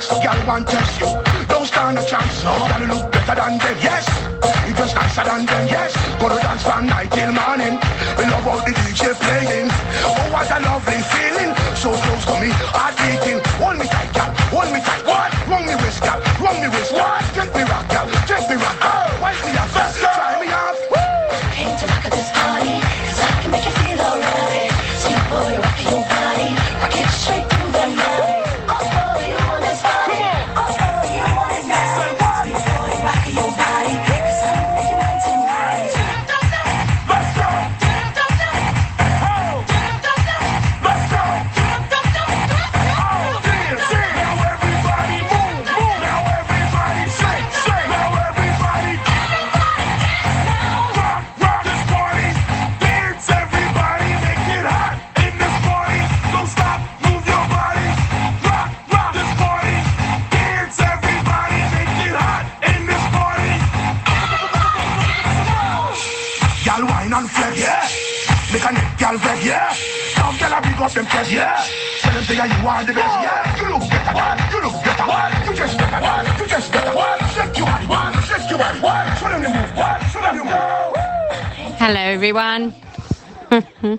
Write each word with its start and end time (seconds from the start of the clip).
so 0.00 0.20
girl 0.22 0.38
want 0.46 0.68
test 0.68 1.00
you. 1.00 1.10
Don't 1.48 1.66
stand 1.66 1.98
a 1.98 2.04
chance, 2.04 2.44
no. 2.44 2.54
Gotta 2.70 2.86
look 2.86 3.10
better 3.12 3.34
than 3.34 3.58
them, 3.58 3.76
yes. 3.82 4.04
You 4.66 4.74
just 4.74 4.94
nicer 4.94 5.24
than 5.24 5.46
them, 5.46 5.66
yes. 5.66 5.90
Gonna 6.20 6.40
dance 6.40 6.62
from 6.62 6.86
night 6.86 7.10
till 7.10 7.32
morning. 7.32 7.76
We 8.16 8.24
love 8.30 8.46
how 8.46 8.60
the 8.62 8.72
DJ 8.72 9.14
playing. 9.18 9.68
Oh, 10.06 10.14
what 10.32 10.50
a 10.50 10.58
lovely 10.60 11.00
feeling. 11.12 11.50
So 11.74 11.90
close 11.90 12.24
to 12.26 12.34
me, 12.40 12.50
heart 12.74 12.94
beating. 12.98 13.40
Hold 13.58 13.78
me 13.78 13.86
tight, 13.86 14.12
girl. 14.14 14.30
Hold 14.54 14.70
me 14.72 14.80
tight. 14.80 15.02
What? 15.06 15.30
Run 15.48 15.66
me 15.66 15.74
wrist, 15.82 16.00
girl. 16.02 16.20
Run 16.42 16.56
me 16.60 16.68
wrist. 16.68 16.92
What? 16.92 17.22
Take 17.34 17.54
me 17.54 17.62
rock, 17.62 17.86
girl. 17.88 18.06
Take 18.28 18.46
me 18.50 18.56
rock. 18.56 18.76
Oh, 18.82 19.27
a 71.18 71.24
big 71.24 71.24
up 71.24 71.24
them 71.24 71.24
chest, 71.24 71.32
yeah. 71.32 71.66
Tell 72.00 72.12
them 72.14 72.24
say 72.24 72.34
you 72.34 72.68
are 72.68 72.84
the 72.84 72.92
best, 72.92 73.14
yeah. 73.22 73.60
You 73.60 73.72
look 73.72 73.90
better, 73.90 74.14
man. 74.14 74.52
You 74.52 74.62
look 74.62 74.84
better, 74.84 75.06
man. 75.06 75.46
You 75.46 75.54
just 75.56 75.78
better, 75.78 76.00
man. 76.00 76.38
You 76.38 76.46
just 76.46 76.72
better, 76.72 76.94
man. 76.94 77.18
Shake 77.34 77.58
your 77.58 77.66
body, 77.66 77.86
man. 77.86 78.22
Shake 78.22 78.50
your 78.50 78.58
body, 78.58 78.80
man. 78.80 79.16
Show 79.16 79.28
them 79.28 79.42
the 79.42 79.48
move, 79.48 79.74
man. 79.74 80.10
Show 80.10 80.20
them 80.20 80.38
the 80.38 80.44
move. 80.44 81.74
Hello, 81.78 82.00
everyone. 82.00 82.74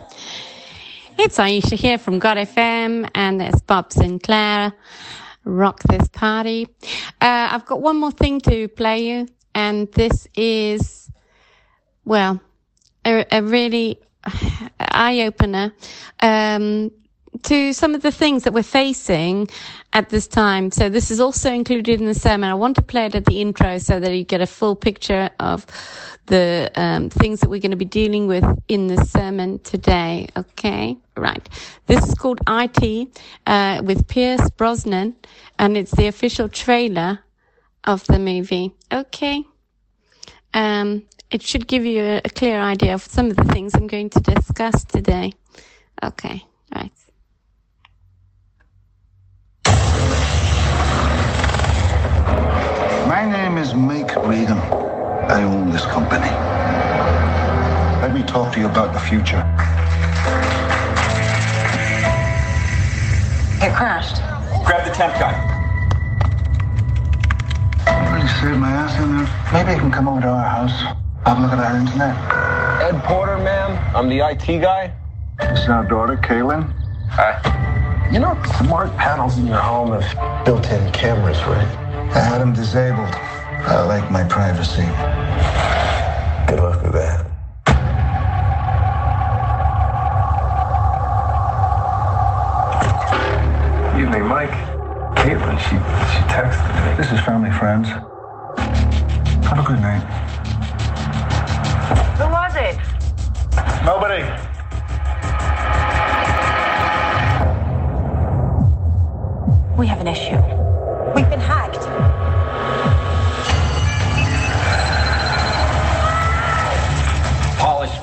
it's 1.18 1.38
Aisha 1.38 1.74
here 1.74 1.98
from 1.98 2.20
God 2.20 2.38
FM, 2.38 3.10
and 3.16 3.42
there's 3.42 3.62
Bob 3.62 3.90
Sinclar. 3.90 4.74
Rock 5.46 5.82
this 5.84 6.08
party. 6.10 6.68
Uh, 7.22 7.50
I've 7.52 7.66
got 7.66 7.82
one 7.82 7.98
more 7.98 8.12
thing 8.12 8.40
to 8.42 8.68
play 8.68 9.08
you, 9.08 9.28
and 9.56 9.92
this 9.94 10.28
is, 10.36 11.10
well, 12.06 12.40
a, 13.06 13.26
a 13.32 13.42
really 13.42 14.00
eye 14.80 15.22
opener 15.22 15.74
um, 16.22 16.92
to 17.44 17.74
some 17.74 17.96
of 17.96 18.02
the 18.02 18.12
things 18.12 18.44
that 18.44 18.54
we're 18.54 18.64
facing 18.64 19.48
at 19.94 20.10
this 20.10 20.28
time. 20.28 20.72
So 20.72 20.90
this 20.90 21.12
is 21.12 21.20
also 21.20 21.52
included 21.52 22.00
in 22.00 22.08
the 22.08 22.14
sermon. 22.14 22.50
I 22.50 22.54
want 22.56 22.76
to 22.76 22.82
play 22.82 23.06
it 23.06 23.16
at 23.16 23.26
the 23.26 23.42
intro 23.42 23.78
so 23.78 24.00
that 24.00 24.16
you 24.16 24.24
get 24.24 24.42
a 24.42 24.48
full 24.48 24.76
picture 24.76 25.30
of 25.40 25.66
the 26.26 26.72
um, 26.76 27.10
things 27.10 27.40
that 27.42 27.50
we're 27.50 27.60
going 27.60 27.72
to 27.72 27.78
be 27.78 27.86
dealing 27.86 28.28
with 28.28 28.46
in 28.68 28.88
the 28.88 29.04
sermon 29.06 29.60
today. 29.60 30.28
Okay, 30.38 30.98
right. 31.18 31.48
This 31.88 32.08
is 32.08 32.14
called 32.16 32.40
IT 32.48 33.10
uh, 33.48 33.82
with 33.84 34.08
Pierce 34.08 34.50
Brosnan, 34.52 35.16
and 35.58 35.78
it's 35.78 35.92
the 35.92 36.08
official 36.08 36.48
trailer 36.50 37.20
of 37.84 38.06
the 38.06 38.20
movie. 38.20 38.74
Okay. 38.92 39.44
Um, 40.54 41.04
it 41.32 41.42
should 41.44 41.68
give 41.68 41.86
you 41.86 42.02
a, 42.02 42.22
a 42.26 42.30
clear 42.30 42.60
idea 42.60 42.94
of 42.94 43.04
some 43.04 43.30
of 43.30 43.36
the 43.36 43.46
things 43.46 43.76
I'm 43.76 43.88
going 43.88 44.10
to 44.12 44.20
discuss 44.20 44.84
today. 44.84 45.34
Okay, 46.04 46.44
right. 46.76 46.92
My 53.08 53.28
name 53.30 53.49
is 53.60 53.74
Mike 53.74 54.16
Regan. 54.16 54.58
I 55.28 55.44
own 55.44 55.70
this 55.70 55.84
company. 55.84 56.30
Let 58.02 58.14
me 58.14 58.24
talk 58.24 58.54
to 58.54 58.60
you 58.60 58.68
about 58.68 58.94
the 58.94 59.00
future. 59.02 59.40
It 63.62 63.76
crashed. 63.76 64.22
Grab 64.66 64.88
the 64.88 64.94
temp 64.94 65.14
gun. 65.20 65.36
Really 68.14 68.28
saved 68.40 68.60
my 68.60 68.72
ass 68.72 68.98
in 69.04 69.18
there. 69.18 69.28
Maybe 69.52 69.74
you 69.74 69.80
can 69.80 69.92
come 69.92 70.08
over 70.08 70.22
to 70.22 70.30
our 70.30 70.48
house. 70.48 70.96
Have 71.26 71.40
a 71.40 71.42
look 71.42 71.52
at 71.52 71.60
our 71.60 71.76
internet. 71.78 72.16
Ed 72.82 73.04
Porter, 73.04 73.38
ma'am. 73.40 73.78
I'm 73.94 74.08
the 74.08 74.20
IT 74.20 74.62
guy. 74.62 74.94
This 75.38 75.64
is 75.64 75.68
our 75.70 75.84
daughter, 75.84 76.16
Kaylin. 76.16 76.72
Hi. 77.10 78.10
You 78.10 78.20
know, 78.20 78.42
smart 78.58 78.96
panels 78.96 79.38
in 79.38 79.48
your 79.48 79.60
home 79.60 80.00
have 80.00 80.46
built-in 80.46 80.92
cameras, 80.94 81.40
right? 81.40 81.68
I 82.16 82.20
had 82.20 82.40
them 82.40 82.54
disabled. 82.54 83.14
I 83.62 83.82
like 83.82 84.10
my 84.10 84.24
privacy. 84.24 84.84
Good 86.48 86.60
luck 86.60 86.82
with 86.82 86.94
that. 86.94 87.26
Evening, 94.00 94.26
Mike. 94.28 94.52
Caitlin, 95.16 95.60
she 95.60 95.76
she 95.76 96.22
texted 96.32 96.74
me. 96.86 96.96
This 96.96 97.12
is 97.12 97.20
family 97.26 97.52
friends. 97.52 97.90
Have 99.50 99.60
a 99.60 99.64
good 99.64 99.82
night. 99.82 100.04
Who 102.18 102.28
was 102.30 102.56
it? 102.56 102.78
Nobody. 103.84 104.24
We 109.78 109.88
have 109.88 110.00
an 110.00 110.08
issue. 110.08 110.59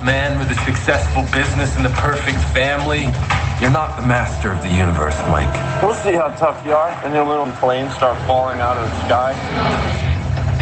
Man 0.06 0.38
with 0.38 0.48
a 0.56 0.64
successful 0.64 1.22
business 1.34 1.74
and 1.74 1.84
the 1.84 1.90
perfect 1.98 2.38
family. 2.54 3.10
You're 3.60 3.74
not 3.74 4.00
the 4.00 4.06
master 4.06 4.52
of 4.52 4.62
the 4.62 4.68
universe, 4.68 5.18
Mike. 5.26 5.52
We'll 5.82 5.94
see 5.94 6.12
how 6.12 6.28
tough 6.28 6.64
you 6.64 6.74
are, 6.74 6.90
and 7.04 7.12
your 7.12 7.26
little 7.26 7.50
planes 7.58 7.92
start 7.92 8.16
falling 8.24 8.60
out 8.60 8.76
of 8.76 8.88
the 8.88 9.06
sky. 9.06 9.32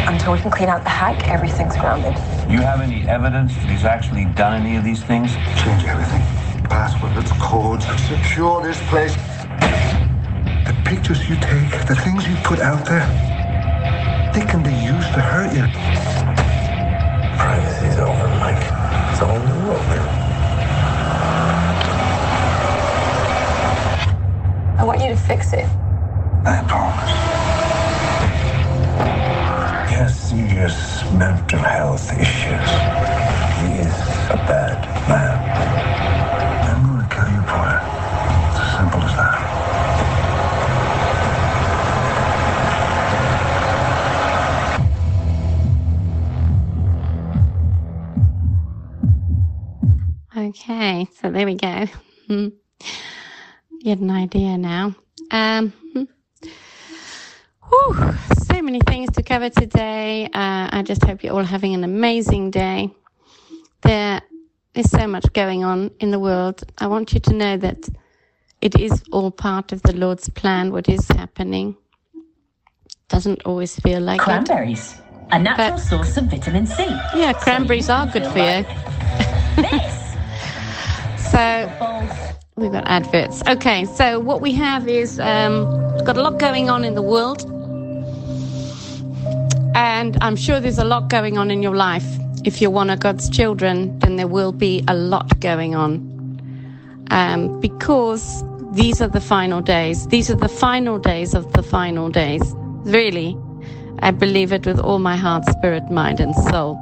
Until 0.09 0.33
we 0.33 0.39
can 0.39 0.49
clean 0.49 0.69
out 0.69 0.83
the 0.83 0.89
hack, 0.89 1.27
everything's 1.27 1.75
grounded. 1.77 2.15
You 2.49 2.61
have 2.61 2.81
any 2.81 3.07
evidence 3.07 3.53
that 3.53 3.69
he's 3.69 3.85
actually 3.85 4.25
done 4.33 4.59
any 4.59 4.77
of 4.77 4.83
these 4.83 5.03
things? 5.03 5.35
Change 5.61 5.85
everything. 5.85 6.21
Passwords, 6.65 7.31
codes, 7.33 7.85
secure 8.09 8.63
this 8.63 8.81
place. 8.89 9.13
The 10.65 10.75
pictures 10.85 11.29
you 11.29 11.35
take, 11.35 11.69
the 11.85 11.95
things 11.95 12.27
you 12.27 12.35
put 12.37 12.61
out 12.61 12.83
there, 12.83 13.05
they 14.33 14.41
can 14.41 14.63
be 14.63 14.73
used 14.73 15.13
to 15.13 15.21
hurt 15.21 15.53
you. 15.53 16.14
It's 19.15 19.21
all 19.21 19.31
over. 19.31 19.99
I 24.77 24.83
want 24.83 24.99
you 24.99 25.07
to 25.07 25.15
fix 25.15 25.53
it. 25.53 25.63
I 26.43 26.61
promise. 26.67 27.09
He 29.89 29.95
has 29.95 30.19
serious 30.19 31.09
mental 31.13 31.59
health 31.59 32.11
issues. 32.11 32.69
He 33.61 33.87
is 33.87 33.95
a 34.31 34.35
bad 34.35 34.83
man. 35.07 35.94
Okay, 50.37 51.07
so 51.21 51.31
there 51.31 51.45
we 51.45 51.55
go. 51.55 51.85
you 52.27 52.51
had 53.85 53.99
an 53.99 54.11
idea 54.11 54.57
now. 54.57 54.93
Um, 55.31 55.69
hmm. 55.93 56.03
whew, 57.69 58.13
so 58.43 58.61
many 58.61 58.81
things 58.81 59.11
to 59.11 59.23
cover 59.23 59.49
today. 59.49 60.25
Uh, 60.25 60.67
I 60.71 60.83
just 60.85 61.05
hope 61.05 61.23
you're 61.23 61.33
all 61.33 61.43
having 61.43 61.73
an 61.73 61.85
amazing 61.85 62.51
day. 62.51 62.89
There 63.83 64.21
is 64.73 64.89
so 64.89 65.07
much 65.07 65.31
going 65.31 65.63
on 65.63 65.91
in 66.01 66.11
the 66.11 66.19
world. 66.19 66.63
I 66.79 66.87
want 66.87 67.13
you 67.13 67.21
to 67.21 67.33
know 67.33 67.55
that 67.55 67.87
it 68.61 68.77
is 68.77 69.03
all 69.13 69.31
part 69.31 69.71
of 69.71 69.81
the 69.83 69.95
Lord's 69.95 70.27
plan, 70.27 70.73
what 70.73 70.89
is 70.89 71.07
happening. 71.07 71.77
Doesn't 73.07 73.43
always 73.43 73.79
feel 73.79 74.01
like 74.01 74.19
it. 74.19 74.23
Cranberries, 74.23 74.99
a 75.31 75.39
natural 75.39 75.77
But- 75.77 75.77
source 75.77 76.17
of 76.17 76.25
vitamin 76.25 76.67
C. 76.67 76.83
Yeah, 77.15 77.31
cranberries 77.31 77.89
are 77.89 78.05
good 78.07 78.25
for 78.27 78.39
you. 78.39 78.65
So 81.35 81.69
we've 82.55 82.71
got 82.71 82.87
adverts. 82.87 83.43
Okay, 83.45 83.83
so 83.83 84.21
what 84.21 84.39
we 84.39 84.53
have 84.53 84.87
is 84.87 85.19
um, 85.19 85.65
got 86.05 86.15
a 86.15 86.21
lot 86.21 86.39
going 86.39 86.69
on 86.69 86.85
in 86.85 86.95
the 86.95 87.01
world, 87.01 87.43
and 89.75 90.17
I'm 90.21 90.37
sure 90.37 90.61
there's 90.61 90.77
a 90.77 90.85
lot 90.85 91.09
going 91.09 91.37
on 91.37 91.51
in 91.51 91.61
your 91.61 91.75
life. 91.75 92.05
If 92.45 92.61
you're 92.61 92.71
one 92.71 92.89
of 92.89 93.01
God's 93.01 93.29
children, 93.29 93.99
then 93.99 94.15
there 94.15 94.29
will 94.29 94.53
be 94.53 94.81
a 94.87 94.95
lot 94.95 95.41
going 95.41 95.75
on, 95.75 95.99
um, 97.11 97.59
because 97.59 98.41
these 98.71 99.01
are 99.01 99.09
the 99.09 99.19
final 99.19 99.59
days. 99.59 100.07
These 100.07 100.31
are 100.31 100.37
the 100.37 100.47
final 100.47 100.99
days 100.99 101.33
of 101.33 101.51
the 101.51 101.63
final 101.63 102.09
days. 102.09 102.43
Really, 102.85 103.37
I 103.99 104.11
believe 104.11 104.53
it 104.53 104.65
with 104.65 104.79
all 104.79 104.99
my 104.99 105.17
heart, 105.17 105.43
spirit, 105.49 105.91
mind, 105.91 106.21
and 106.21 106.33
soul. 106.33 106.79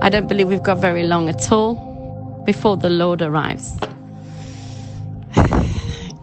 I 0.00 0.08
don't 0.08 0.26
believe 0.26 0.48
we've 0.48 0.62
got 0.62 0.78
very 0.78 1.02
long 1.02 1.28
at 1.28 1.52
all 1.52 1.93
before 2.44 2.76
the 2.76 2.90
Lord 2.90 3.22
arrives. 3.22 3.72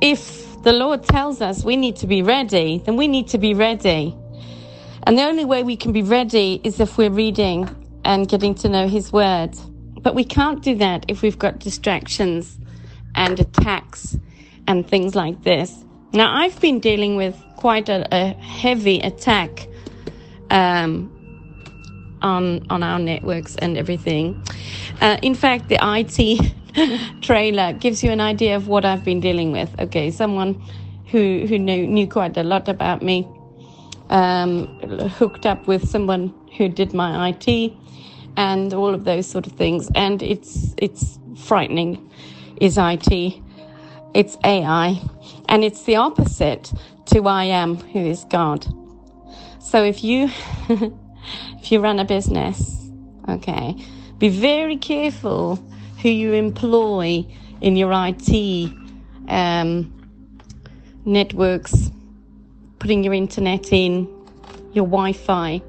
If 0.01 0.41
the 0.63 0.73
Lord 0.73 1.03
tells 1.03 1.41
us 1.41 1.63
we 1.63 1.75
need 1.75 1.95
to 1.97 2.07
be 2.07 2.23
ready, 2.23 2.81
then 2.85 2.97
we 2.97 3.07
need 3.07 3.27
to 3.29 3.37
be 3.37 3.53
ready. 3.53 4.15
And 5.03 5.17
the 5.17 5.23
only 5.23 5.45
way 5.45 5.63
we 5.63 5.75
can 5.75 5.91
be 5.91 6.01
ready 6.01 6.59
is 6.63 6.79
if 6.79 6.97
we're 6.97 7.11
reading 7.11 7.69
and 8.03 8.27
getting 8.27 8.55
to 8.55 8.69
know 8.69 8.87
His 8.87 9.11
Word. 9.11 9.51
But 10.01 10.15
we 10.15 10.23
can't 10.23 10.63
do 10.63 10.75
that 10.75 11.05
if 11.07 11.21
we've 11.21 11.37
got 11.37 11.59
distractions 11.59 12.57
and 13.15 13.39
attacks 13.39 14.17
and 14.67 14.87
things 14.87 15.15
like 15.15 15.43
this. 15.43 15.83
Now, 16.13 16.35
I've 16.35 16.59
been 16.59 16.79
dealing 16.79 17.15
with 17.15 17.41
quite 17.57 17.89
a, 17.89 18.07
a 18.11 18.33
heavy 18.33 18.99
attack 18.99 19.67
um, 20.49 21.11
on 22.21 22.65
on 22.69 22.83
our 22.83 22.99
networks 22.99 23.55
and 23.57 23.77
everything. 23.77 24.41
Uh, 25.01 25.17
in 25.21 25.35
fact, 25.35 25.69
the 25.69 25.77
IT 25.81 27.21
trailer 27.21 27.73
gives 27.73 28.03
you 28.03 28.11
an 28.11 28.21
idea 28.21 28.55
of 28.55 28.67
what 28.67 28.85
I've 28.85 29.03
been 29.03 29.19
dealing 29.19 29.51
with. 29.51 29.69
Okay, 29.79 30.11
someone 30.11 30.61
who 31.07 31.45
who 31.47 31.57
knew 31.57 31.87
knew 31.87 32.07
quite 32.07 32.37
a 32.37 32.43
lot 32.43 32.69
about 32.69 33.01
me 33.01 33.27
um, 34.09 34.67
hooked 35.09 35.45
up 35.45 35.67
with 35.67 35.87
someone 35.87 36.33
who 36.57 36.67
did 36.69 36.93
my 36.93 37.29
IT 37.29 37.73
and 38.37 38.73
all 38.73 38.93
of 38.93 39.03
those 39.05 39.27
sort 39.27 39.47
of 39.47 39.53
things, 39.53 39.89
and 39.95 40.21
it's 40.21 40.73
it's 40.77 41.19
frightening. 41.37 42.09
Is 42.59 42.77
IT? 42.77 43.41
It's 44.13 44.37
AI, 44.43 45.01
and 45.47 45.63
it's 45.63 45.83
the 45.83 45.95
opposite 45.95 46.71
to 47.05 47.27
I 47.27 47.45
am, 47.45 47.77
who 47.77 47.99
is 47.99 48.25
God. 48.25 48.67
So 49.59 49.83
if 49.83 50.03
you 50.03 50.29
if 51.59 51.71
you 51.71 51.79
run 51.79 51.99
a 51.99 52.05
business, 52.05 52.89
okay, 53.29 53.75
be 54.17 54.29
very 54.29 54.77
careful 54.77 55.55
who 56.01 56.09
you 56.09 56.33
employ 56.33 57.25
in 57.61 57.75
your 57.75 57.91
IT 57.93 58.71
um, 59.27 59.93
networks, 61.05 61.91
putting 62.79 63.03
your 63.03 63.13
internet 63.13 63.71
in, 63.71 64.07
your 64.73 64.85
Wi-Fi, 64.85 65.61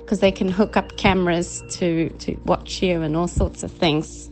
because 0.00 0.20
they 0.20 0.32
can 0.32 0.48
hook 0.48 0.76
up 0.76 0.96
cameras 0.96 1.62
to 1.70 2.10
to 2.10 2.34
watch 2.44 2.82
you 2.82 3.00
and 3.02 3.16
all 3.16 3.28
sorts 3.28 3.62
of 3.62 3.70
things, 3.70 4.28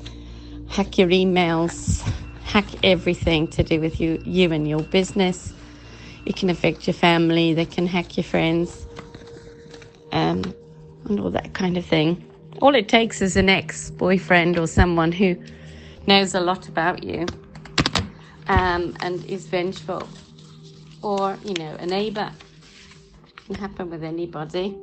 hack 0.69 0.99
your 0.99 1.09
emails, 1.09 2.01
hack 2.45 2.67
everything 2.83 3.49
to 3.49 3.63
do 3.63 3.81
with 3.81 4.01
you 4.01 4.23
you 4.25 4.53
and 4.53 4.69
your 4.69 4.83
business. 4.83 5.55
It 6.27 6.37
can 6.37 6.51
affect 6.51 6.87
your 6.87 6.95
family. 6.95 7.55
They 7.55 7.65
can 7.65 7.87
hack 7.87 8.19
your 8.19 8.25
friends 8.25 8.87
um, 10.13 10.55
and 11.07 11.21
all 11.21 11.31
that 11.31 11.55
kind 11.55 11.77
of 11.77 11.85
thing. 11.85 12.25
All 12.61 12.75
it 12.75 12.89
takes 12.89 13.23
is 13.23 13.37
an 13.37 13.49
ex 13.49 13.91
boyfriend 13.91 14.59
or 14.59 14.67
someone 14.67 15.13
who 15.13 15.37
knows 16.07 16.35
a 16.35 16.41
lot 16.41 16.69
about 16.69 17.05
you 17.05 17.27
um, 18.49 18.97
and 19.01 19.25
is 19.27 19.47
vengeful, 19.47 20.07
or 21.03 21.39
you 21.45 21.55
know, 21.55 21.77
a 21.79 21.87
neighbor. 21.87 22.31
Can 23.47 23.55
happen 23.55 23.91
with 23.91 24.05
anybody. 24.05 24.77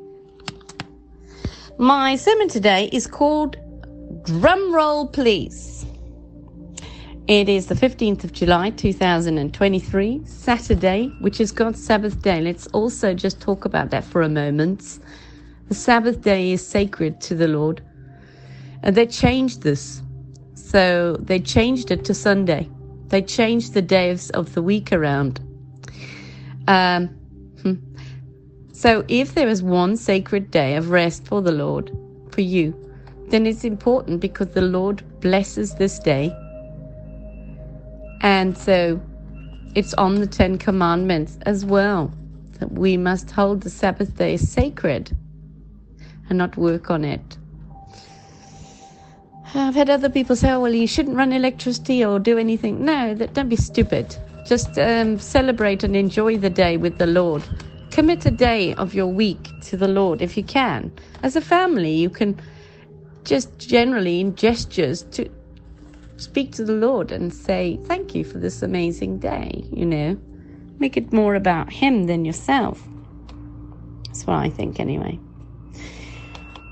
My 1.78 2.16
sermon 2.16 2.48
today 2.48 2.90
is 2.92 3.06
called 3.06 3.58
Drum 4.24 4.74
Roll 4.74 5.08
Please. 5.08 5.77
It 7.28 7.50
is 7.50 7.68
the 7.68 7.76
15th 7.76 8.24
of 8.24 8.32
July 8.32 8.70
2023, 8.70 10.22
Saturday, 10.24 11.12
which 11.20 11.42
is 11.42 11.52
God's 11.52 11.84
Sabbath 11.84 12.22
day. 12.22 12.40
Let's 12.40 12.68
also 12.68 13.14
just 13.14 13.42
talk 13.42 13.66
about 13.66 13.92
that 13.92 14.06
for 14.06 14.22
a 14.22 14.30
moment. 14.30 15.00
The 15.68 15.76
Sabbath 15.76 16.22
day 16.22 16.54
is 16.54 16.66
sacred 16.66 17.20
to 17.20 17.36
the 17.36 17.50
Lord. 17.50 17.84
And 18.82 18.96
they 18.96 19.06
changed 19.06 19.62
this. 19.62 20.02
So 20.54 21.18
they 21.20 21.42
changed 21.42 21.92
it 21.92 22.06
to 22.06 22.14
Sunday. 22.14 22.70
They 23.08 23.22
changed 23.22 23.74
the 23.74 23.82
days 23.82 24.30
of 24.30 24.54
the 24.54 24.62
week 24.62 24.94
around. 24.94 25.42
Um, 26.70 27.10
hmm. 27.62 27.74
so 28.72 29.04
if 29.10 29.34
there 29.36 29.50
is 29.50 29.62
one 29.62 29.98
sacred 29.98 30.50
day 30.50 30.78
of 30.78 30.92
rest 30.92 31.28
for 31.28 31.42
the 31.42 31.52
Lord, 31.52 31.92
for 32.32 32.40
you, 32.40 32.74
then 33.28 33.46
it's 33.46 33.66
important 33.66 34.22
because 34.22 34.48
the 34.52 34.62
Lord 34.62 35.04
blesses 35.20 35.76
this 35.76 36.00
day. 36.00 36.34
And 38.22 38.58
so 38.58 39.02
it's 39.76 39.94
on 39.94 40.16
the 40.16 40.28
Ten 40.28 40.58
Commandments 40.58 41.38
as 41.46 41.66
well 41.66 42.12
that 42.60 42.72
we 42.72 42.98
must 42.98 43.30
hold 43.32 43.62
the 43.62 43.70
Sabbath 43.70 44.18
day 44.18 44.38
sacred 44.38 45.16
and 46.30 46.38
not 46.38 46.58
work 46.58 46.90
on 46.90 47.06
it. 47.06 47.38
I've 49.54 49.76
had 49.76 49.90
other 49.90 50.10
people 50.10 50.36
say, 50.36 50.52
oh, 50.52 50.60
well, 50.60 50.74
you 50.74 50.88
shouldn't 50.88 51.16
run 51.16 51.32
electricity 51.32 52.04
or 52.04 52.20
do 52.20 52.38
anything. 52.38 52.84
No, 52.84 53.14
that, 53.16 53.34
don't 53.34 53.50
be 53.50 53.56
stupid. 53.56 54.16
Just 54.46 54.78
um, 54.78 55.20
celebrate 55.20 55.84
and 55.84 55.96
enjoy 55.96 56.38
the 56.38 56.50
day 56.50 56.78
with 56.78 56.98
the 56.98 57.08
Lord. 57.08 57.44
Commit 57.92 58.26
a 58.26 58.32
day 58.32 58.74
of 58.76 58.94
your 58.94 59.08
week 59.08 59.50
to 59.64 59.78
the 59.78 59.88
Lord 59.88 60.22
if 60.22 60.36
you 60.36 60.44
can. 60.44 60.92
As 61.24 61.36
a 61.36 61.42
family, 61.42 61.94
you 61.94 62.10
can 62.10 62.40
just 63.24 63.58
generally, 63.58 64.20
in 64.20 64.36
gestures, 64.36 65.04
to 65.12 65.30
speak 66.18 66.52
to 66.54 66.66
the 66.66 66.74
Lord 66.74 67.12
and 67.12 67.34
say, 67.34 67.80
thank 67.86 68.14
you 68.14 68.24
for 68.24 68.40
this 68.40 68.62
amazing 68.62 69.20
day, 69.20 69.64
you 69.72 69.86
know. 69.86 70.20
Make 70.80 70.98
it 70.98 71.14
more 71.14 71.36
about 71.36 71.72
Him 71.72 72.06
than 72.06 72.26
yourself. 72.26 72.84
That's 74.06 74.26
what 74.28 74.38
I 74.38 74.50
think, 74.50 74.80
anyway. 74.80 75.20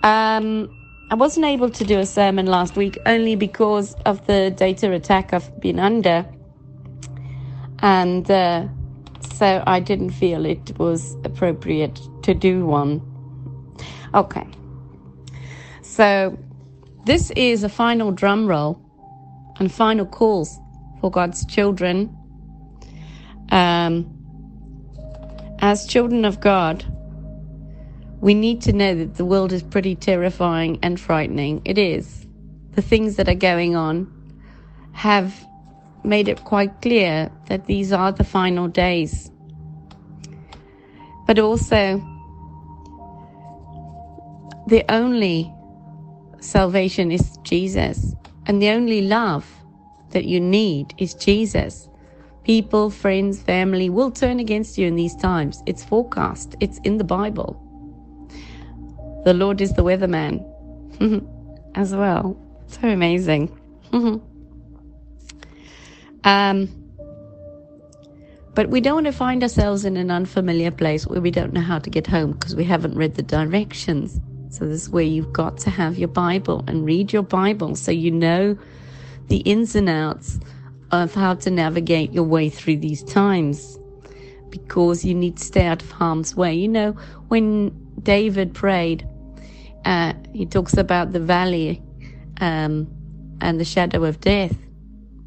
Um, 0.04 0.70
I 1.10 1.16
wasn't 1.16 1.46
able 1.46 1.70
to 1.70 1.84
do 1.84 2.00
a 2.00 2.06
sermon 2.06 2.46
last 2.46 2.75
week 2.75 2.98
only 3.06 3.36
because 3.36 3.94
of 4.06 4.25
the 4.28 4.52
data 4.52 4.92
attack 4.92 5.34
I've 5.34 5.60
been 5.60 5.80
under. 5.80 6.25
And 7.80 8.30
uh, 8.30 8.68
so 9.34 9.64
I 9.66 9.80
didn't 9.80 10.12
feel 10.12 10.46
it 10.46 10.78
was 10.78 11.16
appropriate 11.24 12.00
to 12.24 12.34
do 12.34 12.66
one. 12.66 13.02
Okay. 14.14 14.48
So 15.82 16.38
this 17.06 17.32
is 17.32 17.64
a 17.64 17.70
final 17.70 18.12
drum 18.12 18.48
roll 18.48 18.85
and 19.60 19.72
final 19.72 20.06
calls 20.06 20.60
for 21.00 21.10
God's 21.12 21.46
children. 21.46 22.16
Um, 23.50 24.12
as 25.60 25.86
children 25.86 26.26
of 26.26 26.42
God, 26.42 26.86
we 28.22 28.34
need 28.34 28.62
to 28.62 28.74
know 28.74 28.96
that 28.96 29.16
the 29.16 29.26
world 29.26 29.52
is 29.52 29.64
pretty 29.64 29.96
terrifying 29.96 30.80
and 30.82 31.00
frightening. 31.00 31.62
It 31.66 31.78
is. 31.78 32.26
The 32.72 32.82
things 32.82 33.16
that 33.18 33.30
are 33.30 33.36
going 33.36 33.76
on 33.76 34.12
have 34.94 35.46
made 36.04 36.28
it 36.28 36.44
quite 36.44 36.82
clear 36.82 37.32
that 37.48 37.66
these 37.66 37.92
are 37.92 38.12
the 38.12 38.24
final 38.24 38.68
days. 38.68 39.32
But 41.28 41.40
also, 41.40 41.98
the 44.68 44.84
only 44.90 45.52
salvation 46.40 47.12
is 47.12 47.38
Jesus, 47.44 48.16
and 48.48 48.62
the 48.62 48.70
only 48.70 49.02
love 49.02 49.46
that 50.12 50.25
you 50.25 50.40
need 50.40 50.94
is 50.98 51.14
Jesus. 51.14 51.90
People, 52.44 52.90
friends, 52.90 53.42
family 53.42 53.90
will 53.90 54.12
turn 54.12 54.40
against 54.40 54.78
you 54.78 54.88
in 54.88 54.96
these 54.96 55.16
times. 55.16 55.64
It's 55.66 55.84
forecast, 55.84 56.56
it's 56.60 56.80
in 56.80 56.98
the 56.98 57.04
Bible. 57.04 57.62
The 59.25 59.34
Lord 59.34 59.62
is 59.62 59.74
the 59.74 59.84
weatherman 59.84 60.44
as 61.75 61.96
well. 61.96 62.38
So 62.68 62.88
amazing. 62.88 63.52
Um, 66.25 66.70
but 68.56 68.70
we 68.70 68.82
don't 68.82 68.96
want 68.96 69.06
to 69.06 69.12
find 69.12 69.44
ourselves 69.44 69.86
in 69.86 69.96
an 69.96 70.10
unfamiliar 70.10 70.72
place 70.72 71.06
where 71.06 71.22
we 71.22 71.30
don't 71.30 71.54
know 71.54 71.62
how 71.62 71.78
to 71.78 71.90
get 71.90 72.08
home 72.08 72.32
because 72.32 72.56
we 72.56 72.64
haven't 72.64 72.96
read 72.96 73.14
the 73.14 73.22
directions. 73.22 74.20
So 74.56 74.66
this 74.66 74.84
is 74.84 74.90
where 74.90 75.04
you've 75.04 75.34
got 75.34 75.58
to 75.60 75.70
have 75.70 75.98
your 75.98 76.08
Bible 76.08 76.64
and 76.66 76.86
read 76.86 77.12
your 77.12 77.24
Bible 77.24 77.76
so 77.76 77.92
you 77.92 78.10
know 78.10 78.58
the 79.28 79.40
ins 79.40 79.76
and 79.76 79.90
outs 79.90 80.40
of 80.92 81.14
how 81.14 81.34
to 81.34 81.52
navigate 81.52 82.14
your 82.14 82.24
way 82.24 82.48
through 82.48 82.78
these 82.78 83.04
times 83.04 83.78
because 84.50 85.04
you 85.04 85.14
need 85.14 85.36
to 85.36 85.44
stay 85.44 85.66
out 85.66 85.82
of 85.82 85.92
harm's 85.92 86.38
way. 86.38 86.54
You 86.54 86.70
know, 86.70 86.92
when 87.28 87.70
David 88.02 88.54
prayed, 88.54 89.06
uh, 89.84 90.14
he 90.32 90.46
talks 90.46 90.78
about 90.78 91.12
the 91.12 91.20
valley 91.20 91.82
um, 92.40 92.88
and 93.42 93.60
the 93.60 93.66
shadow 93.66 94.06
of 94.06 94.22
death. 94.22 94.56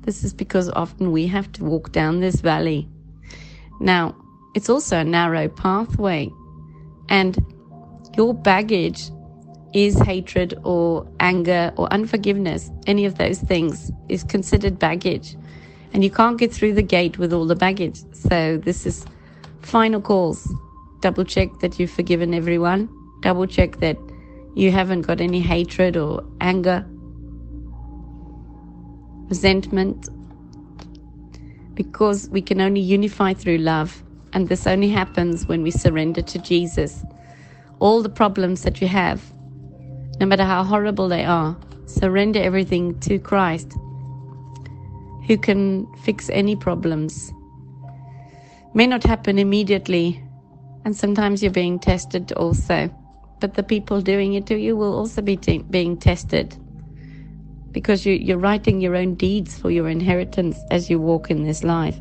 This 0.00 0.24
is 0.24 0.32
because 0.32 0.70
often 0.70 1.12
we 1.12 1.26
have 1.26 1.52
to 1.52 1.64
walk 1.64 1.92
down 1.92 2.20
this 2.20 2.36
valley. 2.40 2.88
Now, 3.78 4.16
it's 4.54 4.70
also 4.70 5.00
a 5.00 5.04
narrow 5.04 5.48
pathway, 5.48 6.30
and 7.10 7.36
your 8.16 8.32
baggage 8.32 9.10
is 9.74 9.98
hatred 9.98 10.58
or 10.64 11.06
anger 11.20 11.72
or 11.76 11.92
unforgiveness. 11.92 12.70
Any 12.86 13.04
of 13.04 13.18
those 13.18 13.40
things 13.40 13.90
is 14.08 14.24
considered 14.24 14.78
baggage, 14.78 15.36
and 15.92 16.02
you 16.02 16.10
can't 16.10 16.38
get 16.38 16.52
through 16.52 16.74
the 16.74 16.82
gate 16.82 17.18
with 17.18 17.32
all 17.32 17.46
the 17.46 17.56
baggage. 17.56 18.00
So, 18.12 18.56
this 18.58 18.86
is 18.86 19.04
final 19.62 20.00
calls. 20.00 20.46
Double 21.00 21.24
check 21.24 21.48
that 21.60 21.78
you've 21.78 21.90
forgiven 21.90 22.34
everyone, 22.34 22.88
double 23.20 23.46
check 23.46 23.78
that 23.78 23.96
you 24.54 24.72
haven't 24.72 25.02
got 25.02 25.20
any 25.20 25.40
hatred 25.40 25.96
or 25.96 26.24
anger 26.40 26.84
resentment, 29.28 30.08
because 31.74 32.28
we 32.30 32.42
can 32.42 32.60
only 32.60 32.80
unify 32.80 33.34
through 33.34 33.58
love. 33.58 34.02
And 34.32 34.48
this 34.48 34.66
only 34.66 34.88
happens 34.88 35.46
when 35.46 35.62
we 35.62 35.70
surrender 35.70 36.22
to 36.22 36.38
Jesus. 36.38 37.04
All 37.78 38.02
the 38.02 38.08
problems 38.08 38.62
that 38.62 38.80
you 38.80 38.88
have, 38.88 39.22
no 40.20 40.26
matter 40.26 40.44
how 40.44 40.64
horrible 40.64 41.08
they 41.08 41.24
are, 41.24 41.56
surrender 41.86 42.40
everything 42.40 42.98
to 43.00 43.18
Christ, 43.18 43.72
who 45.26 45.38
can 45.38 45.86
fix 46.02 46.28
any 46.30 46.56
problems. 46.56 47.32
May 48.74 48.86
not 48.86 49.04
happen 49.04 49.38
immediately, 49.38 50.22
and 50.84 50.96
sometimes 50.96 51.42
you're 51.42 51.52
being 51.52 51.78
tested 51.78 52.32
also, 52.32 52.90
but 53.40 53.54
the 53.54 53.62
people 53.62 54.00
doing 54.00 54.34
it 54.34 54.46
to 54.46 54.58
you 54.58 54.76
will 54.76 54.94
also 54.96 55.22
be 55.22 55.36
being 55.70 55.96
tested 55.96 56.56
because 57.72 58.04
you, 58.04 58.14
you're 58.14 58.38
writing 58.38 58.80
your 58.80 58.96
own 58.96 59.14
deeds 59.14 59.56
for 59.58 59.70
your 59.70 59.88
inheritance 59.88 60.58
as 60.70 60.90
you 60.90 60.98
walk 60.98 61.30
in 61.30 61.44
this 61.44 61.62
life. 61.62 61.98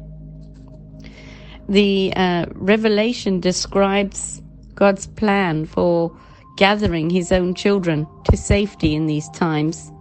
The 1.70 2.14
uh, 2.16 2.46
revelation 2.54 3.42
describes 3.42 4.42
God's 4.76 5.08
plan 5.08 5.66
for 5.66 6.18
gathering 6.58 7.10
his 7.10 7.32
own 7.32 7.54
children 7.56 8.06
to 8.26 8.36
safety 8.36 8.94
in 8.94 9.06
these 9.06 9.30
times, 9.30 9.92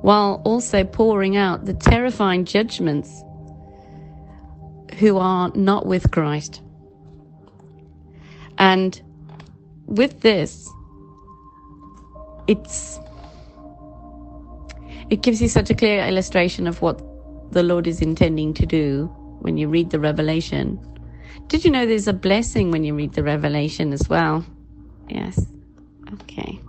while 0.00 0.42
also 0.44 0.82
pouring 0.82 1.36
out 1.36 1.64
the 1.64 1.74
terrifying 1.74 2.44
judgments 2.44 3.22
who 4.98 5.18
are 5.18 5.52
not 5.54 5.86
with 5.86 6.10
Christ. 6.10 6.60
And 8.58 9.00
with 9.86 10.20
this, 10.20 10.68
it's 12.46 12.98
it 15.10 15.22
gives 15.22 15.42
you 15.42 15.48
such 15.48 15.70
a 15.70 15.74
clear 15.74 16.06
illustration 16.06 16.66
of 16.66 16.80
what 16.80 17.00
the 17.52 17.62
Lord 17.62 17.86
is 17.86 18.00
intending 18.00 18.54
to 18.54 18.66
do 18.66 19.06
when 19.40 19.58
you 19.58 19.68
read 19.68 19.90
the 19.90 20.00
Revelation. 20.00 20.80
Did 21.48 21.64
you 21.64 21.70
know 21.70 21.84
there's 21.84 22.08
a 22.08 22.14
blessing 22.14 22.70
when 22.70 22.84
you 22.84 22.94
read 22.94 23.12
the 23.12 23.22
Revelation 23.22 23.92
as 23.92 24.08
well? 24.08 24.44
Yes. 25.08 25.46
Okay. 26.14 26.60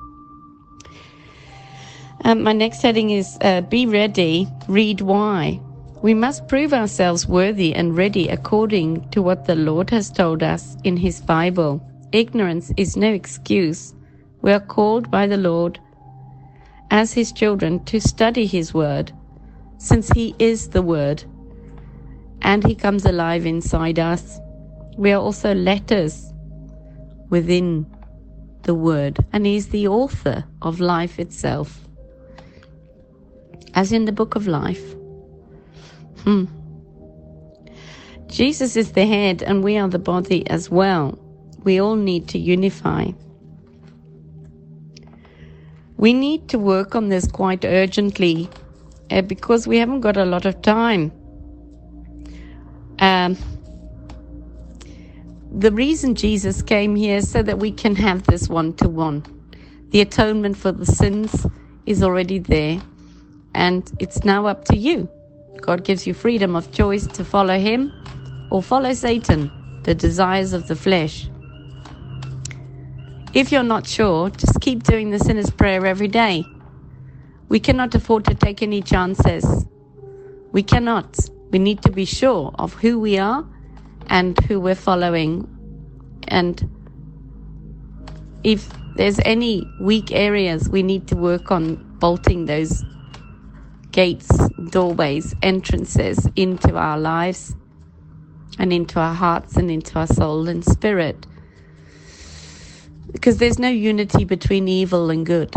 Um, 2.23 2.43
my 2.43 2.53
next 2.53 2.81
heading 2.81 3.09
is 3.09 3.37
uh, 3.41 3.61
Be 3.61 3.85
ready, 3.85 4.47
read 4.67 5.01
why. 5.01 5.59
We 6.01 6.13
must 6.13 6.47
prove 6.47 6.73
ourselves 6.73 7.27
worthy 7.27 7.73
and 7.73 7.97
ready 7.97 8.27
according 8.29 9.09
to 9.11 9.21
what 9.21 9.45
the 9.45 9.55
Lord 9.55 9.89
has 9.89 10.09
told 10.11 10.43
us 10.43 10.77
in 10.83 10.97
His 10.97 11.21
Bible. 11.21 11.81
Ignorance 12.11 12.71
is 12.77 12.95
no 12.95 13.11
excuse. 13.11 13.93
We 14.41 14.51
are 14.51 14.59
called 14.59 15.09
by 15.09 15.27
the 15.27 15.37
Lord 15.37 15.79
as 16.91 17.13
His 17.13 17.31
children 17.31 17.83
to 17.85 17.99
study 17.99 18.45
His 18.45 18.73
Word, 18.73 19.11
since 19.77 20.09
He 20.09 20.35
is 20.39 20.69
the 20.69 20.81
Word 20.81 21.23
and 22.43 22.65
He 22.65 22.75
comes 22.75 23.05
alive 23.05 23.45
inside 23.45 23.99
us. 23.99 24.39
We 24.97 25.11
are 25.11 25.21
also 25.21 25.53
letters 25.53 26.33
within 27.29 27.85
the 28.63 28.75
Word, 28.75 29.17
and 29.31 29.45
He's 29.45 29.69
the 29.69 29.87
author 29.87 30.43
of 30.61 30.79
life 30.79 31.19
itself. 31.19 31.79
As 33.73 33.91
in 33.91 34.05
the 34.05 34.11
book 34.11 34.35
of 34.35 34.47
life. 34.47 34.93
Hmm. 36.23 36.45
Jesus 38.27 38.75
is 38.75 38.93
the 38.93 39.05
head, 39.05 39.43
and 39.43 39.63
we 39.63 39.77
are 39.77 39.87
the 39.87 39.99
body 39.99 40.49
as 40.49 40.69
well. 40.69 41.19
We 41.63 41.79
all 41.79 41.95
need 41.95 42.27
to 42.29 42.39
unify. 42.39 43.11
We 45.97 46.13
need 46.13 46.49
to 46.49 46.59
work 46.59 46.95
on 46.95 47.09
this 47.09 47.27
quite 47.27 47.63
urgently 47.63 48.49
uh, 49.09 49.21
because 49.21 49.67
we 49.67 49.77
haven't 49.77 50.01
got 50.01 50.17
a 50.17 50.25
lot 50.25 50.45
of 50.45 50.61
time. 50.61 51.11
Um, 52.99 53.37
the 55.55 55.71
reason 55.71 56.15
Jesus 56.15 56.63
came 56.63 56.95
here 56.95 57.21
so 57.21 57.43
that 57.43 57.59
we 57.59 57.71
can 57.71 57.95
have 57.95 58.23
this 58.23 58.49
one 58.49 58.73
to 58.73 58.89
one. 58.89 59.23
The 59.91 60.01
atonement 60.01 60.57
for 60.57 60.71
the 60.71 60.85
sins 60.85 61.45
is 61.85 62.01
already 62.01 62.39
there, 62.39 62.81
and 63.53 63.89
it's 63.99 64.23
now 64.23 64.47
up 64.47 64.65
to 64.65 64.75
you. 64.75 65.07
God 65.61 65.83
gives 65.83 66.07
you 66.07 66.15
freedom 66.15 66.55
of 66.55 66.71
choice 66.71 67.05
to 67.05 67.23
follow 67.23 67.59
Him 67.59 67.93
or 68.49 68.63
follow 68.63 68.93
Satan, 68.93 69.51
the 69.83 69.93
desires 69.93 70.53
of 70.53 70.67
the 70.67 70.75
flesh. 70.75 71.29
If 73.35 73.51
you're 73.51 73.61
not 73.61 73.85
sure, 73.85 74.31
just 74.31 74.59
keep 74.59 74.81
doing 74.81 75.11
the 75.11 75.19
sinner's 75.19 75.51
prayer 75.51 75.85
every 75.85 76.07
day. 76.07 76.43
We 77.49 77.59
cannot 77.59 77.93
afford 77.93 78.25
to 78.25 78.33
take 78.33 78.63
any 78.63 78.81
chances. 78.81 79.67
We 80.51 80.63
cannot. 80.63 81.15
We 81.51 81.59
need 81.59 81.83
to 81.83 81.91
be 81.91 82.05
sure 82.05 82.51
of 82.57 82.73
who 82.73 82.99
we 82.99 83.19
are 83.19 83.47
and 84.07 84.37
who 84.45 84.59
we're 84.59 84.75
following. 84.75 85.47
And 86.27 86.69
if 88.43 88.69
there's 88.95 89.19
any 89.25 89.67
weak 89.79 90.11
areas, 90.11 90.69
we 90.69 90.83
need 90.83 91.07
to 91.07 91.15
work 91.15 91.51
on 91.51 91.75
bolting 91.99 92.45
those 92.45 92.83
gates, 93.91 94.29
doorways, 94.69 95.35
entrances 95.41 96.27
into 96.35 96.75
our 96.75 96.97
lives 96.97 97.55
and 98.59 98.73
into 98.73 98.99
our 98.99 99.13
hearts 99.13 99.55
and 99.55 99.71
into 99.71 99.97
our 99.99 100.07
soul 100.07 100.47
and 100.47 100.63
spirit 100.63 101.25
because 103.13 103.37
there's 103.37 103.59
no 103.59 103.69
unity 103.69 104.25
between 104.25 104.67
evil 104.67 105.09
and 105.09 105.25
good. 105.25 105.53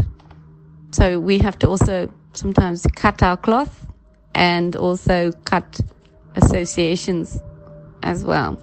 So 0.92 1.18
we 1.18 1.38
have 1.38 1.58
to 1.60 1.68
also 1.68 2.12
sometimes 2.32 2.86
cut 2.94 3.22
our 3.22 3.36
cloth 3.36 3.86
and 4.34 4.76
also 4.76 5.32
cut 5.44 5.80
associations 6.36 7.40
as 8.02 8.24
well. 8.24 8.60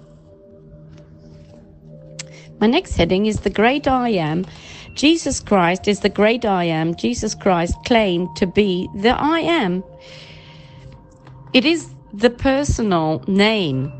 My 2.60 2.66
next 2.66 2.96
heading 2.96 3.26
is 3.26 3.40
the 3.40 3.50
great 3.50 3.86
I 3.86 4.10
am. 4.10 4.46
Jesus 4.94 5.40
Christ 5.40 5.88
is 5.88 6.00
the 6.00 6.08
great 6.08 6.44
I 6.44 6.64
am. 6.64 6.94
Jesus 6.94 7.34
Christ 7.34 7.74
claimed 7.84 8.28
to 8.36 8.46
be 8.46 8.88
the 8.94 9.10
I 9.10 9.40
am. 9.40 9.82
It 11.52 11.64
is 11.64 11.90
the 12.12 12.30
personal 12.30 13.24
name 13.26 13.92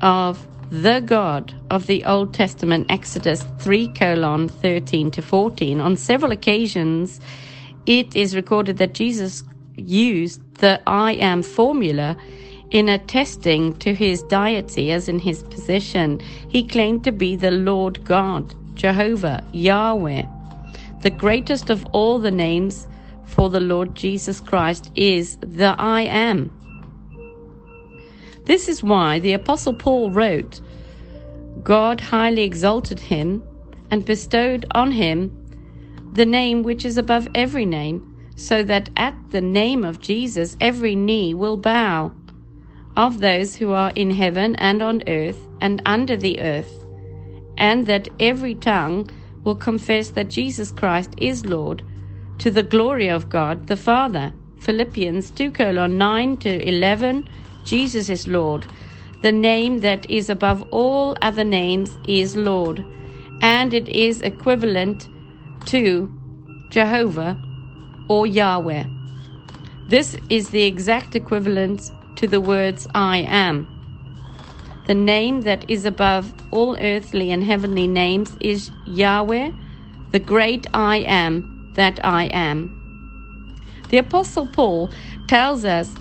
of 0.00 0.46
the 0.70 1.00
God 1.00 1.54
of 1.70 1.86
the 1.86 2.04
Old 2.04 2.34
Testament, 2.34 2.86
Exodus 2.90 3.44
3 3.60 3.88
colon 3.88 4.48
13 4.48 5.10
to 5.12 5.22
14. 5.22 5.80
On 5.80 5.96
several 5.96 6.32
occasions, 6.32 7.20
it 7.86 8.14
is 8.16 8.34
recorded 8.34 8.78
that 8.78 8.92
Jesus 8.94 9.44
used 9.76 10.40
the 10.56 10.80
I 10.86 11.12
am 11.12 11.42
formula 11.42 12.16
in 12.74 12.88
attesting 12.88 13.72
to 13.78 13.94
his 13.94 14.24
deity, 14.24 14.90
as 14.90 15.08
in 15.08 15.20
his 15.20 15.44
position. 15.44 16.20
He 16.48 16.66
claimed 16.66 17.04
to 17.04 17.12
be 17.12 17.36
the 17.36 17.52
Lord 17.52 18.04
God, 18.04 18.52
Jehovah, 18.74 19.44
Yahweh. 19.52 20.24
The 21.02 21.10
greatest 21.10 21.70
of 21.70 21.86
all 21.92 22.18
the 22.18 22.32
names 22.32 22.88
for 23.26 23.48
the 23.48 23.60
Lord 23.60 23.94
Jesus 23.94 24.40
Christ 24.40 24.90
is 24.96 25.36
the 25.36 25.76
I 25.78 26.02
am. 26.02 26.50
This 28.44 28.68
is 28.68 28.82
why 28.82 29.20
the 29.20 29.34
Apostle 29.34 29.74
Paul 29.74 30.10
wrote, 30.10 30.60
God 31.62 32.00
highly 32.00 32.42
exalted 32.42 32.98
him 32.98 33.40
and 33.92 34.04
bestowed 34.04 34.66
on 34.72 34.90
him 34.90 35.30
the 36.12 36.26
name 36.26 36.64
which 36.64 36.84
is 36.84 36.98
above 36.98 37.28
every 37.36 37.66
name, 37.66 38.16
so 38.34 38.64
that 38.64 38.90
at 38.96 39.14
the 39.30 39.40
name 39.40 39.84
of 39.84 40.00
Jesus 40.00 40.56
every 40.60 40.96
knee 40.96 41.34
will 41.34 41.56
bow, 41.56 42.12
of 42.96 43.20
those 43.20 43.56
who 43.56 43.72
are 43.72 43.92
in 43.94 44.10
heaven 44.10 44.54
and 44.56 44.82
on 44.82 45.02
earth 45.08 45.38
and 45.60 45.82
under 45.86 46.16
the 46.16 46.40
earth, 46.40 46.84
and 47.58 47.86
that 47.86 48.08
every 48.20 48.54
tongue 48.54 49.10
will 49.44 49.56
confess 49.56 50.10
that 50.10 50.30
Jesus 50.30 50.70
Christ 50.70 51.14
is 51.18 51.44
Lord, 51.44 51.82
to 52.38 52.50
the 52.50 52.62
glory 52.62 53.08
of 53.08 53.28
God 53.28 53.66
the 53.66 53.76
Father. 53.76 54.32
Philippians 54.60 55.30
2 55.32 55.50
colon 55.50 55.98
9 55.98 56.36
to 56.38 56.68
11, 56.68 57.28
Jesus 57.64 58.08
is 58.08 58.26
Lord. 58.26 58.66
The 59.22 59.32
name 59.32 59.78
that 59.80 60.08
is 60.10 60.30
above 60.30 60.62
all 60.70 61.16
other 61.22 61.44
names 61.44 61.98
is 62.06 62.36
Lord, 62.36 62.84
and 63.42 63.74
it 63.74 63.88
is 63.88 64.22
equivalent 64.22 65.08
to 65.66 66.10
Jehovah 66.70 67.40
or 68.08 68.26
Yahweh. 68.26 68.84
This 69.88 70.16
is 70.30 70.50
the 70.50 70.64
exact 70.64 71.14
equivalent 71.14 71.90
to 72.16 72.26
the 72.26 72.40
words 72.40 72.86
I 72.94 73.18
am. 73.18 73.68
The 74.86 74.94
name 74.94 75.42
that 75.42 75.68
is 75.68 75.84
above 75.84 76.34
all 76.50 76.76
earthly 76.80 77.30
and 77.30 77.42
heavenly 77.42 77.86
names 77.86 78.36
is 78.40 78.70
Yahweh, 78.86 79.50
the 80.12 80.18
great 80.18 80.66
I 80.74 80.98
am 80.98 81.72
that 81.74 82.04
I 82.04 82.24
am. 82.26 82.70
The 83.88 83.98
Apostle 83.98 84.46
Paul 84.46 84.90
tells 85.26 85.64
us 85.64 85.94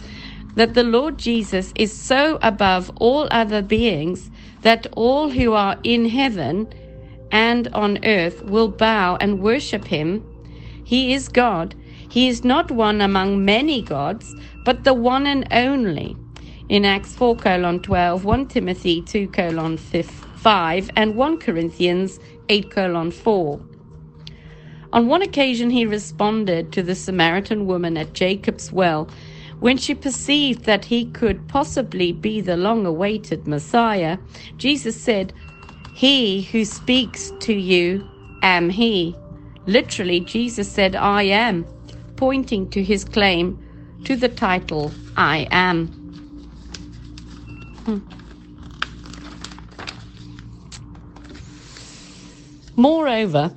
that 0.56 0.74
the 0.74 0.84
Lord 0.84 1.18
Jesus 1.18 1.74
is 1.76 1.98
so 1.98 2.38
above 2.42 2.92
all 2.98 3.28
other 3.32 3.62
beings 3.62 4.30
that 4.62 4.88
all 4.94 5.30
who 5.30 5.54
are 5.54 5.78
in 5.84 6.10
heaven 6.10 6.68
and 7.32 7.68
on 7.70 8.04
earth 8.06 8.44
will 8.44 8.70
bow 8.70 9.18
and 9.20 9.42
worship 9.42 9.86
him. 9.86 10.24
He 10.84 11.14
is 11.14 11.28
God. 11.28 11.76
He 12.14 12.28
is 12.28 12.44
not 12.44 12.70
one 12.70 13.02
among 13.02 13.44
many 13.44 13.82
gods, 13.82 14.36
but 14.64 14.84
the 14.84 14.94
one 14.94 15.26
and 15.26 15.48
only. 15.52 16.16
In 16.70 16.86
Acts 16.86 17.16
4 17.16 17.36
colon 17.38 17.80
12, 17.80 18.24
1 18.24 18.48
Timothy 18.50 19.02
2 19.02 19.30
colon 19.30 19.78
5, 19.78 20.92
and 20.96 21.16
1 21.16 21.38
Corinthians 21.40 22.20
8 22.50 22.70
colon 22.70 23.10
4. 23.10 23.60
On 24.94 25.08
one 25.08 25.24
occasion, 25.24 25.72
he 25.72 25.88
responded 25.88 26.72
to 26.74 26.84
the 26.84 26.94
Samaritan 26.94 27.66
woman 27.66 27.98
at 27.98 28.14
Jacob's 28.14 28.72
well 28.72 29.10
when 29.60 29.76
she 29.76 29.96
perceived 29.96 30.66
that 30.66 30.86
he 30.86 31.06
could 31.06 31.48
possibly 31.48 32.12
be 32.12 32.42
the 32.42 32.56
long 32.56 32.86
awaited 32.86 33.48
Messiah. 33.48 34.20
Jesus 34.58 34.96
said, 34.96 35.34
He 35.96 36.44
who 36.44 36.64
speaks 36.64 37.32
to 37.40 37.56
you 37.56 38.08
am 38.44 38.70
he. 38.70 39.16
Literally, 39.66 40.20
Jesus 40.20 40.72
said, 40.72 40.96
I 40.96 41.24
am, 41.24 41.66
pointing 42.16 42.70
to 42.72 42.84
his 42.84 43.04
claim 43.04 43.60
to 44.06 44.16
the 44.16 44.30
title, 44.30 44.92
I 45.16 45.48
am. 45.52 45.88
Hmm. 47.86 48.00
Moreover, 52.76 53.52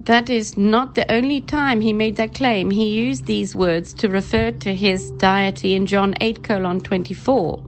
that 0.00 0.30
is 0.30 0.56
not 0.56 0.94
the 0.94 1.10
only 1.10 1.40
time 1.40 1.80
he 1.80 1.92
made 1.92 2.16
that 2.16 2.34
claim. 2.34 2.70
He 2.70 2.90
used 2.90 3.26
these 3.26 3.56
words 3.56 3.92
to 3.94 4.08
refer 4.08 4.52
to 4.52 4.74
his 4.74 5.10
deity 5.12 5.74
in 5.74 5.86
John 5.86 6.14
8 6.20 6.44
colon 6.44 6.80
24. 6.80 7.64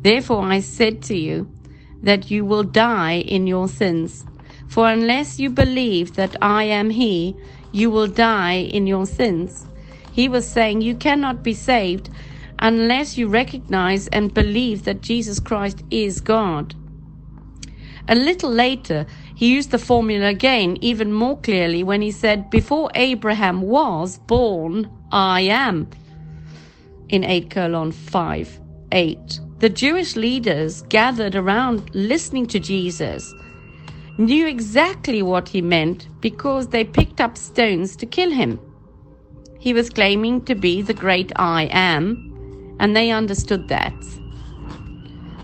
Therefore 0.00 0.42
I 0.44 0.60
said 0.60 1.02
to 1.02 1.16
you 1.16 1.50
that 2.02 2.30
you 2.30 2.46
will 2.46 2.62
die 2.62 3.18
in 3.18 3.46
your 3.46 3.68
sins. 3.68 4.24
For 4.68 4.88
unless 4.88 5.38
you 5.38 5.50
believe 5.50 6.14
that 6.14 6.36
I 6.40 6.64
am 6.64 6.90
he, 6.90 7.36
you 7.72 7.90
will 7.90 8.06
die 8.06 8.54
in 8.54 8.86
your 8.86 9.06
sins. 9.06 9.66
He 10.12 10.28
was 10.28 10.48
saying 10.48 10.80
you 10.80 10.94
cannot 10.94 11.42
be 11.42 11.54
saved 11.54 12.10
unless 12.58 13.16
you 13.16 13.28
recognize 13.28 14.08
and 14.08 14.34
believe 14.34 14.84
that 14.84 15.00
Jesus 15.00 15.40
Christ 15.40 15.82
is 15.90 16.20
God. 16.20 16.74
A 18.08 18.14
little 18.14 18.50
later, 18.50 19.06
he 19.34 19.54
used 19.54 19.70
the 19.70 19.78
formula 19.78 20.26
again, 20.26 20.76
even 20.80 21.12
more 21.12 21.38
clearly, 21.38 21.82
when 21.82 22.02
he 22.02 22.10
said, 22.10 22.50
Before 22.50 22.90
Abraham 22.94 23.62
was 23.62 24.18
born, 24.18 24.90
I 25.12 25.42
am. 25.42 25.88
In 27.08 27.24
8 27.24 27.50
colon 27.50 27.92
5 27.92 28.60
8. 28.92 29.40
The 29.60 29.68
Jewish 29.68 30.16
leaders 30.16 30.82
gathered 30.88 31.36
around 31.36 31.94
listening 31.94 32.46
to 32.46 32.58
Jesus 32.58 33.32
knew 34.20 34.46
exactly 34.46 35.22
what 35.22 35.48
he 35.48 35.62
meant 35.62 36.06
because 36.20 36.68
they 36.68 36.84
picked 36.84 37.20
up 37.20 37.38
stones 37.38 37.96
to 37.96 38.06
kill 38.06 38.30
him. 38.30 38.60
He 39.58 39.72
was 39.72 39.90
claiming 39.90 40.44
to 40.44 40.54
be 40.54 40.82
the 40.82 40.94
great 40.94 41.32
I 41.36 41.68
am, 41.72 42.76
and 42.78 42.94
they 42.94 43.10
understood 43.10 43.68
that. 43.68 43.94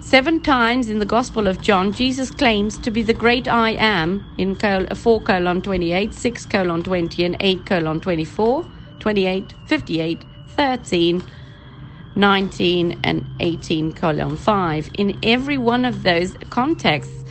Seven 0.01 0.41
times 0.41 0.89
in 0.89 1.01
the 1.01 1.05
Gospel 1.05 1.49
of 1.49 1.61
John, 1.61 1.93
Jesus 1.93 2.31
claims 2.31 2.79
to 2.79 2.91
be 2.91 3.03
the 3.03 3.13
great 3.13 3.49
I 3.49 3.71
am 3.71 4.25
in 4.39 4.55
4 4.55 5.21
colon 5.23 5.63
28, 5.63 6.15
6 6.15 6.47
colon 6.47 6.83
20, 6.83 7.25
and 7.25 7.37
8 7.41 7.67
colon 7.67 8.01
24, 8.01 8.65
28, 9.01 9.55
58, 9.67 10.25
13, 10.49 11.23
19, 12.15 13.01
and 13.03 13.27
18 13.41 13.93
colon 13.95 14.37
5. 14.37 14.91
In 14.95 15.19
every 15.23 15.59
one 15.59 15.85
of 15.85 16.05
those 16.05 16.35
contexts, 16.51 17.26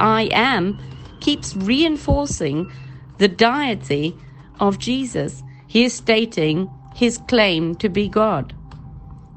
I 0.00 0.28
am 0.32 0.78
keeps 1.20 1.56
reinforcing 1.56 2.70
the 3.18 3.28
deity 3.28 4.16
of 4.60 4.78
Jesus. 4.78 5.42
He 5.66 5.84
is 5.84 5.94
stating 5.94 6.70
his 6.94 7.18
claim 7.18 7.74
to 7.76 7.88
be 7.88 8.08
God. 8.08 8.54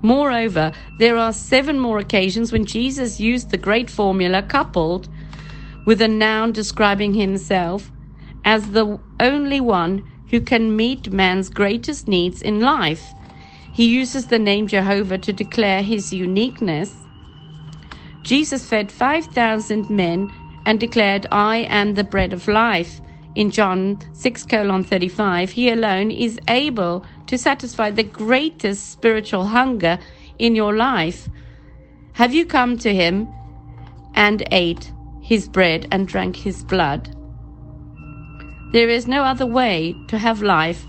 Moreover, 0.02 0.72
there 0.98 1.18
are 1.18 1.34
seven 1.34 1.80
more 1.80 2.00
occasions 2.00 2.52
when 2.52 2.66
Jesus 2.66 3.20
used 3.20 3.50
the 3.50 3.58
great 3.58 3.90
formula 3.90 4.42
coupled 4.42 5.10
with 5.86 6.02
a 6.02 6.08
noun 6.08 6.52
describing 6.52 7.14
himself 7.14 7.92
as 8.46 8.72
the 8.72 9.00
only 9.20 9.60
one 9.60 10.04
who 10.30 10.40
can 10.40 10.76
meet 10.76 11.12
man's 11.12 11.50
greatest 11.50 12.08
needs 12.08 12.42
in 12.42 12.62
life. 12.62 13.14
He 13.74 13.86
uses 13.86 14.28
the 14.28 14.40
name 14.40 14.68
Jehovah 14.68 15.18
to 15.18 15.34
declare 15.34 15.82
his 15.82 16.14
uniqueness. 16.14 16.96
Jesus 18.24 18.68
fed 18.68 18.92
5,000 18.92 19.90
men 19.90 20.32
and 20.70 20.80
declared, 20.80 21.26
I 21.32 21.66
am 21.68 21.96
the 21.96 22.04
bread 22.04 22.32
of 22.32 22.48
life. 22.48 23.02
In 23.34 23.50
John 23.50 23.98
6 24.14 24.46
colon 24.46 24.84
35, 24.84 25.50
he 25.50 25.72
alone 25.72 26.12
is 26.12 26.40
able 26.48 27.04
to 27.26 27.40
satisfy 27.40 27.90
the 27.90 28.04
greatest 28.04 28.92
spiritual 28.92 29.46
hunger 29.46 29.98
in 30.38 30.54
your 30.54 30.76
life. 30.76 31.28
Have 32.14 32.36
you 32.36 32.46
come 32.46 32.78
to 32.78 32.94
him 32.94 33.28
and 34.14 34.44
ate 34.52 34.92
his 35.24 35.50
bread 35.50 35.88
and 35.92 36.08
drank 36.08 36.36
his 36.36 36.64
blood? 36.64 37.16
There 38.72 38.90
is 38.90 39.08
no 39.08 39.24
other 39.24 39.48
way 39.48 39.96
to 40.10 40.20
have 40.20 40.44
life. 40.44 40.86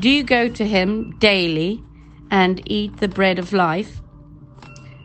Do 0.00 0.10
you 0.10 0.24
go 0.24 0.48
to 0.48 0.66
him 0.66 1.16
daily 1.20 1.84
and 2.32 2.60
eat 2.66 2.96
the 2.96 3.06
bread 3.06 3.38
of 3.38 3.52
life? 3.52 4.00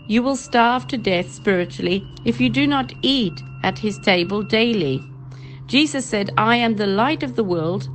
You 0.07 0.23
will 0.23 0.35
starve 0.35 0.87
to 0.87 0.97
death 0.97 1.31
spiritually 1.31 2.07
if 2.25 2.41
you 2.41 2.49
do 2.49 2.65
not 2.65 2.91
eat 3.03 3.39
at 3.67 3.77
his 3.77 3.99
table 3.99 4.41
daily. 4.41 5.03
Jesus 5.65 6.05
said, 6.05 6.31
I 6.37 6.55
am 6.55 6.77
the 6.77 6.87
light 6.87 7.21
of 7.21 7.35
the 7.35 7.43
world. 7.43 7.89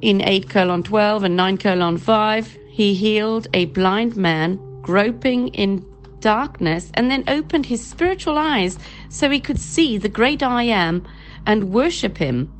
In 0.00 0.22
8 0.22 0.48
colon 0.48 0.84
12 0.84 1.24
and 1.24 1.36
9 1.36 1.58
colon 1.58 1.98
5, 1.98 2.58
he 2.70 2.94
healed 2.94 3.48
a 3.52 3.64
blind 3.66 4.16
man 4.16 4.60
groping 4.82 5.48
in 5.48 5.84
darkness 6.20 6.92
and 6.94 7.10
then 7.10 7.24
opened 7.26 7.66
his 7.66 7.84
spiritual 7.84 8.38
eyes 8.38 8.78
so 9.08 9.28
he 9.28 9.40
could 9.40 9.58
see 9.58 9.98
the 9.98 10.08
great 10.08 10.44
I 10.44 10.62
am 10.62 11.04
and 11.44 11.72
worship 11.72 12.16
him. 12.18 12.52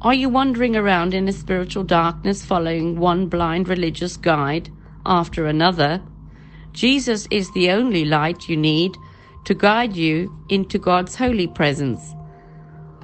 Are 0.00 0.14
you 0.14 0.30
wandering 0.30 0.74
around 0.74 1.12
in 1.12 1.28
a 1.28 1.32
spiritual 1.32 1.84
darkness 1.84 2.44
following 2.44 2.98
one 2.98 3.26
blind 3.26 3.68
religious 3.68 4.16
guide 4.16 4.70
after 5.04 5.46
another? 5.46 6.00
Jesus 6.72 7.28
is 7.30 7.50
the 7.52 7.70
only 7.70 8.06
light 8.06 8.48
you 8.48 8.56
need 8.56 8.96
to 9.44 9.54
guide 9.54 9.96
you 9.96 10.34
into 10.48 10.78
God's 10.78 11.14
holy 11.14 11.46
presence. 11.46 12.14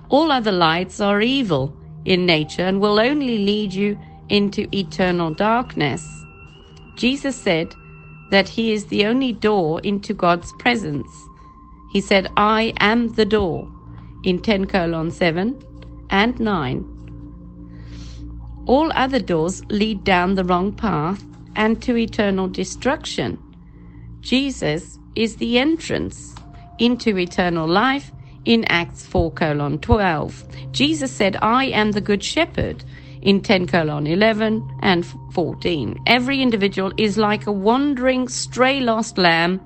All 0.08 0.32
other 0.32 0.52
lights 0.52 1.00
are 1.00 1.20
evil 1.20 1.76
in 2.04 2.26
nature 2.26 2.62
and 2.62 2.80
will 2.80 2.98
only 2.98 3.38
lead 3.38 3.72
you 3.72 3.98
into 4.28 4.68
eternal 4.74 5.34
darkness. 5.34 6.06
Jesus 6.96 7.36
said 7.36 7.74
that 8.30 8.48
He 8.48 8.72
is 8.72 8.86
the 8.86 9.06
only 9.06 9.32
door 9.32 9.80
into 9.80 10.14
God's 10.14 10.52
presence. 10.58 11.08
He 11.92 12.00
said, 12.00 12.28
I 12.36 12.72
am 12.78 13.14
the 13.14 13.24
door 13.24 13.68
in 14.24 14.40
10 14.40 14.66
colon 14.66 15.10
7 15.10 15.62
and 16.10 16.38
9. 16.38 16.96
All 18.66 18.92
other 18.94 19.18
doors 19.18 19.64
lead 19.66 20.04
down 20.04 20.34
the 20.34 20.44
wrong 20.44 20.72
path 20.72 21.24
and 21.56 21.82
to 21.82 21.96
eternal 21.96 22.46
destruction. 22.48 23.38
Jesus 24.20 24.98
is 25.16 25.36
the 25.36 25.58
entrance 25.58 26.29
into 26.80 27.16
eternal 27.16 27.68
life 27.68 28.10
in 28.44 28.64
Acts 28.64 29.06
4 29.06 29.30
colon 29.32 29.78
12. 29.78 30.72
Jesus 30.72 31.12
said, 31.12 31.36
I 31.40 31.66
am 31.66 31.92
the 31.92 32.00
good 32.00 32.24
shepherd 32.24 32.82
in 33.22 33.42
10 33.42 33.66
colon 33.66 34.06
11 34.06 34.78
and 34.82 35.06
14. 35.32 35.96
Every 36.06 36.42
individual 36.42 36.92
is 36.96 37.18
like 37.18 37.46
a 37.46 37.52
wandering, 37.52 38.28
stray 38.28 38.80
lost 38.80 39.18
lamb 39.18 39.60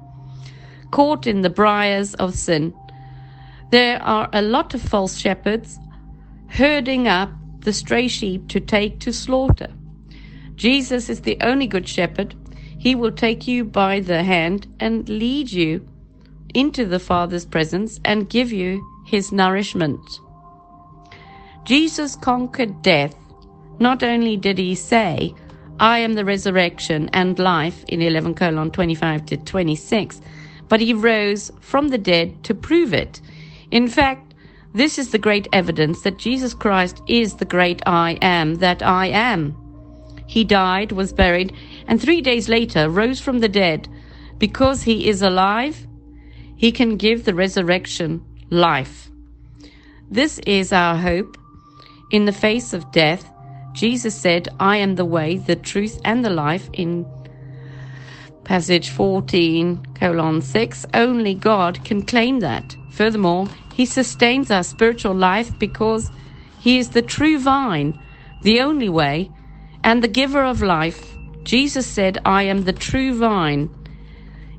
caught 0.90 1.26
in 1.26 1.42
the 1.42 1.50
briars 1.50 2.14
of 2.14 2.34
sin. 2.34 2.74
There 3.70 4.02
are 4.02 4.28
a 4.32 4.42
lot 4.42 4.74
of 4.74 4.82
false 4.82 5.16
shepherds 5.16 5.78
herding 6.48 7.08
up 7.08 7.30
the 7.60 7.72
stray 7.72 8.06
sheep 8.08 8.48
to 8.48 8.60
take 8.60 9.00
to 9.00 9.12
slaughter. 9.12 9.68
Jesus 10.54 11.08
is 11.08 11.22
the 11.22 11.36
only 11.40 11.66
good 11.66 11.88
shepherd. 11.88 12.34
He 12.78 12.94
will 12.94 13.10
take 13.10 13.48
you 13.48 13.64
by 13.64 14.00
the 14.00 14.22
hand 14.22 14.66
and 14.78 15.08
lead 15.08 15.50
you 15.50 15.88
into 16.54 16.86
the 16.86 16.98
Father's 16.98 17.44
presence 17.44 18.00
and 18.04 18.30
give 18.30 18.52
you 18.52 18.82
his 19.04 19.32
nourishment. 19.32 20.20
Jesus 21.64 22.16
conquered 22.16 22.82
death. 22.82 23.14
Not 23.78 24.02
only 24.02 24.36
did 24.36 24.58
he 24.58 24.74
say, 24.74 25.34
I 25.80 25.98
am 25.98 26.14
the 26.14 26.24
resurrection 26.24 27.10
and 27.12 27.38
life 27.38 27.84
in 27.88 28.00
11 28.00 28.34
colon 28.34 28.70
25 28.70 29.26
to 29.26 29.36
26, 29.38 30.20
but 30.68 30.80
he 30.80 30.94
rose 30.94 31.50
from 31.60 31.88
the 31.88 31.98
dead 31.98 32.44
to 32.44 32.54
prove 32.54 32.94
it. 32.94 33.20
In 33.70 33.88
fact, 33.88 34.34
this 34.72 34.98
is 34.98 35.10
the 35.10 35.18
great 35.18 35.48
evidence 35.52 36.02
that 36.02 36.18
Jesus 36.18 36.54
Christ 36.54 37.00
is 37.08 37.36
the 37.36 37.44
great 37.44 37.82
I 37.86 38.18
am 38.22 38.56
that 38.56 38.82
I 38.82 39.06
am. 39.06 39.56
He 40.26 40.44
died, 40.44 40.92
was 40.92 41.12
buried, 41.12 41.54
and 41.86 42.00
three 42.00 42.20
days 42.20 42.48
later 42.48 42.88
rose 42.88 43.20
from 43.20 43.38
the 43.38 43.48
dead. 43.48 43.88
Because 44.38 44.82
he 44.82 45.08
is 45.08 45.22
alive, 45.22 45.86
he 46.64 46.72
can 46.72 46.96
give 46.96 47.26
the 47.26 47.34
resurrection 47.34 48.24
life. 48.48 49.10
This 50.10 50.38
is 50.46 50.72
our 50.72 50.96
hope. 50.96 51.36
In 52.10 52.24
the 52.24 52.32
face 52.32 52.72
of 52.72 52.90
death, 52.90 53.30
Jesus 53.74 54.14
said, 54.14 54.48
I 54.58 54.78
am 54.78 54.94
the 54.94 55.04
way, 55.04 55.36
the 55.36 55.56
truth, 55.56 56.00
and 56.06 56.24
the 56.24 56.30
life 56.30 56.70
in 56.72 57.04
passage 58.44 58.88
14, 58.88 59.84
colon 59.94 60.40
6. 60.40 60.86
Only 60.94 61.34
God 61.34 61.84
can 61.84 62.00
claim 62.00 62.40
that. 62.40 62.74
Furthermore, 62.88 63.46
he 63.74 63.84
sustains 63.84 64.50
our 64.50 64.64
spiritual 64.64 65.14
life 65.14 65.58
because 65.58 66.10
he 66.60 66.78
is 66.78 66.88
the 66.88 67.02
true 67.02 67.38
vine, 67.38 67.92
the 68.40 68.62
only 68.62 68.88
way, 68.88 69.30
and 69.82 70.02
the 70.02 70.08
giver 70.08 70.42
of 70.42 70.62
life. 70.62 71.14
Jesus 71.42 71.86
said, 71.86 72.22
I 72.24 72.44
am 72.44 72.62
the 72.62 72.72
true 72.72 73.18
vine 73.18 73.68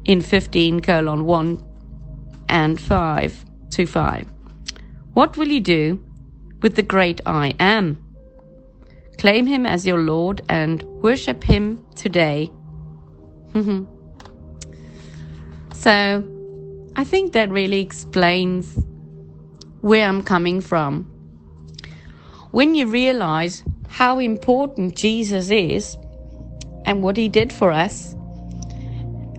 in 0.05 0.21
15 0.21 0.81
colon 0.81 1.25
1 1.25 1.71
and 2.49 2.79
5 2.79 3.45
to 3.71 3.85
5. 3.85 4.27
What 5.13 5.37
will 5.37 5.47
you 5.47 5.61
do 5.61 6.03
with 6.61 6.75
the 6.75 6.83
great 6.83 7.21
I 7.25 7.55
am? 7.59 7.97
Claim 9.17 9.45
him 9.45 9.65
as 9.65 9.85
your 9.85 9.99
Lord 9.99 10.41
and 10.49 10.83
worship 10.83 11.43
him 11.43 11.85
today. 11.95 12.51
Mm-hmm. 13.53 13.85
so, 15.73 16.23
I 16.97 17.03
think 17.05 17.31
that 17.33 17.49
really 17.49 17.79
explains 17.79 18.77
where 19.81 20.07
I'm 20.07 20.23
coming 20.23 20.59
from. 20.59 21.03
When 22.51 22.75
you 22.75 22.87
realize 22.87 23.63
how 23.87 24.19
important 24.19 24.95
Jesus 24.95 25.49
is 25.49 25.97
and 26.85 27.01
what 27.01 27.15
he 27.17 27.29
did 27.29 27.53
for 27.53 27.71
us 27.71 28.13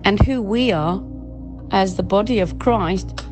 and 0.03 0.19
who 0.25 0.41
we 0.41 0.71
are 0.71 0.99
as 1.71 1.95
the 1.95 2.03
body 2.03 2.39
of 2.39 2.59
Christ, 2.59 3.23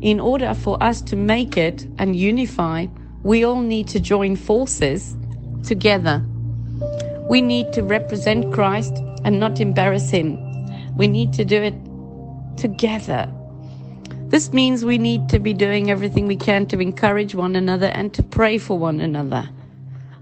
in 0.00 0.20
order 0.20 0.54
for 0.54 0.80
us 0.82 1.00
to 1.02 1.16
make 1.16 1.56
it 1.56 1.86
and 1.98 2.14
unify, 2.14 2.86
we 3.22 3.44
all 3.44 3.62
need 3.62 3.88
to 3.88 4.00
join 4.00 4.36
forces 4.36 5.16
together. 5.64 6.24
We 7.28 7.40
need 7.40 7.72
to 7.72 7.82
represent 7.82 8.52
Christ 8.52 8.92
and 9.24 9.40
not 9.40 9.60
embarrass 9.60 10.10
him. 10.10 10.38
We 10.96 11.08
need 11.08 11.32
to 11.34 11.44
do 11.44 11.62
it 11.62 11.74
together. 12.58 13.32
This 14.28 14.52
means 14.52 14.84
we 14.84 14.98
need 14.98 15.28
to 15.30 15.38
be 15.38 15.54
doing 15.54 15.90
everything 15.90 16.26
we 16.26 16.36
can 16.36 16.66
to 16.66 16.80
encourage 16.80 17.34
one 17.34 17.56
another 17.56 17.86
and 17.86 18.12
to 18.14 18.22
pray 18.22 18.58
for 18.58 18.78
one 18.78 19.00
another. 19.00 19.48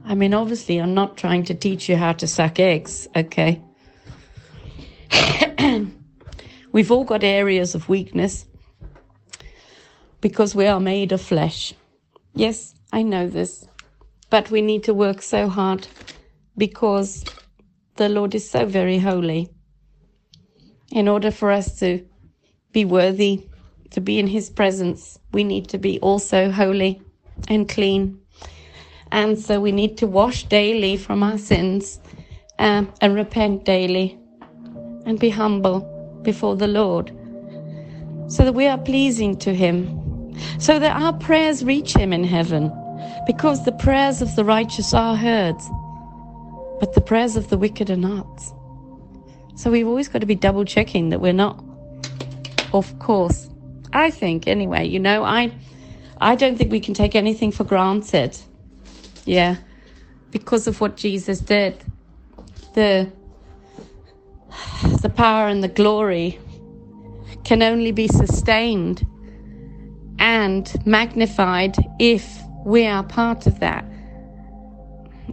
I 0.05 0.15
mean, 0.15 0.35
obviously, 0.35 0.79
I'm 0.79 0.95
not 0.95 1.17
trying 1.17 1.45
to 1.45 1.55
teach 1.55 1.89
you 1.89 1.97
how 1.97 2.13
to 2.13 2.27
suck 2.27 2.61
eggs, 2.61 3.09
okay? 3.17 3.61
We've 6.73 6.91
all 6.91 7.05
got 7.05 7.23
areas 7.23 7.75
of 7.75 7.91
weakness 7.91 8.47
because 10.23 10.55
we 10.55 10.67
are 10.67 10.81
made 10.81 11.13
of 11.13 11.21
flesh. 11.21 11.75
Yes, 12.35 12.75
I 12.91 13.03
know 13.03 13.29
this. 13.29 13.69
But 14.31 14.51
we 14.51 14.63
need 14.63 14.85
to 14.85 14.95
work 14.95 15.21
so 15.21 15.49
hard 15.49 15.87
because 16.57 17.25
the 17.97 18.09
Lord 18.09 18.35
is 18.35 18.49
so 18.49 18.65
very 18.65 18.99
holy. 18.99 19.51
In 20.91 21.09
order 21.09 21.31
for 21.31 21.51
us 21.51 21.79
to 21.81 22.07
be 22.73 22.87
worthy, 22.87 23.47
to 23.91 24.01
be 24.01 24.19
in 24.19 24.27
His 24.27 24.49
presence, 24.49 25.19
we 25.33 25.45
need 25.45 25.69
to 25.69 25.79
be 25.79 26.01
also 26.01 26.51
holy 26.51 27.03
and 27.49 27.69
clean. 27.69 28.19
And 29.11 29.39
so 29.39 29.61
we 29.61 29.73
need 29.73 29.99
to 29.99 30.07
wash 30.07 30.45
daily 30.45 30.97
from 30.97 31.23
our 31.23 31.37
sins 31.37 32.01
um, 32.59 32.91
and 33.03 33.15
repent 33.15 33.67
daily 33.67 34.19
and 35.05 35.19
be 35.19 35.29
humble 35.29 35.92
before 36.23 36.57
the 36.57 36.69
Lord 36.69 37.11
so 38.29 38.45
that 38.45 38.55
we 38.55 38.67
are 38.67 38.79
pleasing 38.79 39.37
to 39.39 39.55
Him, 39.55 40.35
so 40.59 40.79
that 40.79 40.97
our 41.01 41.13
prayers 41.13 41.65
reach 41.65 41.95
Him 41.95 42.13
in 42.13 42.25
heaven, 42.25 42.73
because 43.27 43.65
the 43.65 43.73
prayers 43.73 44.23
of 44.23 44.35
the 44.37 44.45
righteous 44.45 44.95
are 44.95 45.17
heard, 45.17 45.57
but 46.81 46.95
the 46.95 47.01
prayers 47.01 47.37
of 47.37 47.51
the 47.51 47.59
wicked 47.59 47.91
are 47.91 47.97
not. 47.97 48.43
So 49.55 49.71
we've 49.71 49.87
always 49.87 50.09
got 50.09 50.21
to 50.21 50.27
be 50.27 50.35
double 50.35 50.65
checking 50.65 51.11
that 51.11 51.21
we're 51.21 51.33
not. 51.33 51.63
Of 52.73 52.99
course, 52.99 53.51
I 53.93 54.11
think 54.11 54.49
anyway, 54.49 54.87
you 54.89 54.99
know, 54.99 55.25
I 55.25 55.53
I 56.23 56.37
don't 56.37 56.57
think 56.57 56.71
we 56.71 56.81
can 56.81 56.95
take 56.95 57.15
anything 57.15 57.51
for 57.51 57.65
granted. 57.65 58.39
Yeah. 59.25 59.57
Because 60.31 60.67
of 60.67 60.81
what 60.81 60.97
Jesus 60.97 61.41
did. 61.41 61.85
The 62.75 63.11
the 65.01 65.11
power 65.11 65.49
and 65.49 65.63
the 65.63 65.69
glory 65.69 66.39
can 67.45 67.63
only 67.63 67.93
be 67.93 68.09
sustained 68.09 69.07
and 70.19 70.75
magnified 70.87 71.77
if 71.99 72.41
we 72.65 72.87
are 72.87 73.03
part 73.03 73.47
of 73.47 73.61
that 73.61 73.85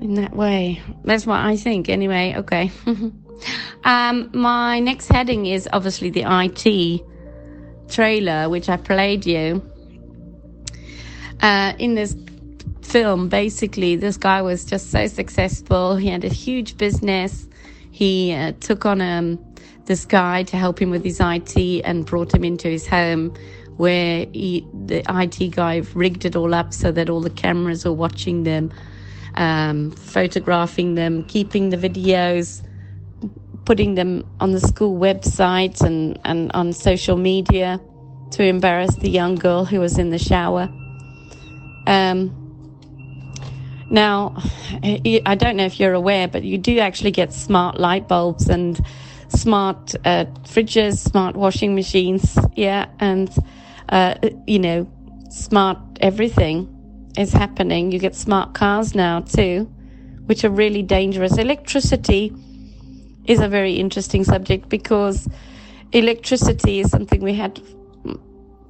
in 0.02 0.16
that 0.16 0.36
way. 0.36 0.82
That's 1.04 1.26
what 1.26 1.40
I 1.40 1.58
think, 1.58 1.90
anyway. 1.90 2.36
Okay. 2.38 2.72
um, 3.84 4.30
my 4.34 4.80
next 4.80 5.08
heading 5.08 5.46
is 5.46 5.68
obviously 5.72 6.10
the 6.10 6.24
IT 6.26 7.02
trailer, 7.90 8.50
which 8.50 8.70
I 8.70 8.78
played 8.78 9.26
you. 9.26 9.64
Uh, 11.42 11.74
in 11.80 11.96
this 11.96 12.16
film, 12.82 13.30
basically, 13.30 13.96
this 13.96 14.18
guy 14.18 14.42
was 14.42 14.66
just 14.66 14.92
so 14.92 15.08
successful. 15.08 15.96
He 15.96 16.08
had 16.08 16.24
a 16.24 16.30
huge 16.30 16.78
business. 16.78 17.49
He 18.00 18.32
uh, 18.32 18.54
took 18.62 18.86
on 18.86 19.02
um, 19.02 19.38
this 19.84 20.06
guy 20.06 20.44
to 20.44 20.56
help 20.56 20.82
him 20.82 20.90
with 20.90 21.04
his 21.04 21.20
IT 21.20 21.82
and 21.84 22.06
brought 22.06 22.34
him 22.34 22.46
into 22.46 22.70
his 22.70 22.88
home 22.88 23.36
where 23.76 24.26
he, 24.32 24.66
the 24.86 25.04
IT 25.10 25.50
guy 25.50 25.82
rigged 25.94 26.24
it 26.24 26.34
all 26.34 26.54
up 26.54 26.74
so 26.74 26.94
that 26.94 27.10
all 27.10 27.20
the 27.20 27.30
cameras 27.30 27.86
are 27.86 27.92
watching 27.92 28.44
them, 28.44 28.72
um, 29.36 29.92
photographing 29.92 30.96
them, 30.96 31.26
keeping 31.26 31.72
the 31.72 31.76
videos, 31.76 32.66
putting 33.66 33.96
them 33.96 34.26
on 34.40 34.54
the 34.54 34.62
school 34.62 34.98
website 34.98 35.82
and, 35.82 36.18
and 36.24 36.54
on 36.54 36.72
social 36.72 37.18
media 37.18 37.82
to 38.32 38.44
embarrass 38.44 38.96
the 38.96 39.10
young 39.10 39.36
girl 39.36 39.66
who 39.66 39.82
was 39.82 39.98
in 39.98 40.10
the 40.10 40.18
shower. 40.18 40.70
Um, 41.86 42.49
now, 43.92 44.36
I 44.84 45.36
don't 45.36 45.56
know 45.56 45.66
if 45.66 45.80
you're 45.80 45.94
aware, 45.94 46.28
but 46.28 46.44
you 46.44 46.58
do 46.58 46.80
actually 46.80 47.12
get 47.12 47.34
smart 47.34 47.80
light 47.80 48.08
bulbs 48.08 48.48
and 48.48 48.80
smart 49.30 49.96
uh, 50.06 50.26
fridges, 50.44 50.98
smart 50.98 51.36
washing 51.36 51.76
machines, 51.76 52.38
yeah, 52.56 52.88
and 53.00 53.30
uh, 53.90 54.16
you 54.46 54.60
know, 54.60 54.88
smart 55.30 55.78
everything 56.02 56.68
is 57.18 57.32
happening. 57.32 57.92
You 57.92 58.00
get 58.00 58.16
smart 58.16 58.54
cars 58.54 58.94
now 58.94 59.22
too, 59.22 59.66
which 60.26 60.44
are 60.44 60.50
really 60.50 60.84
dangerous. 60.84 61.38
Electricity 61.38 62.34
is 63.26 63.40
a 63.40 63.48
very 63.48 63.74
interesting 63.74 64.24
subject 64.24 64.70
because 64.70 65.28
electricity 65.92 66.80
is 66.80 66.90
something 66.90 67.22
we 67.22 67.34
had 67.34 67.62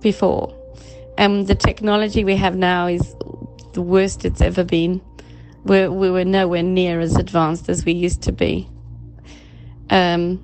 before, 0.02 0.56
and 1.18 1.48
the 1.48 1.56
technology 1.56 2.24
we 2.24 2.38
have 2.38 2.56
now 2.56 2.88
is 2.88 3.16
the 3.74 3.82
worst 3.82 4.26
it's 4.26 4.42
ever 4.42 4.64
been. 4.64 5.02
We're, 5.70 5.92
we 5.92 6.10
were 6.10 6.26
nowhere 6.26 6.64
near 6.64 7.00
as 7.00 7.16
advanced 7.16 7.70
as 7.70 7.86
we 7.86 7.92
used 7.92 8.24
to 8.24 8.32
be. 8.32 8.68
Um, 9.92 10.44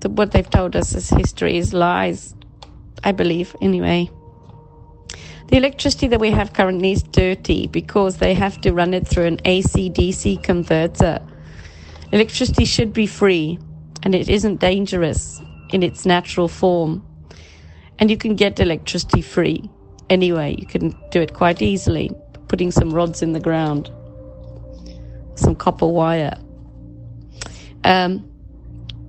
the, 0.00 0.08
what 0.08 0.32
they've 0.32 0.48
told 0.48 0.74
us 0.74 0.94
as 0.94 1.10
history 1.10 1.58
is 1.58 1.74
lies, 1.74 2.34
I 3.04 3.12
believe, 3.12 3.54
anyway. 3.60 4.08
The 5.48 5.58
electricity 5.58 6.08
that 6.08 6.18
we 6.18 6.30
have 6.30 6.54
currently 6.54 6.92
is 6.92 7.02
dirty 7.02 7.66
because 7.66 8.16
they 8.16 8.32
have 8.32 8.58
to 8.62 8.72
run 8.72 8.94
it 8.94 9.06
through 9.06 9.26
an 9.26 9.40
AC 9.44 9.90
DC 9.90 10.42
converter. 10.42 11.20
Electricity 12.10 12.64
should 12.64 12.94
be 12.94 13.06
free 13.06 13.58
and 14.02 14.14
it 14.14 14.30
isn't 14.30 14.60
dangerous 14.60 15.42
in 15.74 15.82
its 15.82 16.06
natural 16.06 16.48
form. 16.48 17.06
And 17.98 18.10
you 18.10 18.16
can 18.16 18.34
get 18.34 18.58
electricity 18.60 19.20
free 19.20 19.68
anyway. 20.08 20.56
You 20.58 20.66
can 20.66 20.94
do 21.10 21.20
it 21.20 21.34
quite 21.34 21.60
easily, 21.60 22.10
putting 22.48 22.70
some 22.70 22.94
rods 22.94 23.20
in 23.20 23.34
the 23.34 23.40
ground, 23.40 23.90
some 25.46 25.54
copper 25.54 25.86
wire. 25.86 26.36
Um, 27.84 28.28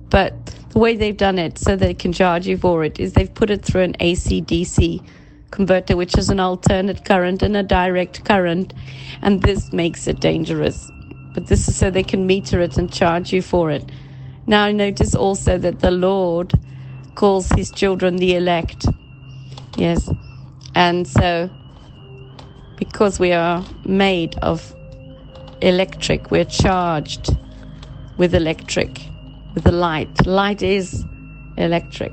but 0.08 0.46
the 0.70 0.78
way 0.78 0.96
they've 0.96 1.16
done 1.16 1.36
it 1.36 1.58
so 1.58 1.74
they 1.74 1.94
can 1.94 2.12
charge 2.12 2.46
you 2.46 2.56
for 2.56 2.84
it 2.84 3.00
is 3.00 3.14
they've 3.14 3.34
put 3.34 3.50
it 3.50 3.64
through 3.64 3.82
an 3.82 3.96
AC 3.98 4.40
DC 4.42 5.04
converter, 5.50 5.96
which 5.96 6.16
is 6.16 6.30
an 6.30 6.38
alternate 6.38 7.04
current 7.04 7.42
and 7.42 7.56
a 7.56 7.64
direct 7.64 8.24
current, 8.24 8.72
and 9.20 9.42
this 9.42 9.72
makes 9.72 10.06
it 10.06 10.20
dangerous. 10.20 10.92
But 11.34 11.48
this 11.48 11.66
is 11.66 11.74
so 11.74 11.90
they 11.90 12.04
can 12.04 12.24
meter 12.24 12.60
it 12.60 12.78
and 12.78 12.92
charge 12.92 13.32
you 13.32 13.42
for 13.42 13.72
it. 13.72 13.90
Now, 14.46 14.70
notice 14.70 15.16
also 15.16 15.58
that 15.58 15.80
the 15.80 15.90
Lord 15.90 16.52
calls 17.16 17.50
his 17.50 17.72
children 17.72 18.14
the 18.16 18.36
elect. 18.36 18.86
Yes. 19.76 20.08
And 20.76 21.08
so, 21.08 21.50
because 22.76 23.18
we 23.18 23.32
are 23.32 23.64
made 23.84 24.36
of 24.36 24.72
electric, 25.60 26.30
we're 26.30 26.44
charged 26.44 27.36
with 28.16 28.34
electric, 28.34 29.00
with 29.54 29.64
the 29.64 29.72
light. 29.72 30.26
Light 30.26 30.62
is 30.62 31.04
electric, 31.56 32.12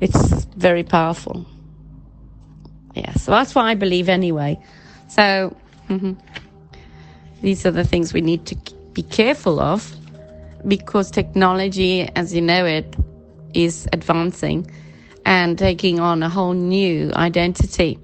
it's 0.00 0.44
very 0.56 0.84
powerful. 0.84 1.46
Yeah, 2.94 3.12
so 3.12 3.30
that's 3.30 3.54
what 3.54 3.64
I 3.64 3.74
believe 3.74 4.08
anyway. 4.08 4.58
So, 5.08 5.56
mhm. 5.88 6.16
these 7.42 7.64
are 7.64 7.70
the 7.70 7.84
things 7.84 8.12
we 8.12 8.20
need 8.20 8.46
to 8.46 8.56
be 8.92 9.02
careful 9.02 9.60
of 9.60 9.94
because 10.66 11.10
technology, 11.10 12.08
as 12.16 12.34
you 12.34 12.42
know 12.42 12.64
it, 12.64 12.96
is 13.54 13.88
advancing 13.92 14.70
and 15.24 15.58
taking 15.58 16.00
on 16.00 16.22
a 16.22 16.28
whole 16.28 16.54
new 16.54 17.12
identity, 17.14 17.98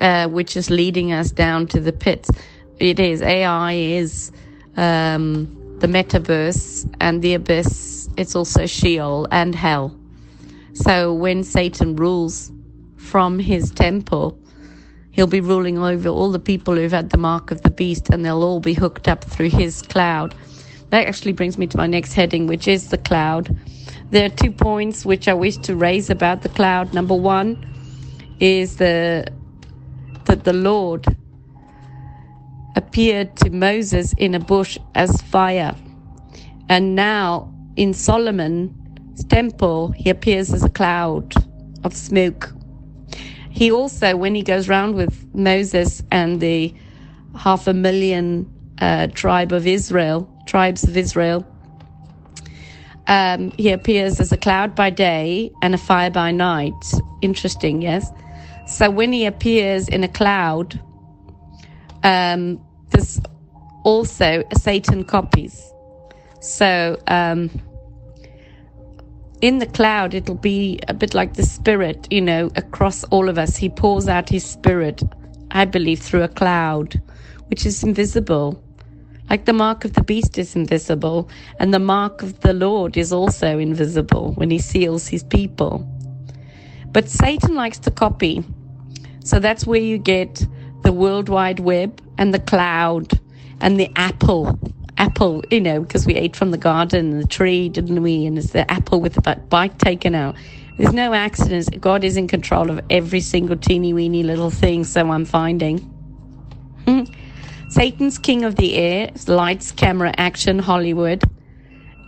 uh, 0.00 0.28
which 0.28 0.56
is 0.56 0.70
leading 0.70 1.12
us 1.12 1.30
down 1.30 1.66
to 1.66 1.80
the 1.80 1.92
pit. 1.92 2.28
It 2.80 3.00
is 3.00 3.22
AI 3.22 3.72
is 3.72 4.30
um, 4.76 5.46
the 5.80 5.88
metaverse 5.88 6.88
and 7.00 7.22
the 7.22 7.34
abyss. 7.34 8.08
It's 8.16 8.36
also 8.36 8.66
Sheol 8.66 9.26
and 9.32 9.54
hell. 9.54 9.98
So 10.74 11.12
when 11.12 11.42
Satan 11.42 11.96
rules 11.96 12.52
from 12.96 13.40
his 13.40 13.72
temple, 13.72 14.38
he'll 15.10 15.26
be 15.26 15.40
ruling 15.40 15.78
over 15.78 16.08
all 16.08 16.30
the 16.30 16.38
people 16.38 16.76
who've 16.76 16.92
had 16.92 17.10
the 17.10 17.18
mark 17.18 17.50
of 17.50 17.62
the 17.62 17.70
beast, 17.70 18.10
and 18.10 18.24
they'll 18.24 18.44
all 18.44 18.60
be 18.60 18.74
hooked 18.74 19.08
up 19.08 19.24
through 19.24 19.50
his 19.50 19.82
cloud. 19.82 20.34
That 20.90 21.08
actually 21.08 21.32
brings 21.32 21.58
me 21.58 21.66
to 21.66 21.76
my 21.76 21.88
next 21.88 22.12
heading, 22.12 22.46
which 22.46 22.68
is 22.68 22.90
the 22.90 22.98
cloud. 22.98 23.56
There 24.10 24.24
are 24.26 24.30
two 24.30 24.52
points 24.52 25.04
which 25.04 25.26
I 25.26 25.34
wish 25.34 25.56
to 25.58 25.74
raise 25.74 26.10
about 26.10 26.42
the 26.42 26.48
cloud. 26.48 26.94
Number 26.94 27.14
one 27.14 27.66
is 28.38 28.76
the 28.76 29.26
that 30.26 30.44
the 30.44 30.52
Lord 30.52 31.06
appeared 32.78 33.36
to 33.36 33.50
Moses 33.50 34.14
in 34.16 34.34
a 34.34 34.40
bush 34.40 34.78
as 34.94 35.20
fire. 35.22 35.74
And 36.68 36.94
now 36.94 37.52
in 37.76 37.92
Solomon's 37.92 39.24
temple, 39.24 39.90
he 39.92 40.08
appears 40.10 40.52
as 40.52 40.62
a 40.62 40.70
cloud 40.70 41.34
of 41.84 41.92
smoke. 41.94 42.54
He 43.50 43.72
also, 43.72 44.16
when 44.16 44.34
he 44.34 44.42
goes 44.42 44.68
round 44.68 44.94
with 44.94 45.14
Moses 45.34 46.02
and 46.12 46.40
the 46.40 46.72
half 47.36 47.66
a 47.66 47.74
million 47.74 48.48
uh, 48.80 49.08
tribe 49.08 49.52
of 49.52 49.66
Israel, 49.66 50.30
tribes 50.46 50.84
of 50.84 50.96
Israel, 50.96 51.44
um, 53.08 53.50
he 53.56 53.70
appears 53.72 54.20
as 54.20 54.30
a 54.32 54.36
cloud 54.36 54.76
by 54.76 54.90
day 54.90 55.50
and 55.62 55.74
a 55.74 55.78
fire 55.78 56.10
by 56.10 56.30
night. 56.30 56.84
Interesting, 57.22 57.82
yes? 57.82 58.08
So 58.66 58.90
when 58.90 59.12
he 59.12 59.24
appears 59.24 59.88
in 59.88 60.04
a 60.04 60.08
cloud, 60.08 60.78
um, 62.04 62.60
there's 62.90 63.20
also 63.84 64.44
Satan 64.56 65.04
copies. 65.04 65.72
So 66.40 67.00
um, 67.06 67.50
in 69.40 69.58
the 69.58 69.66
cloud, 69.66 70.14
it'll 70.14 70.34
be 70.34 70.80
a 70.88 70.94
bit 70.94 71.14
like 71.14 71.34
the 71.34 71.42
spirit, 71.42 72.06
you 72.10 72.20
know, 72.20 72.50
across 72.56 73.04
all 73.04 73.28
of 73.28 73.38
us. 73.38 73.56
He 73.56 73.68
pours 73.68 74.08
out 74.08 74.28
his 74.28 74.44
spirit, 74.44 75.02
I 75.50 75.64
believe, 75.64 76.00
through 76.00 76.22
a 76.22 76.28
cloud, 76.28 77.00
which 77.46 77.64
is 77.64 77.82
invisible. 77.82 78.62
Like 79.30 79.44
the 79.44 79.52
mark 79.52 79.84
of 79.84 79.92
the 79.92 80.02
beast 80.02 80.38
is 80.38 80.56
invisible, 80.56 81.28
and 81.60 81.72
the 81.72 81.78
mark 81.78 82.22
of 82.22 82.40
the 82.40 82.52
Lord 82.54 82.96
is 82.96 83.12
also 83.12 83.58
invisible 83.58 84.32
when 84.34 84.50
he 84.50 84.58
seals 84.58 85.06
his 85.06 85.22
people. 85.22 85.86
But 86.92 87.08
Satan 87.08 87.54
likes 87.54 87.78
to 87.80 87.90
copy. 87.90 88.44
So 89.24 89.38
that's 89.38 89.66
where 89.66 89.80
you 89.80 89.98
get 89.98 90.46
the 90.88 90.92
World 90.94 91.28
Wide 91.28 91.60
Web 91.60 92.00
and 92.16 92.32
the 92.32 92.38
cloud 92.38 93.20
and 93.60 93.78
the 93.78 93.92
apple. 93.94 94.58
Apple, 94.96 95.44
you 95.50 95.60
know, 95.60 95.82
because 95.82 96.06
we 96.06 96.14
ate 96.14 96.34
from 96.34 96.50
the 96.50 96.56
garden 96.56 97.12
and 97.12 97.22
the 97.22 97.26
tree, 97.26 97.68
didn't 97.68 98.02
we? 98.02 98.24
And 98.24 98.38
it's 98.38 98.52
the 98.52 98.68
apple 98.70 98.98
with 98.98 99.12
the 99.12 99.36
bite 99.50 99.78
taken 99.78 100.14
out. 100.14 100.34
There's 100.78 100.94
no 100.94 101.12
accidents. 101.12 101.68
God 101.68 102.04
is 102.04 102.16
in 102.16 102.26
control 102.26 102.70
of 102.70 102.80
every 102.88 103.20
single 103.20 103.58
teeny 103.58 103.92
weeny 103.92 104.22
little 104.22 104.48
thing, 104.48 104.82
so 104.84 105.10
I'm 105.10 105.26
finding. 105.26 105.76
Satan's 107.68 108.16
king 108.16 108.46
of 108.46 108.56
the 108.56 108.74
air, 108.74 109.10
lights, 109.26 109.72
camera, 109.72 110.14
action, 110.16 110.58
Hollywood. 110.58 111.22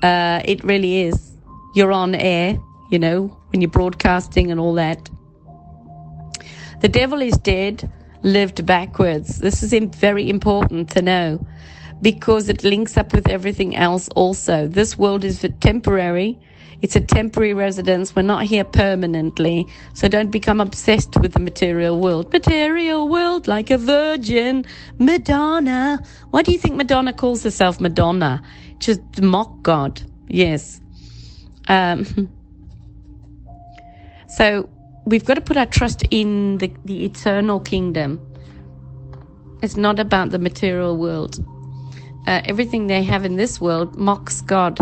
Uh, 0.03 0.41
it 0.43 0.65
really 0.65 1.03
is. 1.03 1.33
You're 1.75 1.93
on 1.93 2.15
air, 2.15 2.59
you 2.91 2.99
know, 2.99 3.27
when 3.51 3.61
you're 3.61 3.71
broadcasting 3.71 4.51
and 4.51 4.59
all 4.59 4.73
that. 4.77 5.11
The 6.81 6.89
devil 6.89 7.21
is 7.21 7.37
dead, 7.37 7.93
lived 8.23 8.65
backwards. 8.67 9.39
This 9.39 9.63
is 9.63 9.73
very 9.97 10.29
important 10.29 10.91
to 10.91 11.03
know 11.03 11.47
because 12.03 12.49
it 12.49 12.65
links 12.65 12.97
up 12.97 13.13
with 13.13 13.29
everything 13.29 13.77
else 13.77 14.09
also. 14.11 14.67
This 14.67 14.97
world 14.99 15.25
is 15.25 15.47
temporary. 15.61 16.39
It's 16.83 16.97
a 16.97 17.01
temporary 17.01 17.53
residence. 17.53 18.17
We're 18.17 18.23
not 18.23 18.45
here 18.45 18.65
permanently. 18.65 19.67
So 19.93 20.09
don't 20.09 20.31
become 20.31 20.61
obsessed 20.61 21.17
with 21.21 21.35
the 21.35 21.41
material 21.41 22.01
world. 22.01 22.33
Material 22.33 23.07
world, 23.07 23.47
like 23.47 23.71
a 23.71 23.77
virgin. 23.77 24.65
Madonna. 24.99 26.03
Why 26.31 26.43
do 26.43 26.53
you 26.53 26.59
think 26.59 26.77
Madonna 26.77 27.13
calls 27.13 27.43
herself 27.43 27.81
Madonna? 27.81 28.43
Just 28.79 29.21
mock 29.21 29.61
God. 29.63 30.01
Yes. 30.29 30.81
Um, 31.69 32.31
so 34.29 34.71
we've 35.11 35.25
got 35.25 35.35
to 35.35 35.41
put 35.41 35.57
our 35.57 35.67
trust 35.67 36.05
in 36.11 36.59
the, 36.59 36.73
the 36.85 37.05
eternal 37.05 37.61
kingdom. 37.61 38.21
It's 39.61 39.77
not 39.77 39.99
about 39.99 40.31
the 40.31 40.39
material 40.39 40.97
world. 40.97 41.45
Uh, 42.27 42.41
everything 42.45 42.87
they 42.87 43.03
have 43.03 43.25
in 43.25 43.37
this 43.37 43.61
world 43.61 43.97
mocks 43.97 44.41
God. 44.41 44.79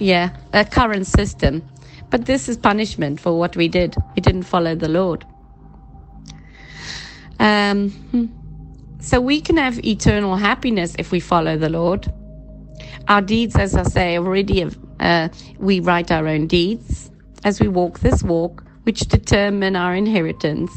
Yeah, 0.00 0.34
a 0.54 0.64
current 0.64 1.06
system. 1.06 1.62
But 2.10 2.24
this 2.24 2.48
is 2.48 2.56
punishment 2.56 3.20
for 3.20 3.38
what 3.38 3.54
we 3.54 3.68
did. 3.68 3.94
We 4.16 4.22
didn't 4.22 4.44
follow 4.44 4.74
the 4.74 4.88
Lord. 4.88 5.24
Um, 7.38 7.90
hmm. 7.90 8.26
so 9.00 9.20
we 9.20 9.40
can 9.40 9.56
have 9.56 9.84
eternal 9.84 10.36
happiness 10.36 10.94
if 10.98 11.10
we 11.10 11.20
follow 11.20 11.58
the 11.58 11.68
Lord. 11.68 12.10
Our 13.08 13.20
deeds, 13.20 13.56
as 13.56 13.74
I 13.74 13.82
say, 13.82 14.16
already 14.16 14.60
have, 14.60 14.78
uh, 15.00 15.28
we 15.58 15.80
write 15.80 16.10
our 16.10 16.26
own 16.28 16.46
deeds 16.46 17.10
as 17.44 17.60
we 17.60 17.68
walk 17.68 17.98
this 17.98 18.22
walk, 18.22 18.64
which 18.84 19.00
determine 19.00 19.76
our 19.76 19.94
inheritance. 19.94 20.72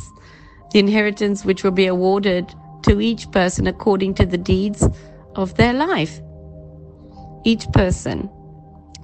The 0.71 0.79
inheritance 0.79 1.45
which 1.45 1.63
will 1.63 1.71
be 1.71 1.87
awarded 1.87 2.53
to 2.83 3.01
each 3.01 3.31
person 3.31 3.67
according 3.67 4.15
to 4.15 4.25
the 4.25 4.37
deeds 4.37 4.87
of 5.35 5.55
their 5.55 5.73
life. 5.73 6.21
Each 7.43 7.65
person. 7.71 8.29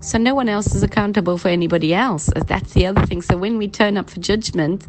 So 0.02 0.18
no 0.18 0.34
one 0.34 0.50
else 0.50 0.74
is 0.74 0.84
accountable 0.84 1.38
for 1.38 1.50
anybody 1.50 1.94
else. 1.94 2.30
That's 2.48 2.74
the 2.74 2.88
other 2.88 3.06
thing. 3.06 3.22
So 3.22 3.38
when 3.38 3.58
we 3.58 3.68
turn 3.68 3.98
up 3.98 4.10
for 4.10 4.20
judgment, 4.20 4.88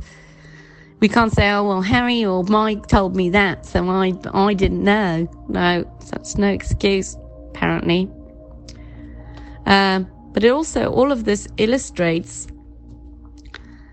we 1.01 1.09
can't 1.09 1.33
say, 1.33 1.51
"Oh 1.51 1.65
well, 1.65 1.83
Harry 1.83 2.25
or 2.25 2.45
Mike 2.45 2.87
told 2.87 3.17
me 3.17 3.29
that, 3.31 3.67
so 3.67 3.89
I 3.89 4.15
I 4.33 4.55
didn't 4.55 4.85
know." 4.85 5.29
No, 5.49 5.85
that's 6.11 6.39
no 6.39 6.49
excuse, 6.49 7.17
apparently. 7.51 8.09
Um, 9.67 10.07
but 10.33 10.45
it 10.45 10.51
also 10.51 10.91
all 10.91 11.13
of 11.13 11.25
this 11.25 11.47
illustrates 11.59 12.47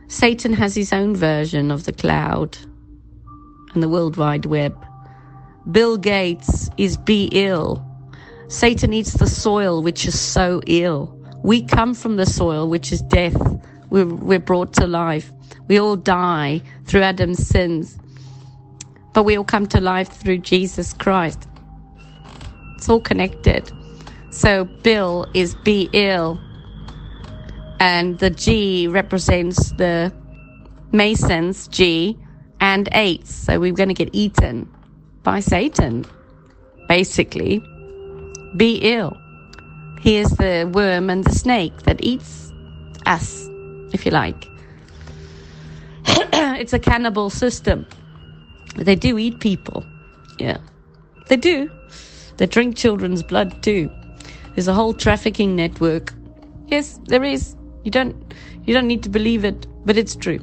Satan 0.09 0.53
has 0.53 0.73
his 0.73 0.91
own 0.91 1.15
version 1.15 1.69
of 1.69 1.85
the 1.85 1.93
cloud 1.93 2.57
and 3.75 3.83
the 3.83 3.87
World 3.87 4.17
Wide 4.17 4.47
Web. 4.47 4.75
Bill 5.71 5.97
Gates 5.97 6.67
is 6.77 6.97
be 6.97 7.29
ill. 7.31 7.85
Satan 8.47 8.91
eats 8.91 9.13
the 9.13 9.27
soil, 9.27 9.83
which 9.83 10.07
is 10.07 10.19
so 10.19 10.63
ill. 10.65 11.15
We 11.43 11.61
come 11.61 11.93
from 11.93 12.15
the 12.15 12.25
soil, 12.25 12.67
which 12.67 12.91
is 12.91 13.03
death. 13.03 13.39
We're, 13.91 14.07
we're 14.07 14.39
brought 14.39 14.73
to 14.73 14.87
life. 14.87 15.31
We 15.67 15.79
all 15.79 15.95
die 15.95 16.63
through 16.85 17.01
Adam's 17.01 17.47
sins, 17.47 17.95
but 19.13 19.25
we 19.25 19.37
all 19.37 19.43
come 19.43 19.67
to 19.67 19.79
life 19.79 20.09
through 20.09 20.39
Jesus 20.39 20.91
Christ. 20.91 21.47
It's 22.77 22.89
all 22.89 22.99
connected. 22.99 23.71
So 24.31 24.65
Bill 24.65 25.27
is 25.35 25.53
be 25.53 25.87
ill, 25.93 26.41
and 27.79 28.19
the 28.19 28.29
G 28.29 28.87
represents 28.87 29.71
the 29.73 30.13
Masons, 30.91 31.67
G, 31.67 32.17
and 32.59 32.89
eights. 32.91 33.33
So 33.33 33.59
we're 33.59 33.73
going 33.73 33.89
to 33.89 33.95
get 33.95 34.09
eaten 34.13 34.69
by 35.23 35.39
Satan, 35.39 36.05
basically. 36.87 37.63
Be 38.57 38.79
ill. 38.81 39.17
He 40.01 40.17
is 40.17 40.29
the 40.31 40.69
worm 40.73 41.09
and 41.09 41.23
the 41.23 41.31
snake 41.31 41.83
that 41.83 42.03
eats 42.03 42.51
us, 43.05 43.47
if 43.93 44.05
you 44.05 44.11
like. 44.11 44.47
it's 46.05 46.73
a 46.73 46.79
cannibal 46.79 47.29
system. 47.29 47.85
They 48.75 48.95
do 48.95 49.17
eat 49.17 49.39
people. 49.39 49.85
Yeah. 50.39 50.57
They 51.27 51.35
do. 51.35 51.69
They 52.37 52.45
drink 52.45 52.77
children's 52.77 53.23
blood 53.23 53.61
too. 53.61 53.91
There's 54.55 54.67
a 54.67 54.73
whole 54.73 54.93
trafficking 54.93 55.55
network. 55.55 56.13
Yes, 56.67 56.99
there 57.05 57.23
is. 57.23 57.55
You 57.83 57.91
don't 57.91 58.15
you 58.65 58.73
don't 58.73 58.87
need 58.87 59.03
to 59.03 59.09
believe 59.09 59.45
it, 59.45 59.67
but 59.85 59.97
it's 59.97 60.15
true. 60.15 60.39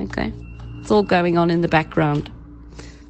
Okay? 0.00 0.32
It's 0.80 0.90
all 0.90 1.02
going 1.02 1.38
on 1.38 1.50
in 1.50 1.60
the 1.60 1.68
background. 1.68 2.30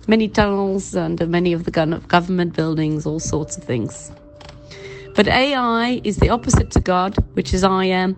Many 0.06 0.28
tunnels 0.28 0.94
under 0.94 1.26
many 1.26 1.52
of 1.52 1.64
the 1.64 1.70
government 2.08 2.54
buildings, 2.54 3.06
all 3.06 3.20
sorts 3.20 3.56
of 3.56 3.64
things. 3.64 4.12
But 5.14 5.28
AI 5.28 6.00
is 6.04 6.16
the 6.18 6.28
opposite 6.28 6.70
to 6.72 6.80
God, 6.80 7.16
which 7.34 7.54
is 7.54 7.64
I 7.64 7.87
am. 7.87 8.16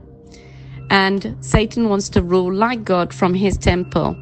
And 0.91 1.37
Satan 1.41 1.89
wants 1.89 2.09
to 2.11 2.23
rule 2.23 2.53
like 2.53 2.85
God 2.85 3.13
from 3.13 3.35
his 3.35 3.57
temple. 3.57 4.17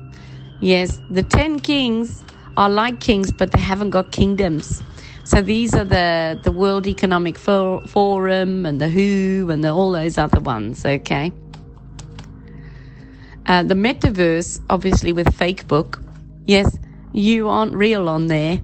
Yes, 0.60 1.00
the 1.10 1.22
ten 1.22 1.58
kings 1.60 2.24
are 2.56 2.70
like 2.70 3.00
kings, 3.00 3.32
but 3.32 3.52
they 3.52 3.60
haven't 3.60 3.90
got 3.90 4.12
kingdoms. 4.12 4.82
So 5.24 5.40
these 5.40 5.74
are 5.74 5.84
the, 5.86 6.38
the 6.42 6.52
World 6.52 6.86
Economic 6.86 7.38
Forum 7.38 8.66
and 8.66 8.78
the 8.78 8.90
WHO 8.90 9.48
and 9.50 9.64
the, 9.64 9.72
all 9.72 9.92
those 9.92 10.18
other 10.18 10.38
ones, 10.38 10.84
okay? 10.84 11.32
Uh, 13.46 13.62
the 13.62 13.74
metaverse, 13.74 14.60
obviously 14.68 15.14
with 15.14 15.26
Facebook, 15.28 16.04
yes, 16.46 16.76
you 17.14 17.48
aren't 17.48 17.72
real 17.72 18.06
on 18.10 18.26
there, 18.26 18.60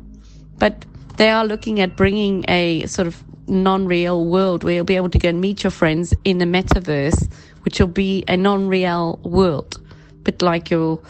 but 0.59 0.85
they 1.17 1.31
are 1.31 1.47
looking 1.47 1.81
at 1.81 1.97
bringing 1.97 2.45
a 2.47 2.85
sort 2.87 3.09
of 3.09 3.25
non-real 3.49 4.27
world 4.27 4.63
where 4.63 4.75
you'll 4.75 4.85
be 4.85 4.97
able 4.97 5.11
to 5.11 5.19
go 5.19 5.31
and 5.31 5.41
meet 5.41 5.65
your 5.65 5.71
friends 5.71 6.13
in 6.25 6.37
the 6.39 6.45
metaverse, 6.45 7.33
which 7.63 7.81
will 7.81 7.87
be 7.87 8.23
a 8.29 8.37
non-real 8.37 9.19
world, 9.23 9.81
bit 10.25 10.43
like 10.43 10.69
your 10.69 11.01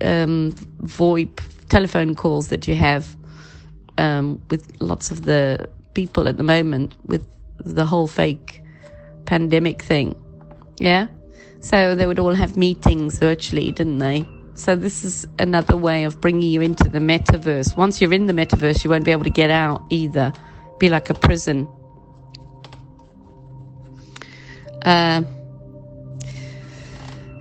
um, 0.00 0.52
VoIP 0.82 1.40
telephone 1.68 2.14
calls 2.14 2.48
that 2.48 2.66
you 2.66 2.74
have 2.74 3.14
um, 3.98 4.40
with 4.50 4.80
lots 4.80 5.10
of 5.10 5.24
the 5.24 5.68
people 5.94 6.28
at 6.28 6.36
the 6.36 6.42
moment 6.42 6.94
with 7.06 7.26
the 7.58 7.86
whole 7.86 8.06
fake 8.06 8.62
pandemic 9.26 9.82
thing. 9.82 10.14
Yeah. 10.78 11.06
So 11.60 11.94
they 11.94 12.06
would 12.06 12.18
all 12.18 12.34
have 12.34 12.56
meetings 12.56 13.18
virtually, 13.18 13.72
didn't 13.72 13.98
they? 13.98 14.28
So 14.54 14.76
this 14.76 15.04
is 15.04 15.26
another 15.38 15.76
way 15.76 16.04
of 16.04 16.20
bringing 16.20 16.50
you 16.50 16.60
into 16.60 16.88
the 16.88 16.98
metaverse. 16.98 17.76
Once 17.76 18.00
you're 18.00 18.12
in 18.12 18.26
the 18.26 18.32
metaverse, 18.32 18.84
you 18.84 18.90
won't 18.90 19.04
be 19.04 19.10
able 19.10 19.24
to 19.24 19.30
get 19.30 19.50
out 19.50 19.82
either. 19.90 20.32
Be 20.78 20.88
like 20.88 21.10
a 21.10 21.14
prison. 21.14 21.66
Uh, 24.82 25.22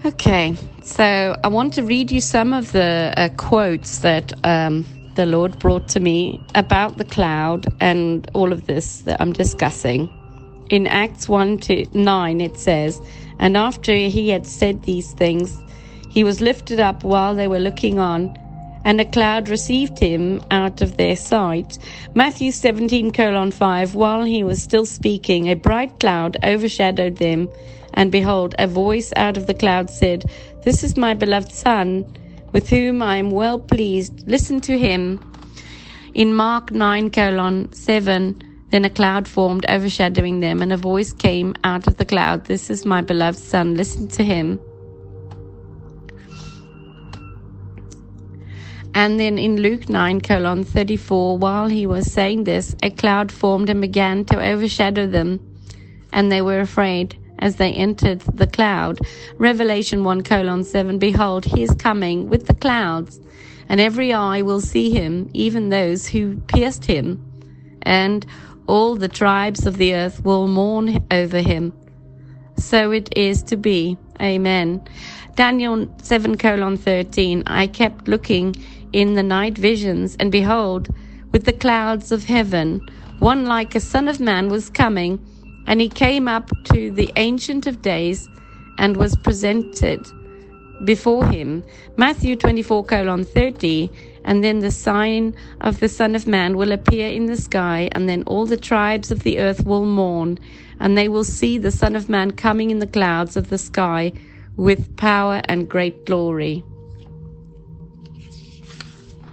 okay, 0.06 0.56
so 0.82 1.36
I 1.44 1.48
want 1.50 1.74
to 1.74 1.84
read 1.84 2.10
you 2.10 2.22
some 2.22 2.54
of 2.54 2.72
the 2.72 3.14
uh, 3.18 3.30
quotes 3.36 4.00
that 4.00 4.32
um, 4.46 4.86
the 5.16 5.26
Lord 5.26 5.60
brought 5.60 5.88
to 5.90 6.00
me 6.00 6.42
about 6.56 6.98
the 6.98 7.06
cloud 7.06 7.66
and 7.80 8.30
all 8.34 8.52
of 8.52 8.66
this 8.66 9.02
that 9.02 9.22
I'm 9.22 9.34
discussing. 9.34 10.10
In 10.70 10.88
Acts 10.88 11.30
1 11.30 11.60
to 11.60 11.86
9, 11.94 12.42
it 12.42 12.58
says, 12.58 13.02
And 13.40 13.56
after 13.56 13.94
he 13.94 14.30
had 14.30 14.48
said 14.48 14.84
these 14.84 15.14
things, 15.14 15.62
he 16.10 16.24
was 16.24 16.42
lifted 16.42 16.80
up 16.80 17.04
while 17.04 17.36
they 17.36 17.48
were 17.48 17.60
looking 17.60 18.00
on, 18.00 18.38
and 18.86 19.00
a 19.00 19.06
cloud 19.06 19.50
received 19.50 20.00
him 20.00 20.42
out 20.52 20.82
of 20.82 20.98
their 20.98 21.16
sight. 21.16 21.78
Matthew 22.14 22.52
17 22.52 23.12
colon 23.12 23.52
5, 23.52 23.96
while 23.96 24.24
he 24.24 24.44
was 24.44 24.62
still 24.62 24.86
speaking, 24.86 25.50
a 25.50 25.56
bright 25.56 26.00
cloud 26.00 26.38
overshadowed 26.44 27.18
them, 27.18 27.50
and 27.94 28.12
behold, 28.12 28.56
a 28.60 28.68
voice 28.68 29.14
out 29.16 29.38
of 29.38 29.48
the 29.48 29.54
cloud 29.54 29.90
said, 29.90 30.26
This 30.64 30.84
is 30.84 30.98
my 30.98 31.14
beloved 31.14 31.52
Son, 31.52 32.06
with 32.54 32.70
whom 32.70 33.02
I 33.02 33.18
am 33.18 33.32
well 33.32 33.60
pleased. 33.60 34.24
Listen 34.28 34.62
to 34.62 34.78
him. 34.78 35.20
In 36.14 36.34
Mark 36.34 36.72
9 36.72 37.10
colon 37.10 37.74
7, 37.74 38.42
then 38.70 38.86
a 38.86 38.90
cloud 38.90 39.28
formed 39.28 39.66
overshadowing 39.68 40.40
them, 40.40 40.62
and 40.62 40.72
a 40.72 40.78
voice 40.78 41.12
came 41.12 41.56
out 41.64 41.88
of 41.88 41.98
the 41.98 42.06
cloud, 42.06 42.46
This 42.46 42.70
is 42.70 42.86
my 42.86 43.02
beloved 43.02 43.38
Son, 43.38 43.76
listen 43.76 44.08
to 44.10 44.24
him. 44.24 44.60
And 48.96 49.20
then 49.20 49.40
in 49.40 49.58
Luke 49.58 49.90
9 49.90 50.22
colon 50.22 50.64
34, 50.64 51.40
while 51.40 51.68
he 51.68 51.88
was 51.88 52.12
saying 52.12 52.44
this, 52.44 52.76
a 52.84 52.92
cloud 52.92 53.32
formed 53.32 53.70
and 53.70 53.82
began 53.82 54.24
to 54.26 54.40
overshadow 54.40 55.08
them, 55.08 55.40
and 56.12 56.32
they 56.32 56.44
were 56.44 56.60
afraid 56.60 57.18
as 57.40 57.58
they 57.58 57.72
entered 57.72 58.22
the 58.22 58.48
cloud. 58.48 59.00
Revelation 59.38 60.04
1 60.04 60.24
colon 60.24 60.64
7, 60.64 61.00
behold, 61.00 61.46
he 61.46 61.64
is 61.64 61.72
coming 61.72 62.30
with 62.30 62.48
the 62.48 62.54
clouds, 62.54 63.20
and 63.70 63.80
every 63.82 64.14
eye 64.14 64.42
will 64.42 64.62
see 64.62 64.90
him, 64.90 65.30
even 65.34 65.70
those 65.70 66.08
who 66.08 66.38
pierced 66.48 66.86
him, 66.86 67.24
and 67.82 68.26
all 68.68 68.96
the 68.96 69.08
tribes 69.08 69.66
of 69.66 69.78
the 69.78 69.94
earth 69.94 70.24
will 70.24 70.48
mourn 70.48 71.06
over 71.12 71.42
him. 71.42 71.74
So 72.58 72.92
it 72.92 73.10
is 73.18 73.44
to 73.44 73.58
be. 73.58 73.98
Amen. 74.22 74.82
Daniel 75.36 75.88
7 76.02 76.38
colon 76.38 76.78
13, 76.78 77.44
I 77.48 77.68
kept 77.68 78.08
looking 78.08 78.56
in 78.94 79.16
the 79.16 79.24
night 79.24 79.58
visions, 79.58 80.16
and 80.20 80.32
behold, 80.32 80.90
with 81.32 81.46
the 81.46 81.54
clouds 81.54 82.12
of 82.12 82.26
heaven, 82.26 82.88
one 83.20 83.46
like 83.46 83.74
a 83.74 83.80
son 83.80 84.08
of 84.08 84.20
man 84.20 84.50
was 84.50 84.70
coming, 84.70 85.20
and 85.68 85.82
he 85.82 85.90
came 85.90 86.28
up 86.28 86.50
to 86.66 86.92
the 86.92 87.12
Ancient 87.16 87.68
of 87.68 87.82
Days 87.82 88.30
and 88.78 88.98
was 88.98 89.16
presented 89.16 90.06
before 90.84 91.26
him. 91.26 91.64
Matthew 91.98 92.36
24 92.36 92.86
colon 92.86 93.24
30, 93.24 93.90
and 94.26 94.44
then 94.44 94.60
the 94.60 94.72
sign 94.72 95.36
of 95.62 95.80
the 95.80 95.90
Son 95.90 96.16
of 96.16 96.28
Man 96.28 96.58
will 96.58 96.72
appear 96.72 97.10
in 97.10 97.26
the 97.28 97.38
sky, 97.38 97.90
and 97.94 98.10
then 98.10 98.24
all 98.24 98.46
the 98.46 98.58
tribes 98.58 99.12
of 99.12 99.24
the 99.24 99.40
earth 99.40 99.66
will 99.66 99.86
mourn, 99.86 100.40
and 100.80 100.98
they 100.98 101.08
will 101.10 101.24
see 101.24 101.58
the 101.58 101.72
Son 101.72 101.96
of 101.96 102.10
Man 102.10 102.32
coming 102.32 102.72
in 102.72 102.80
the 102.80 102.88
clouds 102.88 103.38
of 103.38 103.50
the 103.50 103.58
sky 103.58 104.12
with 104.56 104.96
power 104.98 105.42
and 105.46 105.70
great 105.70 106.06
glory. 106.06 106.60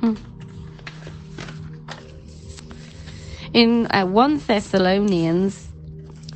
Hmm. 0.00 0.14
In 3.52 3.88
uh, 3.90 4.06
1 4.06 4.38
Thessalonians 4.38 5.69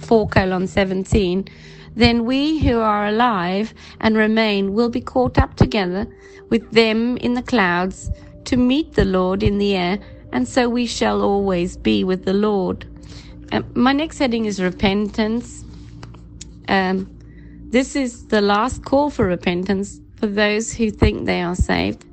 4 0.05 0.29
colon 0.29 0.67
17, 0.67 1.49
then 1.97 2.25
we 2.25 2.59
who 2.59 2.79
are 2.79 3.07
alive 3.07 3.73
and 4.01 4.17
remain 4.17 4.75
will 4.75 4.89
be 4.89 5.01
caught 5.01 5.39
up 5.39 5.55
together 5.55 6.07
with 6.51 6.71
them 6.73 7.17
in 7.19 7.35
the 7.35 7.43
clouds 7.43 8.11
to 8.45 8.57
meet 8.57 8.93
the 8.95 9.05
Lord 9.05 9.43
in 9.43 9.59
the 9.59 9.77
air, 9.77 9.99
and 10.33 10.47
so 10.47 10.69
we 10.69 10.87
shall 10.87 11.23
always 11.23 11.77
be 11.77 12.05
with 12.05 12.25
the 12.25 12.35
Lord. 12.35 12.87
Uh, 13.53 13.63
my 13.75 13.93
next 13.93 14.19
heading 14.19 14.45
is 14.45 14.61
repentance. 14.61 15.65
Um, 16.69 17.11
this 17.71 17.97
is 17.97 18.27
the 18.27 18.41
last 18.41 18.85
call 18.85 19.11
for 19.11 19.27
repentance 19.27 20.01
for 20.17 20.27
those 20.27 20.73
who 20.73 20.91
think 20.91 21.27
they 21.27 21.43
are 21.43 21.55
saved 21.55 22.05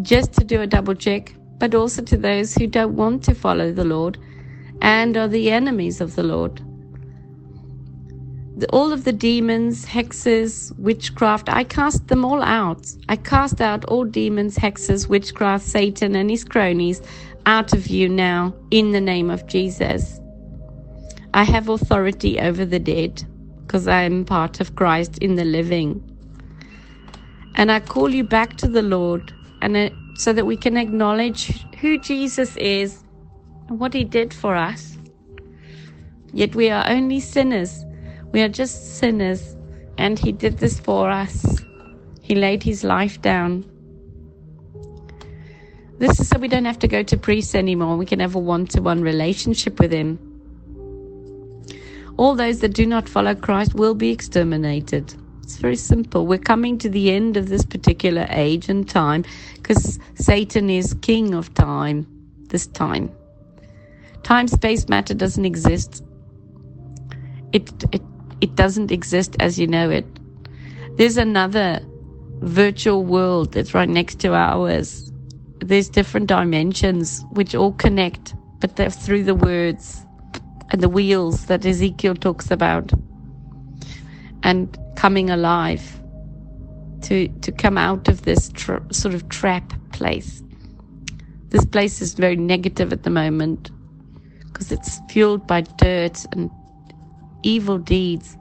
just 0.00 0.32
to 0.34 0.44
do 0.44 0.62
a 0.62 0.66
double 0.66 0.94
check, 0.94 1.34
but 1.58 1.74
also 1.74 2.02
to 2.02 2.16
those 2.16 2.54
who 2.54 2.66
don't 2.66 2.96
want 2.96 3.22
to 3.24 3.34
follow 3.34 3.72
the 3.72 3.84
Lord 3.84 4.18
and 4.80 5.16
are 5.16 5.28
the 5.28 5.50
enemies 5.50 6.00
of 6.00 6.16
the 6.16 6.22
Lord. 6.22 6.60
The, 8.56 8.68
all 8.68 8.92
of 8.92 9.04
the 9.04 9.12
demons, 9.12 9.86
hexes, 9.86 10.78
witchcraft, 10.78 11.48
I 11.48 11.64
cast 11.64 12.08
them 12.08 12.24
all 12.24 12.42
out. 12.42 12.86
I 13.08 13.16
cast 13.16 13.60
out 13.60 13.84
all 13.86 14.04
demons, 14.04 14.56
hexes, 14.56 15.08
witchcraft, 15.08 15.64
Satan, 15.64 16.14
and 16.14 16.30
his 16.30 16.44
cronies 16.44 17.00
out 17.46 17.72
of 17.72 17.86
you 17.88 18.08
now 18.08 18.54
in 18.70 18.92
the 18.92 19.00
name 19.00 19.30
of 19.30 19.46
Jesus. 19.46 20.20
I 21.34 21.44
have 21.44 21.70
authority 21.70 22.38
over 22.38 22.64
the 22.66 22.78
dead 22.78 23.24
because 23.62 23.88
I 23.88 24.02
am 24.02 24.24
part 24.26 24.60
of 24.60 24.76
Christ 24.76 25.16
in 25.18 25.36
the 25.36 25.44
living. 25.44 26.02
And 27.54 27.72
I 27.72 27.80
call 27.80 28.10
you 28.10 28.22
back 28.22 28.56
to 28.58 28.68
the 28.68 28.82
Lord 28.82 29.32
and 29.62 29.76
it, 29.76 29.94
so 30.14 30.34
that 30.34 30.44
we 30.44 30.58
can 30.58 30.76
acknowledge 30.76 31.64
who 31.76 31.98
Jesus 31.98 32.54
is 32.58 33.02
and 33.68 33.80
what 33.80 33.94
he 33.94 34.04
did 34.04 34.34
for 34.34 34.54
us. 34.54 34.98
Yet 36.34 36.54
we 36.54 36.68
are 36.68 36.84
only 36.88 37.20
sinners. 37.20 37.84
We 38.32 38.40
are 38.40 38.48
just 38.48 38.96
sinners, 38.96 39.56
and 39.98 40.18
he 40.18 40.32
did 40.32 40.58
this 40.58 40.80
for 40.80 41.10
us. 41.10 41.44
He 42.22 42.34
laid 42.34 42.62
his 42.62 42.82
life 42.82 43.20
down. 43.20 43.64
This 45.98 46.18
is 46.18 46.28
so 46.28 46.38
we 46.38 46.48
don't 46.48 46.64
have 46.64 46.78
to 46.80 46.88
go 46.88 47.02
to 47.02 47.16
priests 47.16 47.54
anymore. 47.54 47.96
We 47.96 48.06
can 48.06 48.20
have 48.20 48.34
a 48.34 48.38
one 48.38 48.66
to 48.68 48.80
one 48.80 49.02
relationship 49.02 49.78
with 49.78 49.92
him. 49.92 50.18
All 52.16 52.34
those 52.34 52.60
that 52.60 52.74
do 52.74 52.86
not 52.86 53.08
follow 53.08 53.34
Christ 53.34 53.74
will 53.74 53.94
be 53.94 54.10
exterminated. 54.10 55.14
It's 55.42 55.56
very 55.56 55.76
simple. 55.76 56.26
We're 56.26 56.38
coming 56.38 56.78
to 56.78 56.88
the 56.88 57.10
end 57.10 57.36
of 57.36 57.50
this 57.50 57.64
particular 57.64 58.26
age 58.30 58.68
and 58.68 58.88
time 58.88 59.24
because 59.56 59.98
Satan 60.14 60.70
is 60.70 60.94
king 61.02 61.34
of 61.34 61.52
time, 61.54 62.06
this 62.48 62.66
time. 62.68 63.10
Time, 64.22 64.48
space, 64.48 64.88
matter 64.88 65.14
doesn't 65.14 65.44
exist. 65.44 66.02
It, 67.52 67.70
it, 67.92 68.02
it 68.42 68.56
doesn't 68.56 68.90
exist 68.90 69.36
as 69.40 69.58
you 69.58 69.66
know 69.66 69.88
it. 69.88 70.04
There's 70.96 71.16
another 71.16 71.80
virtual 72.40 73.04
world 73.04 73.52
that's 73.52 73.72
right 73.72 73.88
next 73.88 74.18
to 74.20 74.34
ours. 74.34 75.10
There's 75.60 75.88
different 75.88 76.26
dimensions 76.26 77.24
which 77.30 77.54
all 77.54 77.72
connect, 77.72 78.34
but 78.58 78.74
they're 78.76 78.90
through 78.90 79.22
the 79.22 79.36
words 79.36 80.04
and 80.70 80.82
the 80.82 80.88
wheels 80.88 81.46
that 81.46 81.64
Ezekiel 81.64 82.16
talks 82.16 82.50
about. 82.50 82.92
And 84.42 84.76
coming 84.96 85.30
alive 85.30 86.00
to 87.02 87.28
to 87.28 87.52
come 87.52 87.78
out 87.78 88.08
of 88.08 88.22
this 88.22 88.50
tra- 88.54 88.84
sort 88.92 89.14
of 89.14 89.28
trap 89.28 89.72
place. 89.92 90.42
This 91.50 91.64
place 91.64 92.02
is 92.02 92.14
very 92.14 92.36
negative 92.36 92.92
at 92.92 93.04
the 93.04 93.10
moment 93.10 93.70
because 94.46 94.72
it's 94.72 95.00
fueled 95.10 95.46
by 95.46 95.60
dirt 95.60 96.24
and 96.32 96.50
evil 97.42 97.78
deeds. 97.78 98.36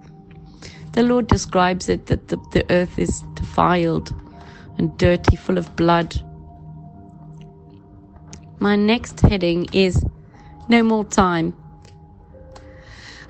The 0.94 1.04
Lord 1.04 1.28
describes 1.28 1.90
it 1.90 2.08
that 2.08 2.28
the, 2.28 2.38
the 2.52 2.66
earth 2.72 3.00
is 3.00 3.22
defiled 3.36 4.14
and 4.78 4.98
dirty, 4.98 5.36
full 5.36 5.58
of 5.58 5.76
blood. 5.76 6.22
My 8.60 8.76
next 8.76 9.20
heading 9.22 9.68
is 9.74 10.04
No 10.68 10.84
More 10.84 11.06
Time. 11.06 11.56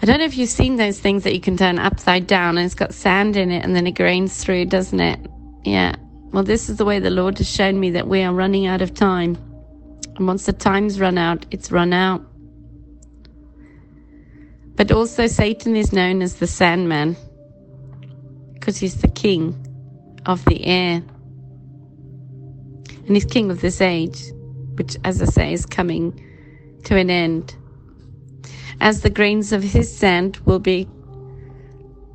I 0.02 0.06
don't 0.06 0.18
know 0.18 0.26
if 0.26 0.36
you've 0.36 0.50
seen 0.50 0.78
those 0.78 1.00
things 1.00 1.24
that 1.24 1.34
you 1.34 1.40
can 1.40 1.56
turn 1.56 1.78
upside 1.78 2.26
down 2.26 2.58
and 2.58 2.66
it's 2.66 2.74
got 2.74 2.94
sand 2.94 3.38
in 3.38 3.52
it 3.52 3.64
and 3.64 3.76
then 3.76 3.86
it 3.86 3.92
grains 3.92 4.44
through, 4.44 4.66
doesn't 4.66 5.00
it? 5.00 5.20
Yeah. 5.64 5.96
Well, 6.32 6.44
this 6.44 6.70
is 6.70 6.78
the 6.78 6.86
way 6.86 7.00
the 7.00 7.12
Lord 7.12 7.38
has 7.38 7.50
shown 7.50 7.80
me 7.80 7.92
that 7.92 8.08
we 8.08 8.24
are 8.24 8.34
running 8.34 8.66
out 8.66 8.82
of 8.82 8.96
time. 8.96 9.38
And 10.16 10.26
once 10.26 10.48
the 10.48 10.54
time's 10.54 11.00
run 11.00 11.18
out, 11.18 11.46
it's 11.52 11.72
run 11.72 11.94
out. 11.94 12.26
But 14.82 14.92
also, 14.92 15.28
Satan 15.28 15.76
is 15.76 15.94
known 15.94 16.24
as 16.24 16.38
the 16.38 16.48
Sandman 16.48 17.16
because 18.56 18.80
he's 18.80 19.00
the 19.00 19.10
king 19.10 19.56
of 20.26 20.44
the 20.46 20.66
air. 20.66 21.04
And 23.06 23.16
he's 23.16 23.26
king 23.26 23.52
of 23.52 23.62
this 23.62 23.80
age, 23.80 24.24
which, 24.74 24.98
as 25.04 25.22
I 25.22 25.26
say, 25.26 25.54
is 25.54 25.68
coming 25.68 26.20
to 26.86 26.98
an 26.98 27.12
end 27.12 27.54
as 28.80 29.02
the 29.02 29.12
grains 29.12 29.54
of 29.54 29.62
his 29.62 29.96
sand 29.96 30.38
will 30.46 30.58
be 30.58 30.90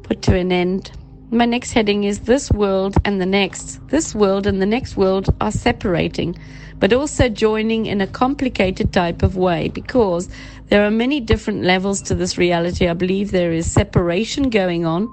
put 0.03 0.23
to 0.23 0.35
an 0.35 0.51
end. 0.51 0.91
My 1.31 1.45
next 1.45 1.71
heading 1.71 2.03
is 2.03 2.21
This 2.21 2.51
world 2.51 2.97
and 3.05 3.21
the 3.21 3.27
next. 3.27 3.81
This 3.91 4.13
world 4.13 4.45
and 4.45 4.61
the 4.61 4.67
next 4.67 4.97
world 4.97 5.33
are 5.41 5.53
separating, 5.53 6.37
but 6.81 6.93
also 6.93 7.29
joining 7.29 7.87
in 7.87 8.01
a 8.01 8.09
complicated 8.09 8.93
type 8.93 9.23
of 9.23 9.37
way 9.37 9.69
because 9.69 10.29
there 10.69 10.85
are 10.85 10.91
many 10.91 11.21
different 11.21 11.63
levels 11.63 12.03
to 12.03 12.15
this 12.15 12.37
reality. 12.39 12.89
I 12.89 12.95
believe 12.95 13.31
there 13.31 13.53
is 13.53 13.71
separation 13.71 14.51
going 14.51 14.85
on 14.85 15.09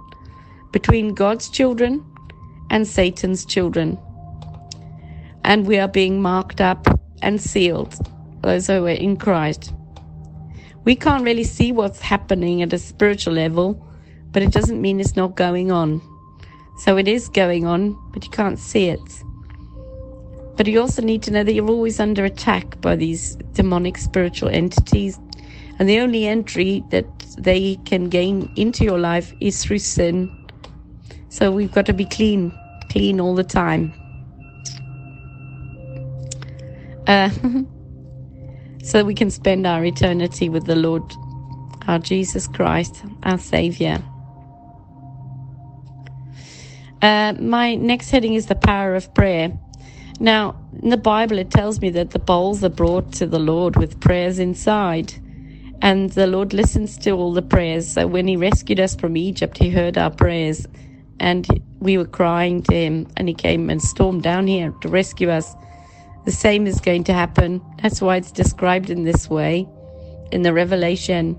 between 0.72 1.14
God's 1.14 1.50
children 1.50 2.04
and 2.70 2.88
Satan's 2.88 3.46
children. 3.46 4.00
And 5.44 5.68
we 5.68 5.78
are 5.78 5.88
being 5.88 6.22
marked 6.22 6.60
up 6.60 6.88
and 7.22 7.40
sealed, 7.40 7.96
those 8.42 8.68
who 8.68 8.86
are 8.86 8.90
in 8.90 9.18
Christ. 9.18 9.74
We 10.86 10.96
can't 10.96 11.24
really 11.24 11.44
see 11.44 11.72
what's 11.72 12.02
happening 12.02 12.62
at 12.62 12.74
a 12.74 12.80
spiritual 12.80 13.34
level, 13.34 13.86
but 14.32 14.42
it 14.42 14.52
doesn't 14.52 14.82
mean 14.82 15.00
it's 15.00 15.16
not 15.16 15.36
going 15.36 15.72
on. 15.72 16.02
So 16.80 16.98
it 16.98 17.08
is 17.08 17.30
going 17.30 17.66
on, 17.66 17.98
but 18.12 18.26
you 18.26 18.32
can't 18.32 18.58
see 18.58 18.88
it. 18.88 19.24
But 20.56 20.68
you 20.68 20.82
also 20.82 21.02
need 21.02 21.24
to 21.24 21.32
know 21.32 21.44
that 21.44 21.54
you're 21.54 21.70
always 21.70 22.00
under 22.00 22.26
attack 22.26 22.82
by 22.82 22.96
these 22.96 23.36
demonic 23.54 23.98
spiritual 23.98 24.50
entities. 24.50 25.20
And 25.80 25.90
the 25.90 26.00
only 26.00 26.28
entry 26.28 26.84
that 26.90 27.06
they 27.38 27.78
can 27.86 28.10
gain 28.10 28.52
into 28.56 28.84
your 28.84 29.00
life 29.00 29.34
is 29.40 29.64
through 29.64 29.80
sin. 29.80 30.32
So 31.30 31.52
we've 31.52 31.72
got 31.72 31.86
to 31.88 31.94
be 31.94 32.06
clean, 32.06 32.52
clean 32.90 33.20
all 33.20 33.36
the 33.36 33.44
time. 33.44 33.94
Uh, 37.08 37.30
so 38.84 39.04
we 39.04 39.14
can 39.16 39.32
spend 39.32 39.66
our 39.66 39.84
eternity 39.84 40.48
with 40.50 40.66
the 40.66 40.76
Lord, 40.76 41.04
our 41.88 42.00
Jesus 42.00 42.48
Christ, 42.48 43.04
our 43.24 43.38
Savior. 43.38 44.04
Uh, 47.02 47.34
my 47.40 47.76
next 47.76 48.12
heading 48.12 48.36
is 48.36 48.46
the 48.46 48.56
power 48.56 48.96
of 48.96 49.14
prayer. 49.14 49.52
Now, 50.20 50.56
in 50.82 50.90
the 50.90 50.98
Bible, 50.98 51.38
it 51.38 51.52
tells 51.52 51.82
me 51.82 51.90
that 51.90 52.12
the 52.12 52.20
bowls 52.20 52.64
are 52.64 52.70
brought 52.70 53.12
to 53.14 53.26
the 53.26 53.40
Lord 53.40 53.76
with 53.76 54.00
prayers 54.00 54.40
inside, 54.40 55.14
and 55.84 56.12
the 56.12 56.28
Lord 56.28 56.54
listens 56.54 56.98
to 57.00 57.12
all 57.12 57.34
the 57.34 57.42
prayers. 57.42 57.92
So 57.92 58.08
when 58.08 58.26
He 58.26 58.38
rescued 58.38 58.80
us 58.80 58.96
from 58.96 59.18
Egypt, 59.18 59.58
He 59.58 59.70
heard 59.70 59.98
our 59.98 60.10
prayers, 60.10 60.66
and 61.20 61.46
we 61.82 61.98
were 61.98 62.06
crying 62.06 62.64
to 62.64 62.74
Him, 62.74 63.06
and 63.18 63.28
He 63.28 63.34
came 63.34 63.70
and 63.70 63.82
stormed 63.82 64.24
down 64.24 64.48
here 64.48 64.74
to 64.82 64.88
rescue 64.88 65.30
us. 65.30 65.54
The 66.24 66.32
same 66.32 66.68
is 66.68 66.80
going 66.80 67.04
to 67.06 67.14
happen. 67.14 67.62
That's 67.82 68.02
why 68.02 68.16
it's 68.16 68.32
described 68.32 68.90
in 68.90 69.04
this 69.04 69.30
way 69.30 69.68
in 70.32 70.44
the 70.44 70.54
Revelation. 70.54 71.38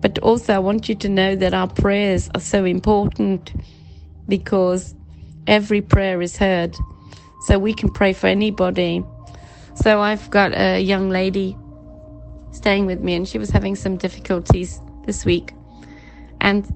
But 0.00 0.18
also, 0.20 0.54
I 0.54 0.58
want 0.58 0.88
you 0.88 0.94
to 0.94 1.08
know 1.10 1.36
that 1.36 1.52
our 1.52 1.68
prayers 1.68 2.30
are 2.34 2.40
so 2.40 2.64
important 2.64 3.52
because 4.26 4.94
every 5.46 5.82
prayer 5.82 6.22
is 6.22 6.38
heard. 6.38 6.74
So 7.42 7.58
we 7.58 7.74
can 7.74 7.90
pray 7.90 8.14
for 8.14 8.28
anybody. 8.28 9.04
So 9.74 10.00
I've 10.00 10.30
got 10.30 10.52
a 10.54 10.80
young 10.80 11.10
lady 11.10 11.58
staying 12.52 12.86
with 12.86 13.00
me, 13.00 13.14
and 13.14 13.28
she 13.28 13.38
was 13.38 13.50
having 13.50 13.76
some 13.76 13.96
difficulties 13.96 14.80
this 15.06 15.24
week. 15.24 15.52
And 16.40 16.66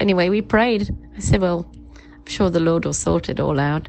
anyway, 0.00 0.28
we 0.28 0.42
prayed. 0.42 0.94
I 1.16 1.20
said, 1.20 1.40
Well, 1.40 1.70
I'm 1.74 2.26
sure 2.26 2.50
the 2.50 2.60
Lord 2.60 2.84
will 2.84 2.92
sort 2.92 3.28
it 3.28 3.40
all 3.40 3.60
out 3.60 3.88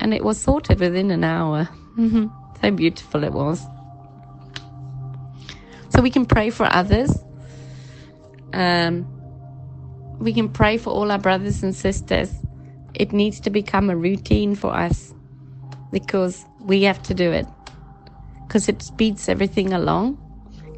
and 0.00 0.14
it 0.14 0.24
was 0.24 0.40
sorted 0.40 0.80
within 0.80 1.10
an 1.10 1.22
hour. 1.22 1.68
Mm-hmm. 1.96 2.26
So 2.60 2.70
beautiful 2.70 3.22
it 3.22 3.32
was. 3.32 3.62
So 5.90 6.00
we 6.02 6.10
can 6.10 6.24
pray 6.26 6.50
for 6.50 6.64
others. 6.64 7.16
Um, 8.52 9.06
we 10.18 10.32
can 10.32 10.48
pray 10.48 10.78
for 10.78 10.90
all 10.90 11.12
our 11.12 11.18
brothers 11.18 11.62
and 11.62 11.74
sisters. 11.74 12.32
It 12.94 13.12
needs 13.12 13.40
to 13.40 13.50
become 13.50 13.90
a 13.90 13.96
routine 13.96 14.54
for 14.54 14.74
us 14.74 15.14
because 15.92 16.44
we 16.60 16.82
have 16.82 17.02
to 17.04 17.14
do 17.14 17.30
it 17.30 17.46
because 18.46 18.68
it 18.68 18.82
speeds 18.82 19.28
everything 19.28 19.72
along. 19.72 20.18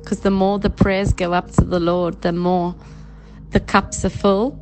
Because 0.02 0.20
the 0.20 0.30
more 0.30 0.58
the 0.58 0.70
prayers 0.70 1.12
go 1.12 1.32
up 1.32 1.50
to 1.52 1.64
the 1.64 1.80
Lord, 1.80 2.22
the 2.22 2.32
more 2.32 2.74
the 3.50 3.60
cups 3.60 4.04
are 4.04 4.10
full, 4.10 4.58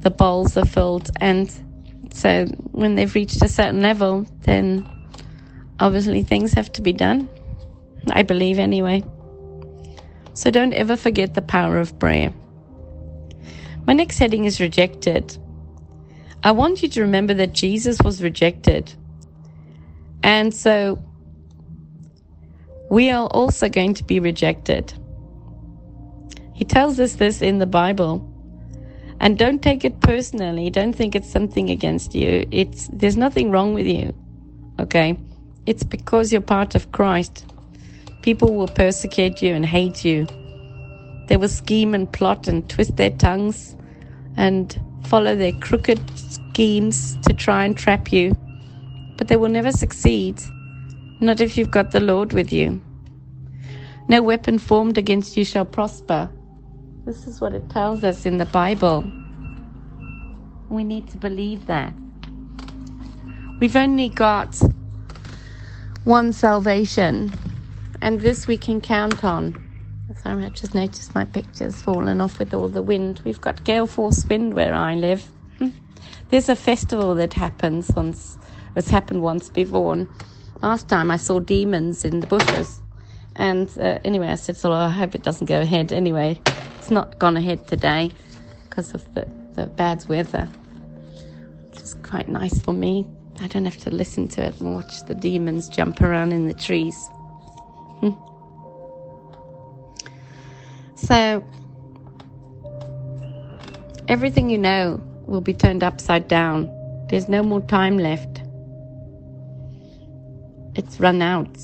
the 0.00 0.10
bowls 0.10 0.56
are 0.56 0.64
filled, 0.64 1.10
and 1.20 1.50
so 2.12 2.46
when 2.72 2.94
they've 2.94 3.14
reached 3.14 3.42
a 3.42 3.48
certain 3.48 3.82
level, 3.82 4.26
then 4.42 4.88
obviously 5.80 6.22
things 6.22 6.54
have 6.54 6.72
to 6.72 6.82
be 6.82 6.92
done. 6.92 7.28
I 8.10 8.22
believe 8.22 8.58
anyway. 8.58 9.04
So 10.32 10.50
don't 10.50 10.72
ever 10.72 10.96
forget 10.96 11.34
the 11.34 11.42
power 11.42 11.78
of 11.78 11.98
prayer. 11.98 12.32
My 13.86 13.92
next 13.92 14.18
heading 14.18 14.44
is 14.44 14.60
rejected. 14.60 15.36
I 16.42 16.52
want 16.52 16.82
you 16.82 16.88
to 16.90 17.00
remember 17.02 17.34
that 17.34 17.52
Jesus 17.52 18.00
was 18.02 18.22
rejected. 18.22 18.92
And 20.22 20.54
so 20.54 21.02
we 22.90 23.10
are 23.10 23.26
also 23.28 23.68
going 23.68 23.94
to 23.94 24.04
be 24.04 24.20
rejected. 24.20 24.92
He 26.54 26.64
tells 26.64 26.98
us 27.00 27.16
this 27.16 27.42
in 27.42 27.58
the 27.58 27.66
Bible. 27.66 28.32
And 29.20 29.38
don't 29.38 29.62
take 29.62 29.84
it 29.84 30.00
personally. 30.00 30.70
Don't 30.70 30.92
think 30.92 31.14
it's 31.14 31.30
something 31.30 31.70
against 31.70 32.14
you. 32.14 32.46
It's 32.50 32.88
there's 32.92 33.16
nothing 33.16 33.50
wrong 33.50 33.74
with 33.74 33.86
you. 33.86 34.14
Okay? 34.78 35.18
It's 35.64 35.82
because 35.82 36.32
you're 36.32 36.40
part 36.40 36.74
of 36.74 36.92
Christ. 36.92 37.46
People 38.22 38.54
will 38.54 38.68
persecute 38.68 39.42
you 39.42 39.54
and 39.54 39.64
hate 39.64 40.04
you. 40.04 40.26
They 41.28 41.36
will 41.36 41.48
scheme 41.48 41.94
and 41.94 42.10
plot 42.12 42.46
and 42.46 42.68
twist 42.68 42.96
their 42.96 43.10
tongues 43.10 43.74
and 44.36 44.78
follow 45.06 45.34
their 45.34 45.52
crooked 45.52 46.00
schemes 46.18 47.16
to 47.22 47.32
try 47.32 47.64
and 47.64 47.76
trap 47.76 48.12
you. 48.12 48.36
But 49.16 49.28
they 49.28 49.36
will 49.36 49.48
never 49.48 49.72
succeed. 49.72 50.40
Not 51.20 51.40
if 51.40 51.56
you've 51.56 51.70
got 51.70 51.92
the 51.92 52.00
Lord 52.00 52.32
with 52.34 52.52
you. 52.52 52.80
No 54.08 54.22
weapon 54.22 54.58
formed 54.58 54.98
against 54.98 55.36
you 55.36 55.44
shall 55.44 55.64
prosper. 55.64 56.30
This 57.06 57.26
is 57.26 57.40
what 57.40 57.54
it 57.54 57.70
tells 57.70 58.04
us 58.04 58.26
in 58.26 58.38
the 58.38 58.46
Bible. 58.46 59.10
We 60.68 60.84
need 60.84 61.08
to 61.08 61.16
believe 61.16 61.66
that. 61.66 61.94
We've 63.60 63.76
only 63.76 64.10
got 64.10 64.60
one 66.04 66.32
salvation, 66.32 67.32
and 68.02 68.20
this 68.20 68.46
we 68.46 68.58
can 68.58 68.80
count 68.82 69.24
on. 69.24 69.62
Sorry, 70.22 70.44
I 70.44 70.48
just 70.50 70.74
noticed 70.74 71.14
my 71.14 71.24
picture's 71.24 71.80
fallen 71.80 72.20
off 72.20 72.38
with 72.38 72.52
all 72.52 72.68
the 72.68 72.82
wind. 72.82 73.22
We've 73.24 73.40
got 73.40 73.64
gale 73.64 73.86
force 73.86 74.24
wind 74.26 74.54
where 74.54 74.74
I 74.74 74.94
live. 74.94 75.28
There's 76.30 76.48
a 76.48 76.56
festival 76.56 77.14
that 77.14 77.32
happens 77.32 77.90
once, 77.96 78.36
it's 78.74 78.90
happened 78.90 79.22
once 79.22 79.48
before. 79.48 80.06
Last 80.62 80.88
time 80.88 81.10
I 81.10 81.16
saw 81.16 81.38
demons 81.38 82.04
in 82.04 82.20
the 82.20 82.26
bushes. 82.26 82.80
And 83.36 83.68
uh, 83.78 83.98
anyway, 84.04 84.28
I 84.28 84.36
said, 84.36 84.56
so 84.56 84.72
I 84.72 84.88
hope 84.88 85.14
it 85.14 85.22
doesn't 85.22 85.46
go 85.46 85.60
ahead. 85.60 85.92
Anyway, 85.92 86.40
it's 86.78 86.90
not 86.90 87.18
gone 87.18 87.36
ahead 87.36 87.66
today 87.68 88.10
because 88.64 88.94
of 88.94 89.14
the, 89.14 89.28
the 89.54 89.66
bad 89.66 90.06
weather, 90.08 90.48
is 91.86 91.94
quite 92.02 92.28
nice 92.28 92.60
for 92.60 92.72
me. 92.72 93.06
I 93.40 93.46
don't 93.48 93.64
have 93.64 93.76
to 93.78 93.90
listen 93.90 94.28
to 94.28 94.42
it 94.42 94.60
and 94.60 94.74
watch 94.74 95.04
the 95.04 95.14
demons 95.14 95.68
jump 95.68 96.00
around 96.00 96.32
in 96.32 96.48
the 96.48 96.54
trees. 96.54 96.96
Hmm. 98.00 98.12
So, 100.96 101.44
everything 104.08 104.48
you 104.50 104.58
know 104.58 105.00
will 105.26 105.42
be 105.42 105.54
turned 105.54 105.82
upside 105.82 106.28
down. 106.28 106.70
There's 107.10 107.28
no 107.28 107.42
more 107.42 107.60
time 107.60 107.98
left. 107.98 108.42
It's 110.76 111.00
run 111.00 111.22
out. 111.22 111.56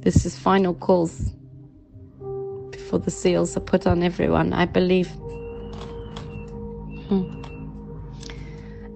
This 0.00 0.24
is 0.24 0.38
final 0.38 0.72
calls 0.72 1.32
before 2.70 2.98
the 2.98 3.10
seals 3.10 3.54
are 3.58 3.60
put 3.60 3.86
on 3.86 4.02
everyone, 4.02 4.54
I 4.54 4.64
believe. 4.64 5.08
Hmm. 7.08 7.42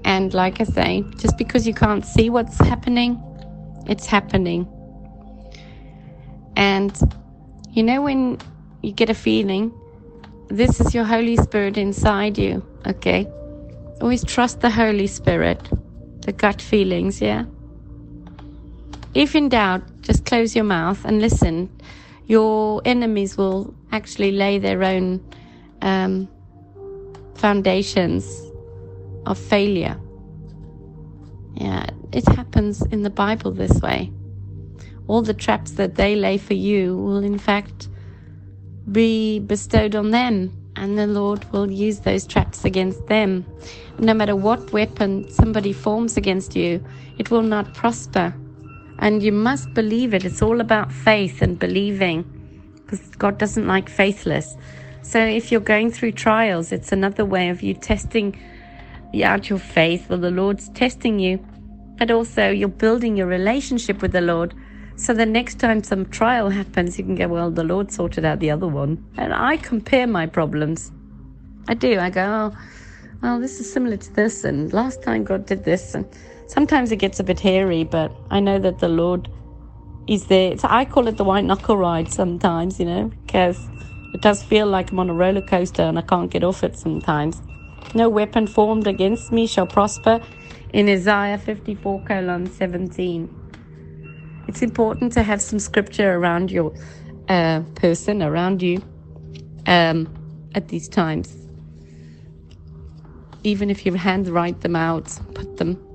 And 0.04 0.32
like 0.32 0.60
I 0.62 0.64
say, 0.64 1.04
just 1.18 1.36
because 1.36 1.66
you 1.66 1.74
can't 1.74 2.06
see 2.06 2.30
what's 2.30 2.56
happening, 2.58 3.22
it's 3.86 4.06
happening. 4.06 4.66
And 6.56 6.98
you 7.72 7.82
know, 7.82 8.00
when 8.00 8.38
you 8.82 8.92
get 8.92 9.10
a 9.10 9.14
feeling, 9.14 9.70
this 10.48 10.80
is 10.80 10.94
your 10.94 11.04
Holy 11.04 11.36
Spirit 11.36 11.76
inside 11.76 12.38
you, 12.38 12.64
okay? 12.86 13.26
Always 14.00 14.24
trust 14.24 14.62
the 14.62 14.70
Holy 14.70 15.06
Spirit, 15.06 15.60
the 16.22 16.32
gut 16.32 16.62
feelings, 16.62 17.20
yeah? 17.20 17.44
If 19.16 19.34
in 19.34 19.48
doubt, 19.48 19.80
just 20.02 20.26
close 20.26 20.54
your 20.54 20.66
mouth 20.66 21.02
and 21.06 21.22
listen. 21.22 21.70
Your 22.26 22.82
enemies 22.84 23.38
will 23.38 23.74
actually 23.90 24.30
lay 24.30 24.58
their 24.58 24.82
own 24.84 25.24
um, 25.80 26.28
foundations 27.34 28.26
of 29.24 29.38
failure. 29.38 29.98
Yeah, 31.54 31.86
it 32.12 32.28
happens 32.28 32.82
in 32.82 33.04
the 33.04 33.08
Bible 33.08 33.52
this 33.52 33.80
way. 33.80 34.12
All 35.06 35.22
the 35.22 35.32
traps 35.32 35.70
that 35.72 35.94
they 35.94 36.14
lay 36.14 36.36
for 36.36 36.52
you 36.52 36.98
will, 36.98 37.24
in 37.24 37.38
fact, 37.38 37.88
be 38.92 39.38
bestowed 39.38 39.94
on 39.94 40.10
them, 40.10 40.52
and 40.76 40.98
the 40.98 41.06
Lord 41.06 41.50
will 41.52 41.70
use 41.70 42.00
those 42.00 42.26
traps 42.26 42.66
against 42.66 43.06
them. 43.06 43.46
No 43.98 44.12
matter 44.12 44.36
what 44.36 44.74
weapon 44.74 45.30
somebody 45.30 45.72
forms 45.72 46.18
against 46.18 46.54
you, 46.54 46.84
it 47.16 47.30
will 47.30 47.40
not 47.40 47.72
prosper. 47.72 48.34
And 48.98 49.22
you 49.22 49.32
must 49.32 49.72
believe 49.74 50.14
it. 50.14 50.24
It's 50.24 50.42
all 50.42 50.60
about 50.60 50.92
faith 50.92 51.42
and 51.42 51.58
believing, 51.58 52.24
because 52.76 53.00
God 53.16 53.38
doesn't 53.38 53.66
like 53.66 53.88
faithless. 53.88 54.56
So 55.02 55.20
if 55.20 55.52
you're 55.52 55.60
going 55.60 55.90
through 55.90 56.12
trials, 56.12 56.72
it's 56.72 56.92
another 56.92 57.24
way 57.24 57.48
of 57.48 57.62
you 57.62 57.74
testing 57.74 58.38
out 59.22 59.48
your 59.48 59.58
faith, 59.58 60.10
or 60.10 60.16
the 60.16 60.30
Lord's 60.30 60.68
testing 60.70 61.18
you, 61.18 61.44
but 61.98 62.10
also 62.10 62.50
you're 62.50 62.68
building 62.68 63.16
your 63.16 63.26
relationship 63.26 64.02
with 64.02 64.12
the 64.12 64.20
Lord 64.20 64.54
so 64.98 65.12
the 65.12 65.26
next 65.26 65.56
time 65.60 65.84
some 65.84 66.06
trial 66.06 66.48
happens, 66.48 66.98
you 66.98 67.04
can 67.04 67.16
go, 67.16 67.28
well, 67.28 67.50
the 67.50 67.62
Lord 67.62 67.92
sorted 67.92 68.24
out 68.24 68.40
the 68.40 68.50
other 68.50 68.66
one. 68.66 69.04
And 69.18 69.34
I 69.34 69.58
compare 69.58 70.06
my 70.06 70.26
problems. 70.26 70.90
I 71.68 71.74
do. 71.74 71.98
I 71.98 72.08
go, 72.08 72.22
oh, 72.24 72.58
well, 73.22 73.38
this 73.38 73.60
is 73.60 73.70
similar 73.70 73.98
to 73.98 74.14
this, 74.14 74.44
and 74.44 74.72
last 74.72 75.02
time 75.02 75.22
God 75.22 75.44
did 75.44 75.64
this. 75.64 75.94
And 75.94 76.06
sometimes 76.46 76.92
it 76.92 76.96
gets 76.96 77.20
a 77.20 77.24
bit 77.24 77.40
hairy, 77.40 77.84
but 77.84 78.12
I 78.30 78.40
know 78.40 78.58
that 78.58 78.78
the 78.78 78.88
Lord 78.88 79.28
is 80.06 80.26
there. 80.26 80.56
So 80.58 80.68
I 80.70 80.84
call 80.84 81.08
it 81.08 81.16
the 81.16 81.24
white 81.24 81.44
knuckle 81.44 81.76
ride 81.76 82.12
sometimes, 82.12 82.78
you 82.78 82.86
know, 82.86 83.10
because 83.26 83.58
it 84.14 84.20
does 84.22 84.42
feel 84.42 84.66
like 84.66 84.90
I'm 84.92 85.00
on 85.00 85.10
a 85.10 85.14
roller 85.14 85.42
coaster 85.42 85.82
and 85.82 85.98
I 85.98 86.02
can't 86.02 86.30
get 86.30 86.44
off 86.44 86.62
it 86.64 86.76
sometimes. 86.76 87.42
No 87.94 88.08
weapon 88.08 88.46
formed 88.46 88.86
against 88.86 89.32
me 89.32 89.46
shall 89.46 89.66
prosper 89.66 90.20
in 90.72 90.88
Isaiah 90.88 91.38
54 91.38 92.02
colon 92.04 92.50
17 92.50 93.46
it's 94.48 94.62
important 94.62 95.12
to 95.12 95.22
have 95.22 95.42
some 95.42 95.58
scripture 95.58 96.14
around 96.14 96.50
your 96.50 96.72
uh, 97.28 97.60
person, 97.74 98.22
around 98.22 98.62
you, 98.62 98.82
um, 99.66 100.08
at 100.54 100.68
these 100.68 100.88
times. 100.88 101.36
Even 103.42 103.70
if 103.70 103.84
you 103.84 103.94
handwrite 103.94 104.60
them 104.60 104.76
out, 104.76 105.06
put 105.34 105.56
them. 105.56 105.85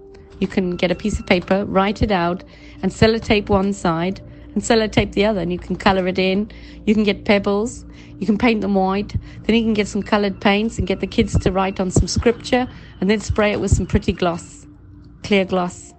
You 0.41 0.47
can 0.47 0.75
get 0.75 0.91
a 0.91 0.95
piece 0.95 1.19
of 1.19 1.25
paper, 1.27 1.63
write 1.65 2.01
it 2.01 2.11
out, 2.11 2.43
and 2.81 2.91
sellotape 2.91 3.47
one 3.47 3.71
side 3.73 4.19
and 4.53 4.61
sellotape 4.61 5.13
the 5.13 5.23
other, 5.23 5.39
and 5.39 5.51
you 5.51 5.59
can 5.59 5.75
color 5.75 6.07
it 6.07 6.19
in. 6.19 6.51
You 6.85 6.93
can 6.93 7.03
get 7.03 7.23
pebbles. 7.23 7.85
You 8.19 8.25
can 8.25 8.37
paint 8.37 8.61
them 8.61 8.75
white. 8.75 9.15
Then 9.43 9.55
you 9.55 9.63
can 9.63 9.73
get 9.73 9.87
some 9.87 10.03
colored 10.03 10.41
paints 10.41 10.77
and 10.77 10.87
get 10.87 10.99
the 10.99 11.07
kids 11.07 11.37
to 11.39 11.51
write 11.51 11.79
on 11.79 11.89
some 11.91 12.07
scripture, 12.07 12.67
and 12.99 13.09
then 13.09 13.19
spray 13.19 13.51
it 13.51 13.61
with 13.61 13.71
some 13.71 13.85
pretty 13.85 14.11
gloss, 14.11 14.65
clear 15.23 15.45
gloss. 15.45 15.93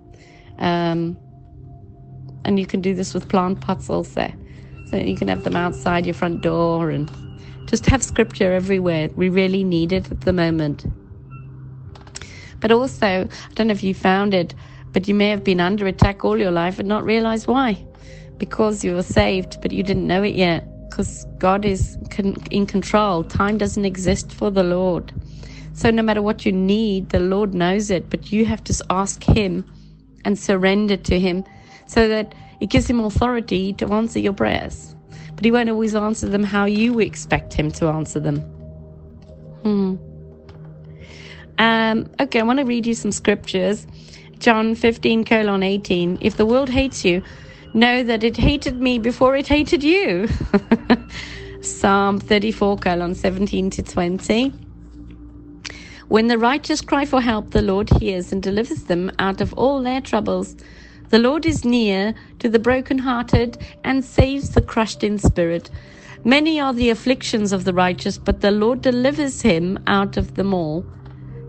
Um, 0.58 1.16
and 2.44 2.58
you 2.58 2.66
can 2.66 2.80
do 2.80 2.94
this 2.94 3.14
with 3.14 3.28
plant 3.28 3.60
pots 3.60 3.88
also. 3.88 4.30
So 4.86 4.96
you 4.96 5.16
can 5.16 5.28
have 5.28 5.44
them 5.44 5.56
outside 5.56 6.04
your 6.04 6.14
front 6.14 6.42
door 6.42 6.90
and 6.90 7.10
just 7.66 7.86
have 7.86 8.02
scripture 8.02 8.52
everywhere. 8.52 9.08
We 9.14 9.28
really 9.28 9.64
need 9.64 9.92
it 9.92 10.10
at 10.10 10.22
the 10.22 10.32
moment. 10.32 10.84
But 12.62 12.72
also, 12.72 13.06
I 13.06 13.28
don't 13.54 13.66
know 13.66 13.72
if 13.72 13.82
you 13.82 13.92
found 13.92 14.32
it, 14.32 14.54
but 14.92 15.06
you 15.06 15.14
may 15.14 15.28
have 15.28 15.44
been 15.44 15.60
under 15.60 15.86
attack 15.86 16.24
all 16.24 16.38
your 16.38 16.50
life 16.50 16.78
and 16.78 16.88
not 16.88 17.04
realize 17.04 17.46
why. 17.46 17.84
Because 18.38 18.82
you 18.82 18.94
were 18.94 19.02
saved, 19.02 19.60
but 19.60 19.72
you 19.72 19.82
didn't 19.82 20.06
know 20.06 20.22
it 20.22 20.34
yet. 20.34 20.66
Because 20.88 21.26
God 21.38 21.66
is 21.66 21.98
in 22.50 22.64
control. 22.64 23.24
Time 23.24 23.58
doesn't 23.58 23.84
exist 23.84 24.32
for 24.32 24.50
the 24.50 24.62
Lord. 24.62 25.12
So 25.74 25.90
no 25.90 26.02
matter 26.02 26.22
what 26.22 26.46
you 26.46 26.52
need, 26.52 27.10
the 27.10 27.20
Lord 27.20 27.52
knows 27.52 27.90
it, 27.90 28.08
but 28.08 28.32
you 28.32 28.46
have 28.46 28.64
to 28.64 28.84
ask 28.88 29.22
Him 29.22 29.70
and 30.24 30.38
surrender 30.38 30.96
to 30.96 31.20
Him 31.20 31.44
so 31.86 32.08
that 32.08 32.34
it 32.62 32.70
gives 32.70 32.88
him 32.88 33.00
authority 33.00 33.72
to 33.72 33.92
answer 33.92 34.20
your 34.20 34.32
prayers. 34.32 34.94
But 35.34 35.44
he 35.44 35.50
won't 35.50 35.68
always 35.68 35.96
answer 35.96 36.28
them 36.28 36.44
how 36.44 36.64
you 36.66 37.00
expect 37.00 37.52
him 37.52 37.72
to 37.72 37.88
answer 37.88 38.20
them. 38.20 38.38
Hmm. 39.62 39.96
Um, 41.62 42.10
okay, 42.18 42.40
I 42.40 42.42
want 42.42 42.58
to 42.58 42.64
read 42.64 42.88
you 42.88 42.94
some 42.94 43.12
scriptures. 43.12 43.86
John 44.40 44.74
15 44.74 45.24
colon 45.24 45.62
18. 45.62 46.18
If 46.20 46.36
the 46.36 46.44
world 46.44 46.68
hates 46.68 47.04
you, 47.04 47.22
know 47.72 48.02
that 48.02 48.24
it 48.24 48.36
hated 48.36 48.80
me 48.80 48.98
before 48.98 49.36
it 49.36 49.46
hated 49.46 49.84
you. 49.84 50.26
Psalm 51.60 52.18
34 52.18 52.78
colon 52.78 53.14
17 53.14 53.70
to 53.70 53.82
20. 53.84 54.52
When 56.08 56.26
the 56.26 56.36
righteous 56.36 56.80
cry 56.80 57.04
for 57.04 57.20
help, 57.20 57.52
the 57.52 57.62
Lord 57.62 57.90
hears 57.90 58.32
and 58.32 58.42
delivers 58.42 58.82
them 58.82 59.12
out 59.20 59.40
of 59.40 59.54
all 59.54 59.80
their 59.84 60.00
troubles. 60.00 60.56
The 61.10 61.20
Lord 61.20 61.46
is 61.46 61.64
near 61.64 62.12
to 62.40 62.48
the 62.48 62.58
brokenhearted 62.58 63.56
and 63.84 64.04
saves 64.04 64.50
the 64.50 64.62
crushed 64.62 65.04
in 65.04 65.16
spirit. 65.16 65.70
Many 66.24 66.58
are 66.58 66.74
the 66.74 66.90
afflictions 66.90 67.52
of 67.52 67.62
the 67.62 67.72
righteous, 67.72 68.18
but 68.18 68.40
the 68.40 68.50
Lord 68.50 68.82
delivers 68.82 69.42
him 69.42 69.78
out 69.86 70.16
of 70.16 70.34
them 70.34 70.52
all. 70.52 70.84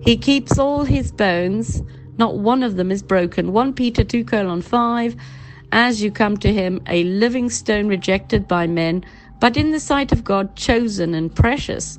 He 0.04 0.18
keeps 0.18 0.60
all 0.60 0.84
his 0.84 1.12
bones, 1.12 1.82
not 2.18 2.38
one 2.38 2.64
of 2.64 2.76
them 2.76 2.92
is 2.92 3.02
broken. 3.02 3.54
1 3.54 3.74
Peter 3.74 4.04
2 4.04 4.26
colon 4.26 4.62
5. 4.62 5.16
As 5.72 6.02
you 6.04 6.12
come 6.12 6.38
to 6.38 6.54
him, 6.54 6.82
a 6.88 7.04
living 7.04 7.50
stone 7.50 7.88
rejected 7.88 8.48
by 8.48 8.68
men, 8.68 9.04
but 9.40 9.58
in 9.58 9.72
the 9.72 9.80
sight 9.80 10.12
of 10.12 10.24
God 10.24 10.56
chosen 10.56 11.14
and 11.14 11.34
precious. 11.34 11.98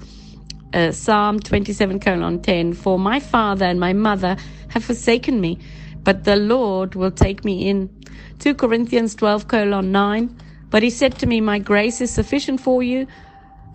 Uh, 0.73 0.93
Psalm 0.93 1.41
27 1.41 2.01
colon 2.01 2.41
10. 2.41 2.75
For 2.75 2.99
my 2.99 3.21
father 3.21 3.65
and 3.65 3.81
my 3.81 3.93
mother 3.93 4.37
have 4.69 4.85
forsaken 4.85 5.41
me 5.41 5.59
but 6.05 6.25
the 6.25 6.37
Lord 6.37 6.95
will 6.95 7.11
take 7.11 7.45
me 7.45 7.69
in. 7.69 7.91
2 8.39 8.55
Corinthians 8.55 9.15
12 9.15 9.49
colon 9.49 9.91
9. 9.91 10.37
But 10.71 10.83
he 10.83 10.91
said 10.91 11.19
to 11.19 11.27
me, 11.27 11.41
My 11.41 11.59
grace 11.59 12.01
is 12.01 12.13
sufficient 12.13 12.61
for 12.61 12.83
you, 12.83 13.07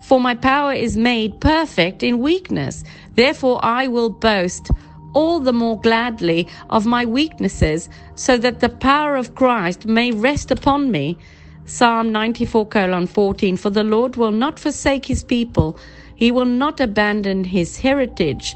for 0.00 0.20
my 0.20 0.34
power 0.34 0.72
is 0.72 0.96
made 0.96 1.40
perfect 1.40 2.02
in 2.02 2.20
weakness. 2.20 2.84
Therefore 3.14 3.60
I 3.62 3.88
will 3.88 4.10
boast 4.10 4.70
all 5.12 5.40
the 5.40 5.52
more 5.52 5.80
gladly 5.80 6.46
of 6.68 6.86
my 6.86 7.04
weaknesses, 7.04 7.88
so 8.14 8.36
that 8.38 8.60
the 8.60 8.68
power 8.68 9.16
of 9.16 9.34
Christ 9.34 9.86
may 9.86 10.12
rest 10.12 10.50
upon 10.50 10.90
me. 10.90 11.18
Psalm 11.64 12.12
94 12.12 12.66
colon 12.66 13.06
14. 13.06 13.56
For 13.56 13.70
the 13.70 13.84
Lord 13.84 14.16
will 14.16 14.30
not 14.30 14.58
forsake 14.58 15.06
his 15.06 15.24
people. 15.24 15.78
He 16.14 16.30
will 16.30 16.44
not 16.44 16.80
abandon 16.80 17.44
his 17.44 17.78
heritage. 17.78 18.54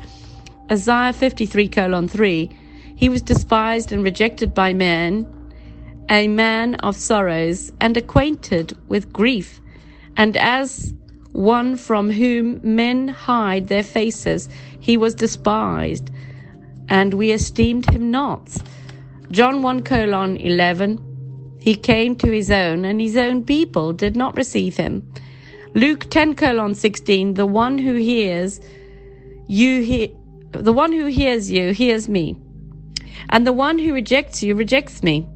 Isaiah 0.70 1.12
53 1.12 1.68
colon 1.68 2.08
3. 2.08 2.50
he 2.96 3.08
was 3.08 3.22
despised 3.22 3.92
and 3.92 4.02
rejected 4.04 4.54
by 4.54 4.72
men, 4.72 5.26
a 6.08 6.28
man 6.28 6.76
of 6.76 6.96
sorrows 6.96 7.72
and 7.80 7.96
acquainted 7.96 8.76
with 8.88 9.12
grief, 9.12 9.60
and 10.16 10.36
as 10.36 10.94
one 11.34 11.76
from 11.76 12.10
whom 12.10 12.60
men 12.62 13.08
hide 13.08 13.66
their 13.66 13.82
faces, 13.82 14.48
he 14.78 14.96
was 14.96 15.16
despised, 15.16 16.10
and 16.88 17.12
we 17.12 17.32
esteemed 17.32 17.90
him 17.90 18.10
not. 18.12 18.56
John 19.32 19.60
1 19.60 19.82
colon 19.82 20.36
11. 20.36 21.58
He 21.60 21.74
came 21.74 22.14
to 22.16 22.30
his 22.30 22.52
own, 22.52 22.84
and 22.84 23.00
his 23.00 23.16
own 23.16 23.44
people 23.44 23.92
did 23.92 24.14
not 24.14 24.36
receive 24.36 24.76
him. 24.76 25.12
Luke 25.74 26.08
10 26.08 26.36
colon 26.36 26.72
16. 26.72 27.34
The 27.34 27.46
one 27.46 27.78
who 27.78 27.94
hears 27.94 28.60
you 29.48 29.82
hear, 29.82 30.08
the 30.52 30.72
one 30.72 30.92
who 30.92 31.06
hears 31.06 31.50
you 31.50 31.72
hears 31.72 32.08
me. 32.08 32.36
And 33.28 33.44
the 33.44 33.52
one 33.52 33.80
who 33.80 33.92
rejects 33.92 34.40
you 34.40 34.54
rejects 34.54 35.02
me. 35.02 35.26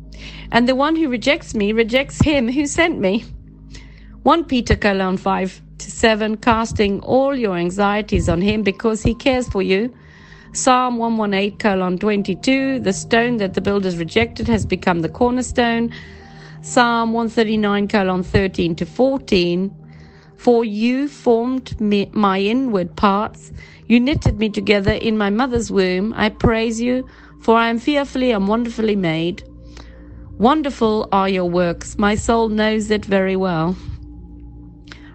And 0.53 0.69
the 0.69 0.77
one 0.77 0.95
who 0.95 1.09
rejects 1.09 1.57
me 1.57 1.73
rejects 1.73 2.23
him 2.23 2.49
who 2.49 2.67
sent 2.67 3.01
me. 3.01 3.25
1 4.23 4.45
Peter 4.45 4.77
colon 4.77 5.17
5 5.17 5.61
to 5.61 5.68
7, 5.83 6.37
casting 6.37 7.01
all 7.01 7.35
your 7.35 7.57
anxieties 7.57 8.29
on 8.29 8.41
him 8.41 8.63
because 8.63 9.03
he 9.03 9.15
cares 9.15 9.49
for 9.49 9.63
you. 9.63 9.95
Psalm 10.53 10.97
118 10.97 11.59
colon 11.59 11.99
22, 11.99 12.81
the 12.81 12.93
stone 12.93 13.37
that 13.37 13.55
the 13.55 13.61
builders 13.61 13.97
rejected 13.97 14.49
has 14.49 14.65
become 14.65 15.01
the 15.01 15.09
cornerstone. 15.09 15.93
Psalm 16.63 17.13
139 17.13 17.87
colon 17.89 18.23
13 18.23 18.75
to 18.77 18.87
14, 18.87 19.75
for 20.37 20.65
you 20.65 21.09
formed 21.09 21.81
me, 21.81 22.11
my 22.13 22.41
inward 22.41 22.97
parts. 22.97 23.53
You 23.87 24.01
knitted 24.01 24.39
me 24.39 24.49
together 24.49 24.93
in 24.93 25.17
my 25.17 25.31
mother's 25.31 25.71
womb. 25.71 26.15
I 26.17 26.29
praise 26.31 26.81
you, 26.81 27.09
for 27.41 27.57
I 27.57 27.69
am 27.69 27.79
fearfully 27.79 28.33
and 28.33 28.49
wonderfully 28.49 28.97
made. 28.97 29.43
Wonderful 30.39 31.09
are 31.11 31.29
your 31.29 31.51
works. 31.51 31.99
My 31.99 32.15
soul 32.15 32.49
knows 32.49 32.91
it 32.91 33.05
very 33.05 33.35
well. 33.35 33.77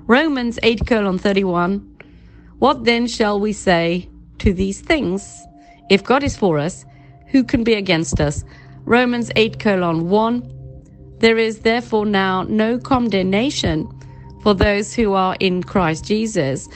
Romans 0.07 0.59
8 0.63 0.85
colon 0.85 1.17
31. 1.17 1.79
What 2.59 2.83
then 2.83 3.07
shall 3.07 3.39
we 3.39 3.53
say 3.53 4.09
to 4.39 4.53
these 4.53 4.81
things? 4.81 5.41
If 5.89 6.03
God 6.03 6.23
is 6.23 6.35
for 6.35 6.59
us, 6.59 6.83
who 7.27 7.41
can 7.41 7.63
be 7.63 7.75
against 7.75 8.19
us? 8.19 8.43
Romans 8.83 9.31
8 9.37 9.59
colon 9.59 10.09
1. 10.09 11.15
There 11.19 11.37
is 11.37 11.59
therefore 11.59 12.05
now 12.05 12.43
no 12.43 12.77
condemnation 12.77 13.87
for 14.41 14.53
those 14.53 14.93
who 14.93 15.13
are 15.13 15.37
in 15.39 15.63
Christ 15.63 16.03
Jesus. 16.03 16.67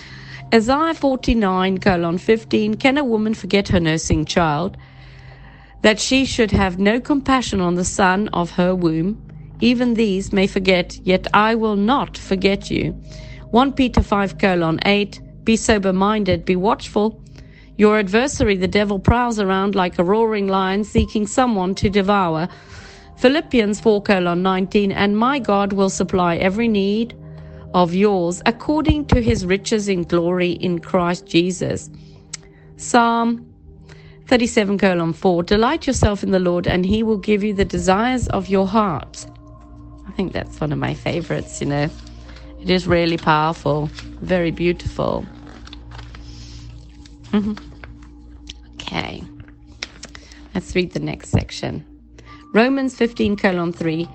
Isaiah 0.54 0.94
49 0.94 1.80
colon 1.80 2.18
15. 2.18 2.76
Can 2.76 2.98
a 2.98 3.04
woman 3.04 3.34
forget 3.34 3.68
her 3.68 3.82
nursing 3.82 4.24
child? 4.24 4.78
That 5.82 6.00
she 6.00 6.24
should 6.24 6.52
have 6.52 6.80
no 6.80 7.02
compassion 7.02 7.60
on 7.60 7.76
the 7.76 7.84
son 7.84 8.30
of 8.30 8.52
her 8.52 8.74
womb? 8.74 9.22
Even 9.60 9.96
these 9.96 10.32
may 10.32 10.48
forget, 10.48 10.98
yet 11.04 11.28
I 11.34 11.56
will 11.56 11.76
not 11.76 12.18
forget 12.18 12.70
you. 12.70 12.92
1 13.52 13.74
Peter 13.74 14.04
5 14.04 14.38
colon 14.38 14.80
8. 14.86 15.22
Be 15.44 15.56
sober 15.56 15.94
minded, 15.94 16.46
be 16.46 16.56
watchful. 16.56 17.24
Your 17.78 18.00
adversary, 18.00 18.56
the 18.56 18.68
devil, 18.68 19.00
prowls 19.00 19.40
around 19.40 19.76
like 19.76 19.98
a 19.98 20.04
roaring 20.04 20.48
lion 20.48 20.84
seeking 20.84 21.26
someone 21.26 21.76
to 21.76 21.90
devour. 21.90 22.50
Philippians 23.18 23.80
4 23.80 24.02
colon 24.02 24.44
19. 24.44 24.92
And 24.92 25.18
my 25.18 25.40
God 25.40 25.74
will 25.74 25.90
supply 25.90 26.36
every 26.36 26.68
need 26.68 27.16
of 27.74 27.94
yours 27.94 28.42
according 28.46 29.06
to 29.06 29.22
his 29.22 29.46
riches 29.46 29.88
in 29.88 30.04
glory 30.04 30.52
in 30.52 30.80
Christ 30.80 31.26
Jesus. 31.26 31.90
Psalm 32.76 33.54
37 34.28 34.78
colon 34.78 35.14
4. 35.14 35.44
Delight 35.44 35.88
yourself 35.88 36.24
in 36.24 36.32
the 36.32 36.40
Lord, 36.40 36.68
and 36.68 36.86
he 36.86 37.02
will 37.02 37.18
give 37.18 37.44
you 37.44 37.54
the 37.54 37.66
desires 37.66 38.28
of 38.28 38.50
your 38.50 38.68
heart. 38.68 39.26
I 40.08 40.12
think 40.12 40.34
that's 40.34 40.60
one 40.60 40.72
of 40.72 40.80
my 40.80 40.94
favorites, 40.94 41.62
you 41.62 41.68
know. 41.68 41.90
It 42.62 42.70
is 42.70 42.88
really 42.88 43.18
powerful, 43.18 43.88
very 44.22 44.52
beautiful. 44.52 45.26
Mm-hmm. 47.32 47.54
Okay, 48.74 49.24
let's 50.56 50.74
read 50.76 50.94
the 50.94 51.00
next 51.00 51.30
section. 51.30 51.86
Romans 52.54 52.96
15 52.96 53.36
colon 53.36 53.74
3. 53.74 54.08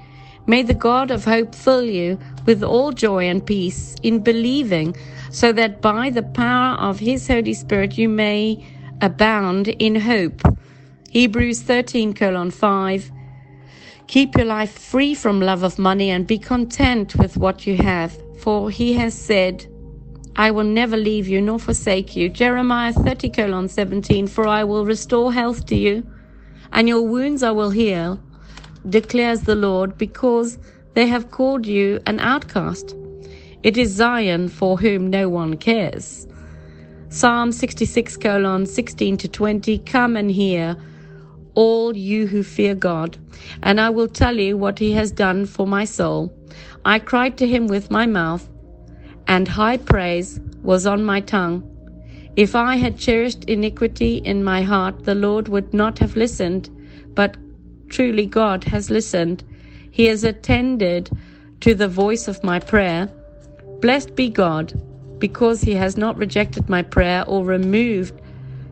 May 0.46 0.62
the 0.62 0.74
God 0.74 1.10
of 1.10 1.24
hope 1.24 1.54
fill 1.54 1.84
you 1.84 2.18
with 2.46 2.64
all 2.64 2.90
joy 2.90 3.28
and 3.28 3.46
peace 3.46 3.94
in 4.02 4.20
believing, 4.20 4.96
so 5.30 5.52
that 5.52 5.80
by 5.80 6.10
the 6.10 6.22
power 6.22 6.76
of 6.78 6.98
his 6.98 7.28
Holy 7.28 7.54
Spirit 7.54 7.96
you 7.96 8.08
may 8.08 8.66
abound 9.00 9.68
in 9.68 9.94
hope. 9.94 10.42
Hebrews 11.10 11.62
13 11.62 12.14
colon 12.14 12.50
5. 12.50 13.12
Keep 14.12 14.36
your 14.36 14.44
life 14.44 14.78
free 14.78 15.14
from 15.14 15.40
love 15.40 15.62
of 15.62 15.78
money 15.78 16.10
and 16.10 16.26
be 16.26 16.36
content 16.36 17.16
with 17.16 17.38
what 17.38 17.66
you 17.66 17.78
have, 17.78 18.14
for 18.40 18.68
he 18.68 18.92
has 18.92 19.14
said, 19.14 19.66
I 20.36 20.50
will 20.50 20.64
never 20.64 20.98
leave 20.98 21.26
you 21.28 21.40
nor 21.40 21.58
forsake 21.58 22.14
you. 22.14 22.28
Jeremiah 22.28 22.92
30 22.92 23.30
colon 23.30 23.68
17, 23.70 24.26
for 24.26 24.46
I 24.46 24.64
will 24.64 24.84
restore 24.84 25.32
health 25.32 25.64
to 25.68 25.76
you, 25.76 26.06
and 26.74 26.90
your 26.90 27.00
wounds 27.00 27.42
I 27.42 27.52
will 27.52 27.70
heal, 27.70 28.20
declares 28.86 29.40
the 29.40 29.54
Lord, 29.54 29.96
because 29.96 30.58
they 30.92 31.06
have 31.06 31.30
called 31.30 31.64
you 31.64 31.98
an 32.04 32.20
outcast. 32.20 32.94
It 33.62 33.78
is 33.78 33.92
Zion 33.92 34.50
for 34.50 34.76
whom 34.76 35.08
no 35.08 35.30
one 35.30 35.56
cares. 35.56 36.28
Psalm 37.08 37.50
66 37.50 38.18
colon 38.18 38.66
16 38.66 39.16
to 39.16 39.28
20, 39.28 39.78
come 39.78 40.18
and 40.18 40.30
hear, 40.30 40.76
all 41.54 41.96
you 41.96 42.26
who 42.26 42.42
fear 42.42 42.74
God, 42.74 43.18
and 43.62 43.80
I 43.80 43.90
will 43.90 44.08
tell 44.08 44.38
you 44.38 44.56
what 44.56 44.78
he 44.78 44.92
has 44.92 45.10
done 45.10 45.46
for 45.46 45.66
my 45.66 45.84
soul. 45.84 46.32
I 46.84 46.98
cried 46.98 47.36
to 47.38 47.46
him 47.46 47.66
with 47.66 47.90
my 47.90 48.06
mouth, 48.06 48.48
and 49.26 49.46
high 49.46 49.76
praise 49.76 50.40
was 50.62 50.86
on 50.86 51.04
my 51.04 51.20
tongue. 51.20 51.68
If 52.36 52.54
I 52.54 52.76
had 52.76 52.98
cherished 52.98 53.44
iniquity 53.44 54.16
in 54.16 54.42
my 54.42 54.62
heart, 54.62 55.04
the 55.04 55.14
Lord 55.14 55.48
would 55.48 55.74
not 55.74 55.98
have 55.98 56.16
listened, 56.16 56.70
but 57.14 57.36
truly 57.88 58.26
God 58.26 58.64
has 58.64 58.90
listened. 58.90 59.44
He 59.90 60.06
has 60.06 60.24
attended 60.24 61.10
to 61.60 61.74
the 61.74 61.88
voice 61.88 62.28
of 62.28 62.42
my 62.42 62.58
prayer. 62.58 63.06
Blessed 63.80 64.14
be 64.16 64.30
God, 64.30 64.72
because 65.18 65.60
he 65.60 65.74
has 65.74 65.96
not 65.96 66.16
rejected 66.16 66.68
my 66.68 66.82
prayer 66.82 67.24
or 67.26 67.44
removed 67.44 68.20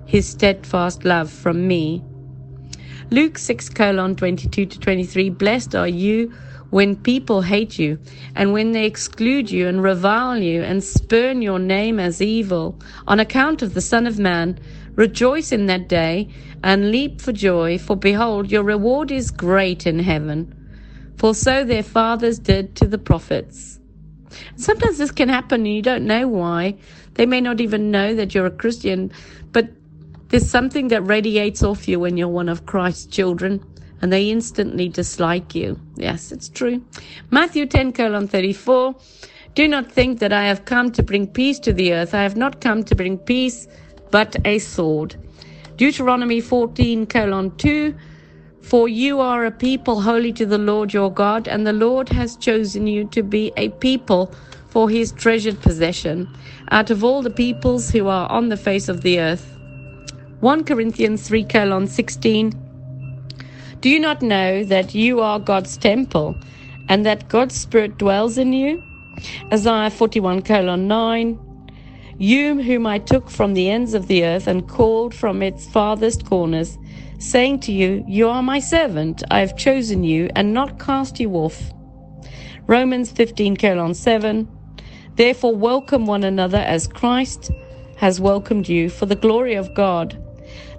his 0.07 0.27
steadfast 0.27 1.05
love 1.05 1.31
from 1.31 1.69
me. 1.69 2.03
Luke 3.13 3.39
6 3.39 3.71
colon 3.71 4.15
22 4.15 4.67
to 4.67 4.79
23 4.79 5.31
Blessed 5.31 5.75
are 5.75 5.89
you 5.89 6.33
when 6.71 6.95
people 6.95 7.43
hate 7.43 7.77
you, 7.77 7.99
and 8.37 8.53
when 8.53 8.71
they 8.71 8.87
exclude 8.87 9.51
you 9.51 9.67
and 9.67 9.83
revile 9.83 10.39
you 10.39 10.63
and 10.63 10.85
spurn 10.85 11.43
your 11.43 11.59
name 11.59 11.99
as 11.99 12.23
evil 12.23 12.79
on 13.09 13.19
account 13.19 13.63
of 13.63 13.75
the 13.75 13.81
Son 13.81 14.07
of 14.07 14.21
Man, 14.21 14.61
rejoice 14.95 15.51
in 15.51 15.67
that 15.67 15.89
day 15.89 16.29
and 16.63 16.93
leap 16.93 17.21
for 17.21 17.33
joy, 17.33 17.79
for 17.79 17.97
behold, 17.97 18.49
your 18.53 18.63
reward 18.63 19.11
is 19.11 19.33
great 19.33 19.89
in 19.89 19.99
heaven. 19.99 20.55
For 21.17 21.35
so 21.35 21.65
their 21.65 21.83
fathers 21.83 22.39
did 22.39 22.77
to 22.77 22.87
the 22.87 22.99
prophets. 22.99 23.81
Sometimes 24.55 24.99
this 24.99 25.11
can 25.11 25.29
happen 25.29 25.63
and 25.63 25.75
you 25.75 25.83
don't 25.83 26.07
know 26.07 26.29
why. 26.29 26.77
They 27.15 27.27
may 27.27 27.41
not 27.41 27.61
even 27.61 27.91
know 27.91 28.15
that 28.15 28.37
you're 28.37 28.47
a 28.47 28.53
Christian, 28.53 29.11
but 29.51 29.69
there's 30.31 30.49
something 30.49 30.89
that 30.89 31.03
radiates 31.03 31.63
off 31.63 31.89
you 31.89 32.01
when 32.01 32.17
you're 32.17 32.29
one 32.29 32.49
of 32.49 32.67
Christ's 32.67 33.07
children 33.07 33.65
and 34.01 34.13
they 34.13 34.31
instantly 34.31 34.89
dislike 34.89 35.55
you. 35.55 35.79
Yes, 35.97 36.33
it's 36.33 36.49
true. 36.49 36.83
Matthew 37.31 37.67
10 37.67 37.93
colon 37.93 38.29
34. 38.29 38.95
Do 39.55 39.69
not 39.69 39.91
think 39.91 40.21
that 40.21 40.33
I 40.33 40.47
have 40.47 40.65
come 40.65 40.93
to 40.93 41.03
bring 41.03 41.27
peace 41.27 41.59
to 41.61 41.73
the 41.73 41.93
earth. 41.93 42.15
I 42.15 42.23
have 42.23 42.37
not 42.37 42.61
come 42.61 42.85
to 42.85 42.95
bring 42.95 43.19
peace, 43.19 43.67
but 44.11 44.37
a 44.45 44.59
sword. 44.61 45.17
Deuteronomy 45.77 46.41
14 46.41 47.07
colon 47.07 47.55
2. 47.57 47.95
For 48.63 48.89
you 48.89 49.19
are 49.19 49.45
a 49.45 49.51
people 49.51 50.01
holy 50.01 50.33
to 50.35 50.47
the 50.47 50.59
Lord 50.59 50.93
your 50.93 51.13
God, 51.13 51.49
and 51.49 51.67
the 51.67 51.73
Lord 51.73 52.09
has 52.11 52.37
chosen 52.37 52.87
you 52.87 53.07
to 53.09 53.23
be 53.23 53.53
a 53.57 53.71
people 53.71 54.33
for 54.69 54.89
his 54.89 55.11
treasured 55.11 55.61
possession 55.61 56.29
out 56.71 56.91
of 56.91 57.03
all 57.03 57.23
the 57.23 57.31
peoples 57.31 57.91
who 57.91 58.07
are 58.07 58.31
on 58.31 58.49
the 58.49 58.57
face 58.57 58.89
of 58.89 59.03
the 59.03 59.19
earth. 59.19 59.60
1 60.41 60.65
Corinthians 60.65 61.29
3 61.29 61.45
colon 61.45 61.87
16. 61.87 62.51
Do 63.81 63.91
you 63.91 64.01
not 64.01 64.23
know 64.23 64.65
that 64.65 64.95
you 64.95 65.21
are 65.21 65.39
God's 65.39 65.77
temple 65.77 66.35
and 66.89 67.05
that 67.05 67.29
God's 67.29 67.55
Spirit 67.55 67.99
dwells 67.99 68.39
in 68.39 68.55
you? 68.55 68.83
Isaiah 69.53 69.91
41 69.91 70.41
colon 70.41 70.89
9. 70.89 71.39
You 72.17 72.63
whom 72.63 72.87
I 72.87 72.99
took 72.99 73.29
from 73.29 73.53
the 73.53 73.69
ends 73.69 73.93
of 73.93 74.07
the 74.07 74.25
earth 74.25 74.47
and 74.47 74.67
called 74.67 75.15
from 75.15 75.43
its 75.43 75.69
farthest 75.69 76.25
corners, 76.25 76.79
saying 77.19 77.61
to 77.61 77.73
you, 77.73 78.03
You 78.09 78.31
are 78.31 78.43
my 78.43 78.61
servant, 78.61 79.23
I 79.31 79.41
have 79.41 79.59
chosen 79.59 80.05
you 80.05 80.31
and 80.35 80.55
not 80.55 80.79
cast 80.79 81.21
you 81.21 81.33
off. 81.35 81.71
Romans 82.67 83.13
15 83.13 83.59
colon 83.59 83.93
7. 83.93 84.49
Therefore 85.17 85.55
welcome 85.55 86.07
one 86.07 86.25
another 86.25 86.57
as 86.57 86.89
Christ 86.89 87.51
has 87.99 88.23
welcomed 88.23 88.71
you 88.71 88.89
for 88.89 89.05
the 89.05 89.15
glory 89.15 89.55
of 89.55 89.75
God. 89.75 90.19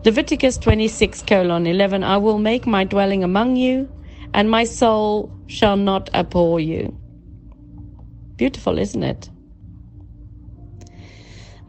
Leviticus 0.03 0.57
26 0.57 1.21
colon 1.23 1.67
11 1.67 2.03
I 2.03 2.17
will 2.17 2.39
make 2.39 2.65
my 2.65 2.83
dwelling 2.83 3.23
among 3.23 3.55
you, 3.55 3.87
and 4.33 4.49
my 4.49 4.63
soul 4.63 5.31
shall 5.45 5.77
not 5.77 6.09
abhor 6.15 6.59
you. 6.59 6.97
Beautiful, 8.35 8.79
isn't 8.79 9.03
it? 9.03 9.29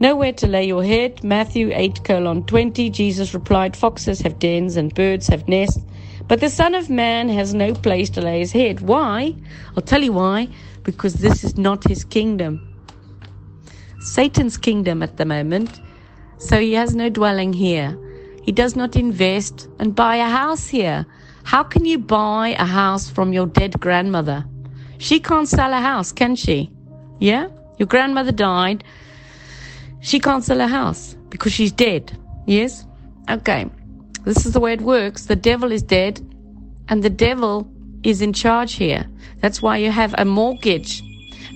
Nowhere 0.01 0.33
to 0.33 0.47
lay 0.47 0.65
your 0.65 0.83
head. 0.83 1.23
Matthew 1.23 1.73
8 1.75 2.05
colon 2.05 2.45
20. 2.45 2.89
Jesus 2.89 3.35
replied, 3.35 3.77
Foxes 3.77 4.23
have 4.23 4.39
dens 4.39 4.79
and 4.79 4.95
birds 4.95 5.27
have 5.27 5.47
nests, 5.47 5.85
but 6.27 6.41
the 6.41 6.49
Son 6.49 6.75
of 6.75 6.89
Man 6.89 7.29
has 7.29 7.53
no 7.53 7.75
place 7.75 8.09
to 8.11 8.23
lay 8.23 8.39
his 8.39 8.53
head. 8.53 8.81
Why? 8.81 9.35
I'll 9.77 9.83
tell 9.83 10.03
you 10.03 10.15
why. 10.15 10.49
Because 10.85 11.15
this 11.15 11.45
is 11.45 11.59
not 11.59 11.87
his 11.87 12.03
kingdom. 12.03 12.67
Satan's 14.01 14.57
kingdom 14.57 15.03
at 15.03 15.19
the 15.19 15.27
moment. 15.27 15.83
So 16.39 16.59
he 16.59 16.73
has 16.73 16.95
no 16.95 17.11
dwelling 17.11 17.53
here. 17.53 17.99
He 18.43 18.53
does 18.53 18.77
not 18.77 18.97
invest 18.97 19.69
and 19.79 19.95
buy 19.95 20.17
a 20.17 20.29
house 20.29 20.67
here. 20.69 21.07
How 21.45 21.63
can 21.63 21.85
you 21.85 21.99
buy 21.99 22.57
a 22.59 22.65
house 22.65 23.09
from 23.09 23.33
your 23.33 23.47
dead 23.47 23.81
grandmother? 23.81 24.45
She 24.99 25.21
can't 25.21 25.49
sell 25.49 25.73
a 25.73 25.81
house, 25.81 26.13
can 26.13 26.37
she? 26.37 26.71
Yeah? 27.19 27.49
Your 27.79 27.87
grandmother 27.87 28.33
died. 28.33 28.85
She 30.01 30.19
can't 30.19 30.45
sell 30.45 30.61
a 30.61 30.67
house 30.67 31.17
because 31.31 31.53
she's 31.53 31.73
dead. 31.73 32.17
Yes? 32.47 32.85
Okay. 33.31 33.71
This 34.25 34.47
is 34.47 34.53
the 34.53 34.61
way 34.61 34.73
it 34.73 34.81
works. 34.81 35.27
The 35.27 35.37
devil 35.37 35.73
is 35.73 35.83
dead 35.83 36.21
and 36.89 37.03
the 37.03 37.11
devil 37.11 37.69
is 38.03 38.23
in 38.23 38.33
charge 38.33 38.75
here. 38.75 39.07
That's 39.41 39.63
why 39.63 39.79
you 39.79 39.91
have 39.91 40.15
a 40.19 40.25
mortgage. 40.25 41.03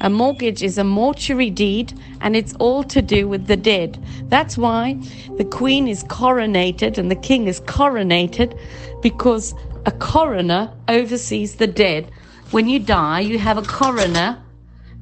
A 0.03 0.11
mortgage 0.11 0.63
is 0.63 0.79
a 0.79 0.85
mortuary 0.85 1.51
deed 1.51 1.99
and 2.21 2.37
it's 2.37 2.55
all 2.57 2.85
to 2.85 3.01
do 3.01 3.27
with 3.27 3.47
the 3.47 3.57
dead. 3.57 4.03
That's 4.25 4.59
why 4.59 4.99
the 5.37 5.45
queen 5.45 5.89
is 5.89 6.05
coronated 6.05 6.99
and 6.99 7.11
the 7.11 7.17
king 7.17 7.47
is 7.47 7.61
coronated 7.63 8.59
because 9.01 9.55
a 9.87 9.93
coroner 9.93 10.73
oversees 10.89 11.57
the 11.57 11.67
dead. 11.67 12.11
When 12.51 12.69
you 12.69 12.79
die, 12.79 13.21
you 13.21 13.39
have 13.39 13.57
a 13.57 13.63
coroner 13.63 14.43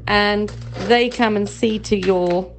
and 0.06 0.48
they 0.88 1.08
come 1.08 1.36
and 1.36 1.48
see 1.48 1.78
to 1.80 1.96
your 1.96 2.52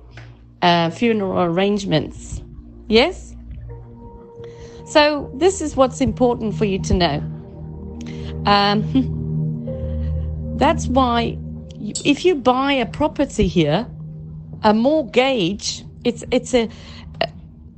uh, 0.62 0.90
funeral 0.90 1.42
arrangements. 1.44 2.42
Yes? 2.88 3.36
So, 4.86 5.32
this 5.36 5.62
is 5.62 5.76
what's 5.76 6.02
important 6.02 6.56
for 6.56 6.66
you 6.66 6.80
to 6.84 6.94
know. 6.94 7.18
Um, 8.46 8.84
that's 10.58 10.88
why 10.88 11.38
if 12.04 12.26
you 12.26 12.36
buy 12.36 12.74
a 12.74 12.86
property 12.86 13.48
here, 13.48 13.88
a 14.64 14.74
mortgage, 14.74 15.86
it's 16.04 16.24
it's 16.32 16.54
a 16.54 16.70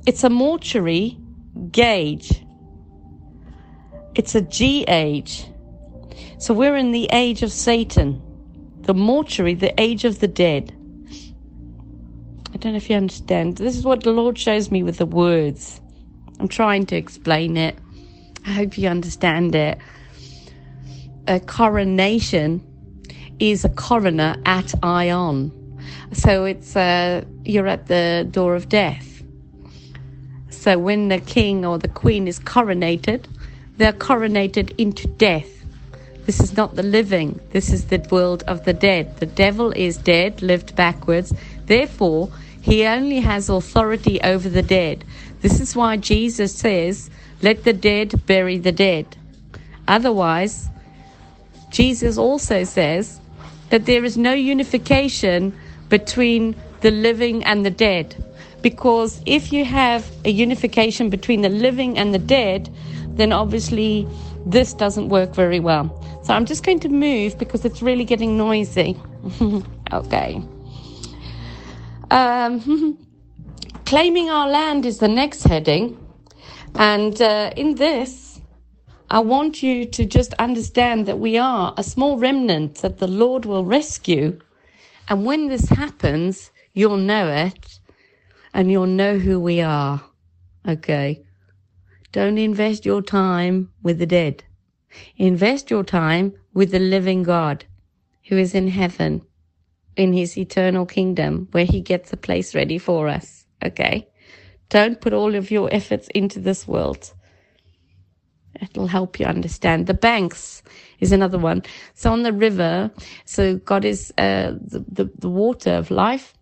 it's 0.06 0.24
a 0.24 0.30
mortuary 0.30 1.18
gauge. 1.70 2.44
It's 4.14 4.34
a 4.34 4.40
G 4.40 4.84
age. 4.88 5.46
So 6.38 6.54
we're 6.54 6.76
in 6.76 6.92
the 6.92 7.08
age 7.12 7.42
of 7.42 7.52
Satan, 7.52 8.22
the 8.82 8.94
mortuary, 8.94 9.54
the 9.54 9.78
age 9.80 10.04
of 10.04 10.20
the 10.20 10.28
dead. 10.28 10.74
I 12.52 12.56
don't 12.56 12.72
know 12.72 12.76
if 12.76 12.88
you 12.88 12.96
understand. 12.96 13.58
This 13.58 13.76
is 13.76 13.84
what 13.84 14.02
the 14.02 14.12
Lord 14.12 14.38
shows 14.38 14.70
me 14.70 14.82
with 14.82 14.98
the 14.98 15.06
words. 15.06 15.80
I'm 16.40 16.48
trying 16.48 16.86
to 16.86 16.96
explain 16.96 17.56
it. 17.56 17.76
I 18.46 18.52
hope 18.52 18.78
you 18.78 18.88
understand 18.88 19.54
it. 19.54 19.78
A 21.26 21.38
coronation 21.40 22.64
is 23.38 23.64
a 23.64 23.68
coroner 23.68 24.36
at 24.44 24.74
Ion. 24.82 25.52
So 26.12 26.44
it's 26.44 26.76
uh, 26.76 27.24
you're 27.44 27.66
at 27.66 27.86
the 27.86 28.26
door 28.30 28.54
of 28.54 28.68
death. 28.68 29.22
So 30.50 30.78
when 30.78 31.08
the 31.08 31.20
king 31.20 31.64
or 31.64 31.78
the 31.78 31.88
queen 31.88 32.26
is 32.26 32.40
coronated, 32.40 33.26
they're 33.76 33.92
coronated 33.92 34.74
into 34.78 35.06
death. 35.06 35.48
This 36.26 36.40
is 36.40 36.56
not 36.56 36.74
the 36.74 36.82
living. 36.82 37.40
This 37.52 37.70
is 37.70 37.86
the 37.86 38.06
world 38.10 38.42
of 38.46 38.64
the 38.64 38.74
dead. 38.74 39.18
The 39.18 39.26
devil 39.26 39.72
is 39.72 39.96
dead, 39.96 40.42
lived 40.42 40.76
backwards. 40.76 41.32
Therefore, 41.64 42.30
he 42.60 42.84
only 42.84 43.20
has 43.20 43.48
authority 43.48 44.20
over 44.22 44.48
the 44.48 44.62
dead. 44.62 45.04
This 45.40 45.60
is 45.60 45.76
why 45.76 45.96
Jesus 45.96 46.54
says, 46.54 47.08
Let 47.40 47.64
the 47.64 47.72
dead 47.72 48.26
bury 48.26 48.58
the 48.58 48.72
dead. 48.72 49.16
Otherwise, 49.86 50.68
Jesus 51.70 52.18
also 52.18 52.64
says 52.64 53.20
that 53.70 53.86
there 53.86 54.04
is 54.04 54.16
no 54.16 54.32
unification 54.32 55.58
between 55.88 56.54
the 56.80 56.90
living 56.90 57.44
and 57.44 57.64
the 57.64 57.70
dead. 57.70 58.24
Because 58.62 59.20
if 59.26 59.52
you 59.52 59.64
have 59.64 60.10
a 60.24 60.30
unification 60.30 61.10
between 61.10 61.42
the 61.42 61.48
living 61.48 61.98
and 61.98 62.12
the 62.12 62.18
dead, 62.18 62.68
then 63.08 63.32
obviously 63.32 64.06
this 64.46 64.72
doesn't 64.74 65.08
work 65.08 65.34
very 65.34 65.60
well. 65.60 65.86
So 66.24 66.34
I'm 66.34 66.44
just 66.44 66.64
going 66.64 66.80
to 66.80 66.88
move 66.88 67.38
because 67.38 67.64
it's 67.64 67.82
really 67.82 68.04
getting 68.04 68.36
noisy. 68.36 69.00
okay. 69.92 70.42
Um, 72.10 72.98
claiming 73.86 74.28
our 74.28 74.48
land 74.48 74.84
is 74.86 74.98
the 74.98 75.08
next 75.08 75.44
heading. 75.44 75.96
And 76.74 77.20
uh, 77.20 77.50
in 77.56 77.76
this, 77.76 78.27
I 79.10 79.20
want 79.20 79.62
you 79.62 79.86
to 79.86 80.04
just 80.04 80.34
understand 80.34 81.06
that 81.06 81.18
we 81.18 81.38
are 81.38 81.72
a 81.78 81.82
small 81.82 82.18
remnant 82.18 82.76
that 82.82 82.98
the 82.98 83.06
Lord 83.08 83.46
will 83.46 83.64
rescue. 83.64 84.38
And 85.08 85.24
when 85.24 85.48
this 85.48 85.68
happens, 85.70 86.50
you'll 86.74 86.98
know 86.98 87.28
it 87.28 87.78
and 88.52 88.70
you'll 88.70 88.86
know 88.86 89.18
who 89.18 89.40
we 89.40 89.62
are. 89.62 90.02
Okay. 90.66 91.24
Don't 92.12 92.36
invest 92.36 92.84
your 92.84 93.00
time 93.00 93.70
with 93.82 93.98
the 93.98 94.06
dead. 94.06 94.44
Invest 95.16 95.70
your 95.70 95.84
time 95.84 96.34
with 96.52 96.70
the 96.70 96.78
living 96.78 97.22
God 97.22 97.64
who 98.28 98.36
is 98.36 98.54
in 98.54 98.68
heaven 98.68 99.22
in 99.96 100.12
his 100.12 100.36
eternal 100.36 100.86
kingdom 100.86 101.48
where 101.52 101.64
he 101.64 101.80
gets 101.80 102.12
a 102.12 102.16
place 102.16 102.54
ready 102.54 102.78
for 102.78 103.08
us. 103.08 103.46
Okay. 103.64 104.06
Don't 104.68 105.00
put 105.00 105.14
all 105.14 105.34
of 105.34 105.50
your 105.50 105.72
efforts 105.72 106.08
into 106.14 106.40
this 106.40 106.68
world. 106.68 107.14
It'll 108.60 108.86
help 108.86 109.20
you 109.20 109.26
understand. 109.26 109.86
The 109.86 109.94
banks 109.94 110.62
is 111.00 111.12
another 111.12 111.38
one. 111.38 111.62
So 111.94 112.12
on 112.12 112.22
the 112.22 112.32
river, 112.32 112.90
so 113.24 113.56
God 113.56 113.84
is 113.84 114.12
uh, 114.18 114.52
the, 114.60 114.84
the, 114.88 115.10
the 115.18 115.28
water 115.28 115.72
of 115.72 115.90
life. 115.90 116.34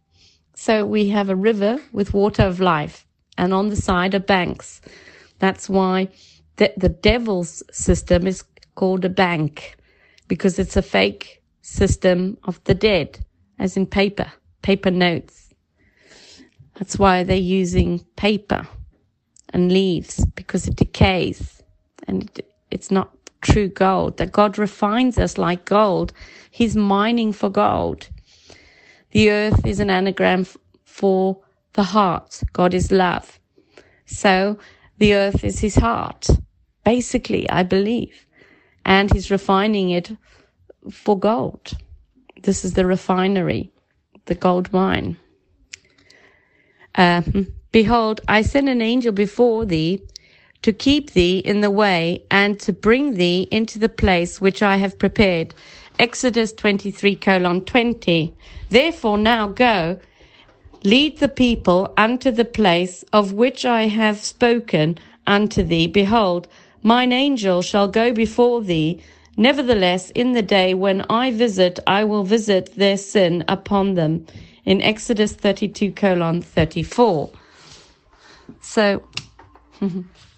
So 0.55 0.87
we 0.87 1.09
have 1.11 1.29
a 1.29 1.37
river 1.37 1.79
with 1.93 2.15
water 2.15 2.43
of 2.43 2.61
life, 2.61 3.07
and 3.37 3.53
on 3.53 3.69
the 3.69 3.77
side 3.77 4.15
are 4.15 4.21
banks. 4.21 4.81
That's 5.39 5.69
why 5.69 6.09
the, 6.57 6.73
the 6.77 6.89
devil's 6.89 7.63
system 7.71 8.27
is 8.27 8.43
called 8.75 9.05
a 9.05 9.11
bank 9.11 9.77
because 10.29 10.59
it's 10.59 10.77
a 10.77 10.83
fake 10.83 11.43
system 11.61 12.39
of 12.45 12.63
the 12.65 12.75
dead, 12.75 13.19
as 13.59 13.77
in 13.77 13.87
paper, 13.87 14.33
paper 14.63 14.91
notes. 14.91 15.53
That's 16.79 16.99
why 16.99 17.23
they're 17.23 17.37
using 17.37 18.01
paper 18.17 18.67
and 19.51 19.71
leaves 19.71 20.25
because 20.35 20.67
it 20.67 20.77
decays 20.77 21.56
and 22.07 22.41
it's 22.71 22.91
not 22.91 23.11
true 23.41 23.69
gold. 23.69 24.17
That 24.17 24.33
God 24.33 24.59
refines 24.59 25.19
us 25.19 25.39
like 25.39 25.65
gold. 25.65 26.13
He's 26.51 26.77
mining 26.77 27.33
for 27.33 27.51
gold. 27.51 28.09
The 29.13 29.31
earth 29.31 29.67
is 29.67 29.81
an 29.81 29.91
anagram 29.91 30.47
for 30.85 31.39
the 31.75 31.85
heart. 31.85 32.43
God 32.53 32.75
is 32.75 32.91
love. 32.91 33.39
So 34.07 34.59
the 34.99 35.15
earth 35.15 35.45
is 35.45 35.61
his 35.61 35.77
heart. 35.77 36.29
Basically, 36.85 37.49
I 37.51 37.63
believe. 37.63 38.27
And 38.85 39.13
he's 39.13 39.31
refining 39.31 39.91
it 39.91 40.17
for 40.91 41.19
gold. 41.19 41.73
This 42.43 42.65
is 42.65 42.75
the 42.75 42.87
refinery, 42.87 43.73
the 44.27 44.35
gold 44.35 44.73
mine. 44.73 45.17
Uh, 46.95 47.23
Behold, 47.73 48.23
I 48.27 48.41
send 48.41 48.71
an 48.71 48.81
angel 48.81 49.13
before 49.13 49.67
thee 49.67 50.01
to 50.63 50.73
keep 50.73 51.13
thee 51.13 51.39
in 51.39 51.61
the 51.61 51.71
way 51.71 52.23
and 52.31 52.59
to 52.61 52.73
bring 52.73 53.15
thee 53.15 53.49
into 53.51 53.79
the 53.79 53.89
place 53.89 54.41
which 54.41 54.63
I 54.63 54.77
have 54.77 54.99
prepared. 54.99 55.55
Exodus 55.99 56.53
23 56.53 57.17
colon 57.17 57.61
20. 57.63 58.35
Therefore 58.69 59.19
now 59.19 59.49
go, 59.49 59.99
lead 60.83 61.19
the 61.19 61.29
people 61.29 61.93
unto 61.97 62.31
the 62.31 62.45
place 62.45 63.05
of 63.13 63.33
which 63.33 63.65
I 63.65 63.87
have 63.87 64.19
spoken 64.19 64.99
unto 65.27 65.63
thee. 65.63 65.87
Behold, 65.87 66.49
mine 66.83 67.13
angel 67.13 67.63
shall 67.63 67.89
go 67.89 68.13
before 68.13 68.63
thee. 68.63 69.01
Nevertheless, 69.37 70.11
in 70.11 70.33
the 70.33 70.43
day 70.43 70.75
when 70.75 71.03
I 71.11 71.31
visit, 71.31 71.79
I 71.87 72.05
will 72.05 72.25
visit 72.25 72.75
their 72.77 72.97
sin 72.97 73.45
upon 73.49 73.95
them. 73.95 74.27
In 74.65 74.83
Exodus 74.83 75.33
32 75.33 75.93
colon 75.93 76.43
34. 76.43 77.31
So, 78.61 79.03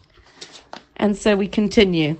and 0.98 1.16
so 1.16 1.36
we 1.36 1.48
continue. 1.48 2.16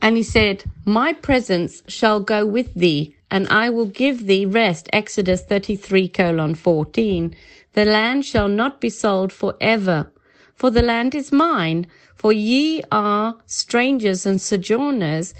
And 0.00 0.16
he 0.16 0.22
said, 0.22 0.64
My 0.84 1.12
presence 1.12 1.82
shall 1.86 2.20
go 2.20 2.44
with 2.44 2.74
thee, 2.74 3.14
and 3.30 3.46
I 3.48 3.70
will 3.70 3.86
give 3.86 4.26
thee 4.26 4.44
rest. 4.44 4.88
Exodus 4.92 5.42
33 5.42 6.08
colon 6.08 6.54
14. 6.56 7.34
The 7.74 7.84
land 7.84 8.24
shall 8.24 8.48
not 8.48 8.80
be 8.80 8.90
sold 8.90 9.32
forever, 9.32 10.10
for 10.54 10.70
the 10.70 10.82
land 10.82 11.14
is 11.14 11.32
mine, 11.32 11.86
for 12.16 12.32
ye 12.32 12.82
are 12.90 13.36
strangers 13.46 14.26
and 14.26 14.40
sojourners 14.40 15.34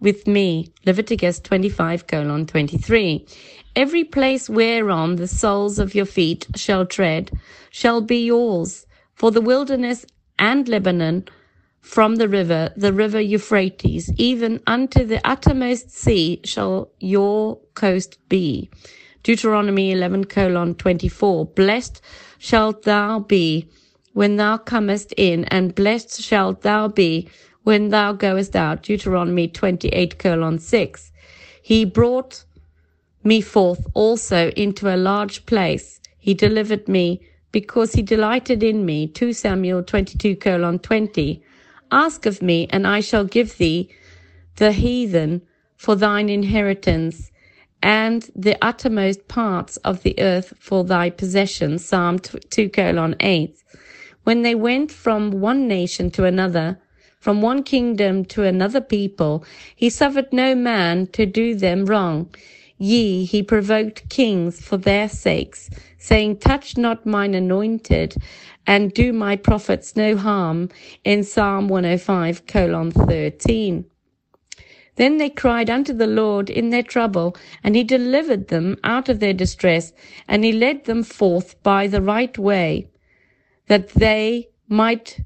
with 0.00 0.26
me. 0.26 0.72
Leviticus 0.86 1.40
25 1.40 2.06
colon 2.06 2.46
23. 2.46 3.26
Every 3.76 4.04
place 4.04 4.48
whereon 4.48 5.16
the 5.16 5.28
soles 5.28 5.78
of 5.80 5.94
your 5.94 6.06
feet 6.06 6.46
shall 6.54 6.86
tread 6.86 7.32
shall 7.70 8.00
be 8.00 8.24
yours, 8.26 8.86
for 9.14 9.30
the 9.30 9.40
wilderness 9.40 10.04
and 10.38 10.68
Lebanon 10.68 11.26
from 11.80 12.16
the 12.16 12.28
river, 12.28 12.72
the 12.76 12.92
river 12.92 13.20
Euphrates, 13.20 14.10
even 14.16 14.60
unto 14.66 15.04
the 15.04 15.20
uttermost 15.26 15.90
sea 15.90 16.40
shall 16.42 16.90
your 16.98 17.58
coast 17.74 18.18
be. 18.28 18.70
Deuteronomy 19.22 19.92
11 19.92 20.24
colon 20.24 20.74
24. 20.74 21.46
Blessed 21.46 22.00
shalt 22.38 22.82
thou 22.82 23.20
be 23.20 23.68
when 24.12 24.36
thou 24.36 24.56
comest 24.56 25.12
in, 25.16 25.44
and 25.46 25.74
blessed 25.74 26.22
shalt 26.22 26.62
thou 26.62 26.88
be 26.88 27.28
when 27.64 27.90
thou 27.90 28.12
goest 28.12 28.56
out. 28.56 28.82
Deuteronomy 28.82 29.48
28 29.48 30.18
colon 30.18 30.58
6. 30.58 31.12
He 31.62 31.84
brought 31.84 32.44
me 33.22 33.40
forth 33.40 33.86
also 33.94 34.50
into 34.50 34.94
a 34.94 34.96
large 34.96 35.46
place. 35.46 36.00
He 36.18 36.34
delivered 36.34 36.88
me 36.88 37.20
because 37.54 37.92
he 37.92 38.02
delighted 38.02 38.64
in 38.64 38.84
me. 38.84 39.06
2 39.06 39.32
Samuel 39.32 39.84
22 39.84 40.34
colon 40.34 40.76
20. 40.80 41.40
Ask 41.92 42.26
of 42.26 42.42
me, 42.42 42.66
and 42.70 42.84
I 42.84 42.98
shall 42.98 43.24
give 43.24 43.58
thee 43.58 43.88
the 44.56 44.72
heathen 44.72 45.40
for 45.76 45.94
thine 45.94 46.28
inheritance, 46.28 47.30
and 47.80 48.28
the 48.34 48.56
uttermost 48.60 49.28
parts 49.28 49.76
of 49.78 50.02
the 50.02 50.18
earth 50.18 50.52
for 50.58 50.82
thy 50.82 51.10
possession. 51.10 51.78
Psalm 51.78 52.18
2 52.18 52.70
colon 52.70 53.14
8. 53.20 53.56
When 54.24 54.42
they 54.42 54.56
went 54.56 54.90
from 54.90 55.30
one 55.30 55.68
nation 55.68 56.10
to 56.10 56.24
another, 56.24 56.80
from 57.20 57.40
one 57.40 57.62
kingdom 57.62 58.24
to 58.24 58.42
another 58.42 58.80
people, 58.80 59.44
he 59.76 59.90
suffered 59.90 60.32
no 60.32 60.56
man 60.56 61.06
to 61.18 61.24
do 61.24 61.54
them 61.54 61.86
wrong. 61.86 62.34
Ye, 62.84 63.24
he 63.24 63.42
provoked 63.42 64.10
kings 64.10 64.60
for 64.60 64.76
their 64.76 65.08
sakes, 65.08 65.70
saying, 65.96 66.36
Touch 66.36 66.76
not 66.76 67.06
mine 67.06 67.32
anointed, 67.34 68.14
and 68.66 68.92
do 68.92 69.10
my 69.10 69.36
prophets 69.36 69.96
no 69.96 70.18
harm, 70.18 70.68
in 71.02 71.24
Psalm 71.24 71.68
105 71.68 72.46
colon 72.46 72.90
13. 72.90 73.86
Then 74.96 75.16
they 75.16 75.30
cried 75.30 75.70
unto 75.70 75.94
the 75.94 76.06
Lord 76.06 76.50
in 76.50 76.68
their 76.68 76.82
trouble, 76.82 77.34
and 77.62 77.74
he 77.74 77.84
delivered 77.84 78.48
them 78.48 78.76
out 78.84 79.08
of 79.08 79.18
their 79.18 79.32
distress, 79.32 79.94
and 80.28 80.44
he 80.44 80.52
led 80.52 80.84
them 80.84 81.02
forth 81.02 81.62
by 81.62 81.86
the 81.86 82.02
right 82.02 82.36
way, 82.36 82.90
that 83.68 83.88
they 83.94 84.50
might 84.68 85.20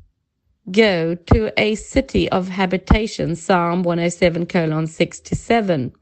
go 0.71 1.17
to 1.17 1.53
a 1.61 1.75
city 1.75 2.29
of 2.29 2.51
habitation. 2.51 3.35
Psalm 3.35 3.83
107 3.83 4.47
colon 4.47 4.87
6 4.87 5.21
to 5.21 5.35
7. 5.35 5.93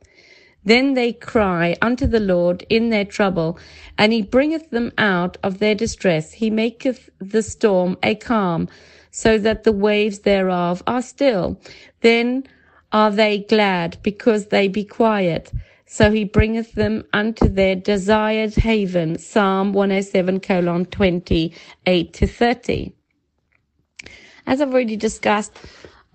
Then 0.67 0.95
they 0.95 1.13
cry 1.13 1.77
unto 1.81 2.07
the 2.09 2.21
Lord 2.21 2.67
in 2.69 2.91
their 2.91 3.05
trouble, 3.05 3.59
and 3.97 4.13
he 4.13 4.21
bringeth 4.21 4.71
them 4.71 4.93
out 4.99 5.37
of 5.45 5.61
their 5.61 5.77
distress. 5.77 6.33
He 6.33 6.51
maketh 6.51 7.09
the 7.21 7.43
storm 7.43 7.97
a 8.03 8.17
calm, 8.17 8.69
so 9.13 9.39
that 9.39 9.63
the 9.63 9.73
waves 9.73 10.19
thereof 10.21 10.83
are 10.87 11.03
still. 11.03 11.59
Then 12.01 12.45
are 12.93 13.13
they 13.13 13.39
glad, 13.39 13.97
because 14.03 14.49
they 14.49 14.67
be 14.67 14.85
quiet. 14.85 15.53
So 15.87 16.11
he 16.11 16.25
bringeth 16.25 16.73
them 16.73 17.05
unto 17.13 17.49
their 17.49 17.77
desired 17.77 18.55
haven. 18.57 19.19
Psalm 19.19 19.73
107 19.73 20.41
colon 20.41 20.87
28 20.87 22.13
to 22.13 22.27
30. 22.27 22.93
As 24.49 24.61
I've 24.61 24.73
already 24.73 24.97
discussed, 24.97 25.53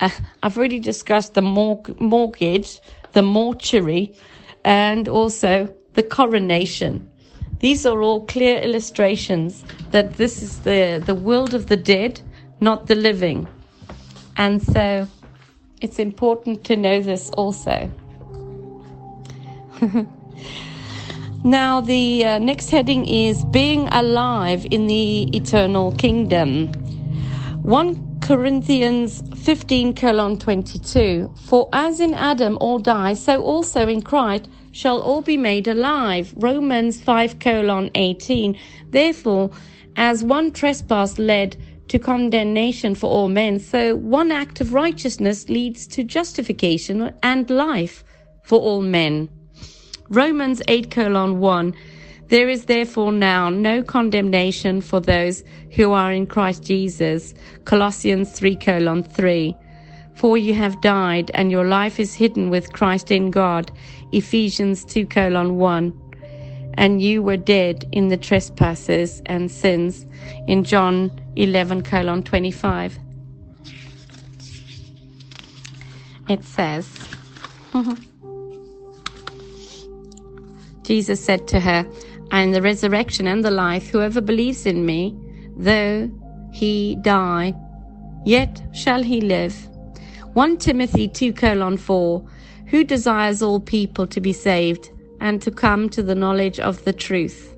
uh, 0.02 0.10
I've 0.44 0.58
already 0.58 0.80
discussed 0.80 1.36
the 1.36 1.42
mortgage, 1.42 2.80
the 3.14 3.22
mortuary, 3.22 4.14
and 4.64 5.08
also 5.08 5.74
the 5.94 6.04
coronation. 6.04 7.10
These 7.60 7.86
are 7.86 8.02
all 8.02 8.26
clear 8.26 8.60
illustrations 8.60 9.64
that 9.92 10.18
this 10.18 10.42
is 10.42 10.60
the, 10.62 11.02
the 11.06 11.14
world 11.14 11.54
of 11.54 11.68
the 11.68 11.78
dead, 11.78 12.22
not 12.60 12.88
the 12.88 12.96
living. 12.96 13.48
And 14.38 14.64
so 14.64 15.08
it's 15.82 16.00
important 16.00 16.64
to 16.66 16.76
know 16.76 17.02
this 17.02 17.30
also. 17.32 17.92
now, 21.44 21.82
the 21.82 22.26
uh, 22.26 22.40
next 22.40 22.70
heading 22.70 23.06
is 23.08 23.46
Being 23.46 23.88
Alive 23.90 24.66
in 24.72 24.88
the 24.88 25.24
Eternal 25.36 25.92
Kingdom. 25.94 26.68
1 27.64 28.11
Corinthians 28.22 29.24
15 29.44 29.96
colon 29.96 30.38
22. 30.38 31.34
For 31.44 31.68
as 31.74 32.00
in 32.00 32.14
Adam 32.14 32.58
all 32.62 32.80
die, 32.80 33.16
so 33.16 33.42
also 33.42 33.88
in 33.88 34.02
Christ 34.02 34.48
shall 34.72 35.02
all 35.02 35.22
be 35.22 35.36
made 35.36 35.68
alive. 35.68 36.34
Romans 36.38 37.02
5 37.02 37.40
colon 37.40 37.90
18. 37.96 38.58
Therefore, 38.90 39.50
as 39.96 40.24
one 40.24 40.52
trespass 40.52 41.18
led 41.18 41.58
to 41.90 42.00
condemnation 42.00 42.96
for 42.96 43.10
all 43.10 43.28
men, 43.28 43.60
so 43.60 43.96
one 43.96 44.32
act 44.32 44.62
of 44.62 44.74
righteousness 44.74 45.50
leads 45.50 45.86
to 45.88 46.04
justification 46.04 47.14
and 47.24 47.50
life 47.50 48.04
for 48.44 48.60
all 48.60 48.82
men. 48.82 49.30
Romans 50.10 50.62
8 50.68 50.92
colon 50.92 51.40
1. 51.40 51.74
There 52.32 52.48
is 52.48 52.64
therefore 52.64 53.12
now 53.12 53.50
no 53.50 53.84
condemnation 53.84 54.80
for 54.80 55.02
those 55.02 55.44
who 55.72 55.92
are 55.92 56.14
in 56.14 56.26
Christ 56.26 56.64
Jesus. 56.64 57.34
Colossians 57.66 58.32
3 58.32 58.56
colon 58.56 59.04
3. 59.04 59.54
For 60.16 60.38
you 60.38 60.54
have 60.54 60.80
died 60.80 61.30
and 61.34 61.52
your 61.52 61.66
life 61.66 62.00
is 62.00 62.14
hidden 62.14 62.50
with 62.50 62.72
Christ 62.72 63.12
in 63.12 63.32
God. 63.32 63.70
Ephesians 64.14 64.86
2 64.86 65.08
colon 65.08 65.58
1. 65.58 65.92
And 66.76 67.02
you 67.02 67.22
were 67.22 67.36
dead 67.36 67.84
in 67.92 68.08
the 68.08 68.16
trespasses 68.16 69.22
and 69.26 69.52
sins 69.52 70.06
in 70.48 70.64
John 70.64 71.12
11 71.36 71.84
colon 71.84 72.24
25. 72.24 72.98
It 76.30 76.46
says, 76.46 76.98
Jesus 80.84 81.24
said 81.24 81.48
to 81.50 81.60
her, 81.60 81.86
I 82.32 82.40
am 82.42 82.54
the 82.54 82.62
resurrection 82.62 83.28
and 83.28 83.44
the 83.44 83.52
life. 83.52 83.90
Whoever 83.90 84.22
believes 84.22 84.66
in 84.66 84.86
me, 84.86 85.14
though 85.58 86.10
he 86.54 86.96
die, 87.02 87.54
yet 88.26 88.62
shall 88.72 89.04
he 89.04 89.20
live. 89.20 89.68
1 90.34 90.58
Timothy 90.58 91.10
2 91.10 91.34
colon 91.34 91.76
4 91.76 92.26
Who 92.68 92.86
desires 92.86 93.42
all 93.42 93.60
people 93.60 94.08
to 94.08 94.22
be 94.22 94.32
saved 94.32 94.92
and 95.20 95.42
to 95.42 95.52
come 95.52 95.90
to 95.90 96.02
the 96.02 96.16
knowledge 96.16 96.58
of 96.58 96.86
the 96.86 96.94
truth. 96.94 97.54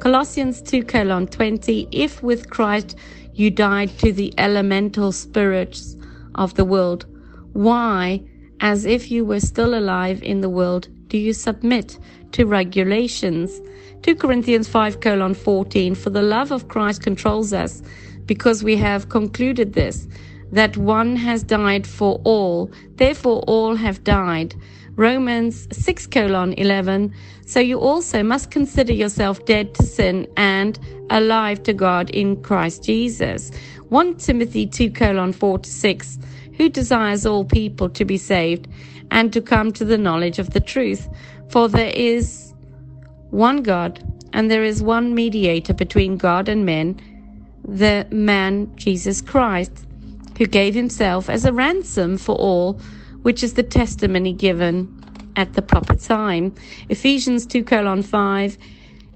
Colossians 0.00 0.60
2 0.62 0.82
colon 0.82 1.28
20 1.28 1.86
If 1.92 2.20
with 2.20 2.50
Christ 2.50 2.96
you 3.32 3.48
died 3.50 3.96
to 4.00 4.12
the 4.12 4.34
elemental 4.38 5.12
spirits 5.12 5.96
of 6.34 6.54
the 6.54 6.64
world, 6.64 7.06
why, 7.52 8.24
as 8.58 8.84
if 8.86 9.12
you 9.12 9.24
were 9.24 9.38
still 9.38 9.78
alive 9.78 10.20
in 10.20 10.40
the 10.40 10.48
world, 10.48 10.88
do 11.06 11.16
you 11.16 11.32
submit 11.32 11.96
to 12.32 12.44
regulations? 12.44 13.60
2 14.04 14.16
Corinthians 14.16 14.68
5 14.68 15.00
colon 15.00 15.32
14 15.32 15.94
For 15.94 16.10
the 16.10 16.20
love 16.20 16.50
of 16.52 16.68
Christ 16.68 17.02
controls 17.02 17.54
us, 17.54 17.82
because 18.26 18.62
we 18.62 18.76
have 18.76 19.08
concluded 19.08 19.72
this, 19.72 20.06
that 20.52 20.76
one 20.76 21.16
has 21.16 21.42
died 21.42 21.86
for 21.86 22.20
all, 22.22 22.70
therefore 22.96 23.42
all 23.46 23.74
have 23.76 24.04
died. 24.04 24.54
Romans 24.96 25.66
6 25.72 26.06
colon 26.08 26.52
11 26.58 27.14
So 27.46 27.60
you 27.60 27.78
also 27.80 28.22
must 28.22 28.50
consider 28.50 28.92
yourself 28.92 29.42
dead 29.46 29.72
to 29.76 29.84
sin 29.84 30.26
and 30.36 30.78
alive 31.08 31.62
to 31.62 31.72
God 31.72 32.10
in 32.10 32.42
Christ 32.42 32.84
Jesus. 32.84 33.50
1 33.88 34.16
Timothy 34.16 34.66
2 34.66 34.90
colon 34.90 35.32
4 35.32 35.60
to 35.60 35.70
6 35.70 36.18
Who 36.58 36.68
desires 36.68 37.24
all 37.24 37.46
people 37.46 37.88
to 37.88 38.04
be 38.04 38.18
saved 38.18 38.68
and 39.10 39.32
to 39.32 39.40
come 39.40 39.72
to 39.72 39.84
the 39.86 39.96
knowledge 39.96 40.38
of 40.38 40.50
the 40.50 40.60
truth? 40.60 41.08
For 41.48 41.70
there 41.70 41.92
is 41.94 42.43
one 43.34 43.62
God, 43.62 44.00
and 44.32 44.48
there 44.48 44.62
is 44.62 44.80
one 44.80 45.14
mediator 45.14 45.74
between 45.74 46.16
God 46.16 46.48
and 46.48 46.64
men, 46.64 47.00
the 47.66 48.06
man 48.10 48.70
Jesus 48.76 49.20
Christ, 49.20 49.86
who 50.38 50.46
gave 50.46 50.74
himself 50.74 51.28
as 51.28 51.44
a 51.44 51.52
ransom 51.52 52.16
for 52.16 52.36
all, 52.36 52.74
which 53.22 53.42
is 53.42 53.54
the 53.54 53.62
testimony 53.64 54.32
given 54.32 54.88
at 55.34 55.54
the 55.54 55.62
proper 55.62 55.96
time. 55.96 56.54
Ephesians 56.88 57.44
2 57.46 57.64
colon 57.64 58.02
5, 58.04 58.56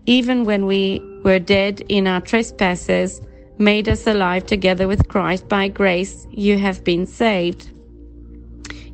even 0.06 0.44
when 0.44 0.66
we 0.66 1.00
were 1.22 1.38
dead 1.38 1.82
in 1.88 2.08
our 2.08 2.20
trespasses, 2.20 3.20
made 3.58 3.88
us 3.88 4.06
alive 4.06 4.44
together 4.46 4.88
with 4.88 5.06
Christ. 5.06 5.48
By 5.48 5.68
grace 5.68 6.26
you 6.32 6.58
have 6.58 6.82
been 6.82 7.06
saved. 7.06 7.70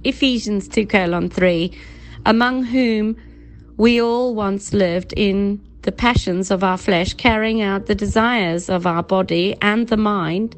Ephesians 0.04 0.68
2 0.68 0.86
colon 0.86 1.30
3, 1.30 1.72
among 2.26 2.64
whom 2.64 3.16
We 3.76 4.00
all 4.00 4.36
once 4.36 4.72
lived 4.72 5.12
in 5.16 5.60
the 5.82 5.90
passions 5.90 6.52
of 6.52 6.62
our 6.62 6.78
flesh, 6.78 7.14
carrying 7.14 7.60
out 7.60 7.86
the 7.86 7.94
desires 7.96 8.70
of 8.70 8.86
our 8.86 9.02
body 9.02 9.56
and 9.60 9.88
the 9.88 9.96
mind, 9.96 10.54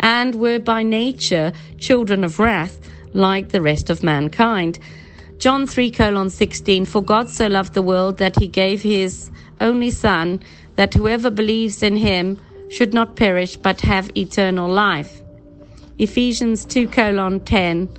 and 0.00 0.34
were 0.34 0.58
by 0.58 0.82
nature 0.82 1.52
children 1.78 2.24
of 2.24 2.38
wrath, 2.38 2.80
like 3.12 3.50
the 3.50 3.60
rest 3.60 3.90
of 3.90 4.02
mankind. 4.02 4.78
John 5.36 5.66
3 5.66 5.90
colon 5.90 6.30
16, 6.30 6.86
For 6.86 7.02
God 7.02 7.28
so 7.28 7.48
loved 7.48 7.74
the 7.74 7.82
world 7.82 8.16
that 8.16 8.38
he 8.38 8.48
gave 8.48 8.80
his 8.80 9.30
only 9.60 9.90
Son, 9.90 10.40
that 10.76 10.94
whoever 10.94 11.30
believes 11.30 11.82
in 11.82 11.98
him 11.98 12.40
should 12.70 12.94
not 12.94 13.14
perish 13.14 13.56
but 13.56 13.82
have 13.82 14.10
eternal 14.16 14.70
life. 14.70 15.20
Ephesians 15.98 16.64
2 16.64 16.88
colon 16.88 17.40
10, 17.40 17.90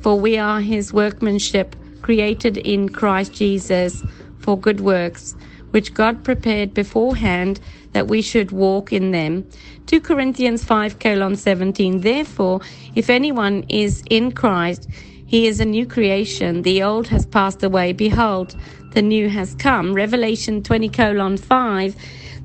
For 0.00 0.18
we 0.18 0.38
are 0.38 0.60
his 0.60 0.92
workmanship, 0.92 1.76
created 2.02 2.58
in 2.58 2.88
Christ 2.88 3.32
Jesus 3.32 4.02
for 4.38 4.58
good 4.58 4.80
works, 4.80 5.34
which 5.70 5.94
God 5.94 6.24
prepared 6.24 6.74
beforehand 6.74 7.60
that 7.92 8.08
we 8.08 8.20
should 8.20 8.50
walk 8.50 8.92
in 8.92 9.12
them. 9.12 9.48
2 9.86 10.00
Corinthians 10.00 10.64
5 10.64 10.98
colon 10.98 11.36
17, 11.36 12.00
Therefore, 12.00 12.60
if 12.94 13.08
anyone 13.08 13.64
is 13.68 14.02
in 14.10 14.32
Christ, 14.32 14.88
he 15.26 15.46
is 15.46 15.60
a 15.60 15.64
new 15.64 15.86
creation. 15.86 16.60
The 16.60 16.82
old 16.82 17.08
has 17.08 17.24
passed 17.24 17.62
away. 17.62 17.94
Behold, 17.94 18.54
the 18.92 19.00
new 19.00 19.30
has 19.30 19.54
come. 19.54 19.94
Revelation 19.94 20.62
20 20.62 20.88
colon 20.90 21.36
5. 21.38 21.96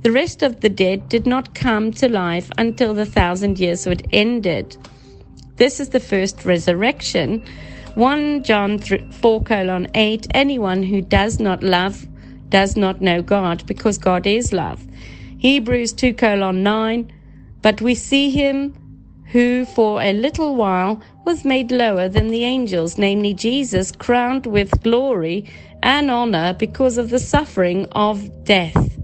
The 0.03 0.11
rest 0.11 0.41
of 0.41 0.61
the 0.61 0.69
dead 0.69 1.09
did 1.09 1.27
not 1.27 1.53
come 1.53 1.91
to 1.93 2.07
life 2.07 2.49
until 2.57 2.93
the 2.93 3.05
thousand 3.05 3.59
years 3.59 3.83
had 3.83 4.07
ended. 4.13 4.77
This 5.57 5.79
is 5.79 5.89
the 5.89 5.99
first 5.99 6.45
resurrection. 6.45 7.43
1 7.97 8.43
John 8.43 8.77
3, 8.77 9.09
4 9.09 9.41
colon 9.41 9.87
8. 9.95 10.27
Anyone 10.35 10.83
who 10.83 11.01
does 11.01 11.39
not 11.39 11.63
love 11.63 12.05
does 12.49 12.77
not 12.77 13.01
know 13.01 13.23
God 13.23 13.65
because 13.65 13.97
God 13.97 14.27
is 14.27 14.53
love. 14.53 14.85
Hebrews 15.39 15.93
2 15.93 16.13
colon 16.13 16.61
9. 16.61 17.11
But 17.63 17.81
we 17.81 17.95
see 17.95 18.29
him 18.29 18.75
who 19.31 19.65
for 19.65 19.99
a 19.99 20.13
little 20.13 20.55
while 20.55 21.01
was 21.25 21.43
made 21.43 21.71
lower 21.71 22.07
than 22.07 22.27
the 22.27 22.43
angels, 22.43 22.99
namely 22.99 23.33
Jesus, 23.33 23.91
crowned 23.91 24.45
with 24.45 24.83
glory 24.83 25.49
and 25.81 26.11
honor 26.11 26.53
because 26.53 26.99
of 26.99 27.09
the 27.09 27.17
suffering 27.17 27.87
of 27.93 28.45
death, 28.45 28.95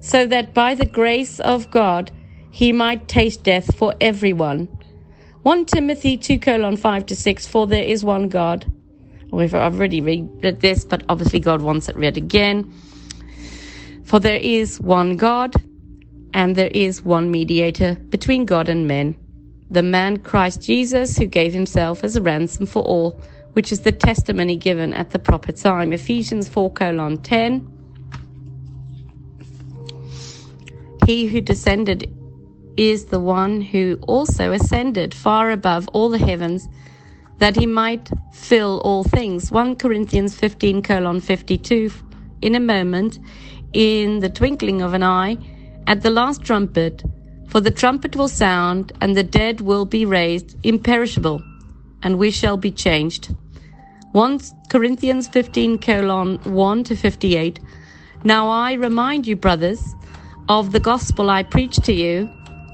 so 0.00 0.26
that 0.26 0.52
by 0.52 0.74
the 0.74 0.84
grace 0.84 1.40
of 1.40 1.70
God 1.70 2.10
he 2.50 2.72
might 2.72 3.08
taste 3.08 3.42
death 3.42 3.74
for 3.74 3.94
everyone. 4.02 4.68
1 5.42 5.64
Timothy 5.64 6.16
2 6.16 6.38
colon 6.38 6.76
5 6.76 7.06
to 7.06 7.16
6, 7.16 7.46
for 7.48 7.66
there 7.66 7.82
is 7.82 8.04
one 8.04 8.28
God. 8.28 8.64
Oh, 9.32 9.38
We've 9.38 9.52
already 9.52 10.00
read 10.00 10.60
this, 10.60 10.84
but 10.84 11.02
obviously 11.08 11.40
God 11.40 11.62
wants 11.62 11.88
it 11.88 11.96
read 11.96 12.16
again. 12.16 12.72
For 14.04 14.20
there 14.20 14.36
is 14.36 14.80
one 14.80 15.16
God, 15.16 15.56
and 16.32 16.54
there 16.54 16.70
is 16.72 17.02
one 17.02 17.32
mediator 17.32 17.96
between 18.10 18.44
God 18.44 18.68
and 18.68 18.86
men, 18.86 19.16
the 19.68 19.82
man 19.82 20.18
Christ 20.18 20.62
Jesus, 20.62 21.18
who 21.18 21.26
gave 21.26 21.52
himself 21.52 22.04
as 22.04 22.14
a 22.14 22.22
ransom 22.22 22.66
for 22.66 22.84
all, 22.84 23.20
which 23.54 23.72
is 23.72 23.80
the 23.80 23.90
testimony 23.90 24.56
given 24.56 24.94
at 24.94 25.10
the 25.10 25.18
proper 25.18 25.50
time. 25.50 25.92
Ephesians 25.92 26.48
4 26.48 26.72
colon 26.72 27.18
10. 27.18 27.68
He 31.04 31.26
who 31.26 31.40
descended 31.40 32.14
is 32.76 33.06
the 33.06 33.20
one 33.20 33.60
who 33.60 33.98
also 34.02 34.52
ascended 34.52 35.14
far 35.14 35.50
above 35.50 35.88
all 35.92 36.08
the 36.08 36.18
heavens 36.18 36.68
that 37.38 37.56
he 37.56 37.66
might 37.66 38.10
fill 38.32 38.80
all 38.84 39.04
things. 39.04 39.50
1 39.50 39.76
Corinthians 39.76 40.34
15 40.34 40.82
colon 40.82 41.20
52. 41.20 41.90
In 42.40 42.54
a 42.54 42.60
moment, 42.60 43.18
in 43.72 44.20
the 44.20 44.30
twinkling 44.30 44.82
of 44.82 44.94
an 44.94 45.02
eye, 45.02 45.36
at 45.86 46.02
the 46.02 46.10
last 46.10 46.42
trumpet, 46.42 47.02
for 47.48 47.60
the 47.60 47.70
trumpet 47.70 48.16
will 48.16 48.28
sound, 48.28 48.92
and 49.00 49.16
the 49.16 49.22
dead 49.22 49.60
will 49.60 49.84
be 49.84 50.04
raised 50.04 50.56
imperishable, 50.62 51.42
and 52.02 52.18
we 52.18 52.30
shall 52.30 52.56
be 52.56 52.70
changed. 52.70 53.34
1 54.12 54.40
Corinthians 54.68 55.28
15 55.28 55.78
colon 55.78 56.38
1 56.44 56.84
to 56.84 56.96
58. 56.96 57.60
Now 58.24 58.48
I 58.48 58.74
remind 58.74 59.26
you, 59.26 59.36
brothers, 59.36 59.82
of 60.48 60.72
the 60.72 60.80
gospel 60.80 61.30
I 61.30 61.42
preached 61.42 61.84
to 61.84 61.92
you, 61.92 62.30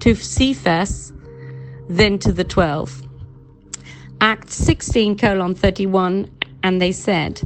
to 0.00 0.14
Cephas, 0.14 1.12
then 1.88 2.18
to 2.18 2.32
the 2.32 2.44
twelve. 2.44 3.02
Acts 4.20 4.54
16 4.54 5.16
colon 5.16 5.54
31, 5.54 6.30
and 6.62 6.80
they 6.80 6.92
said, 6.92 7.40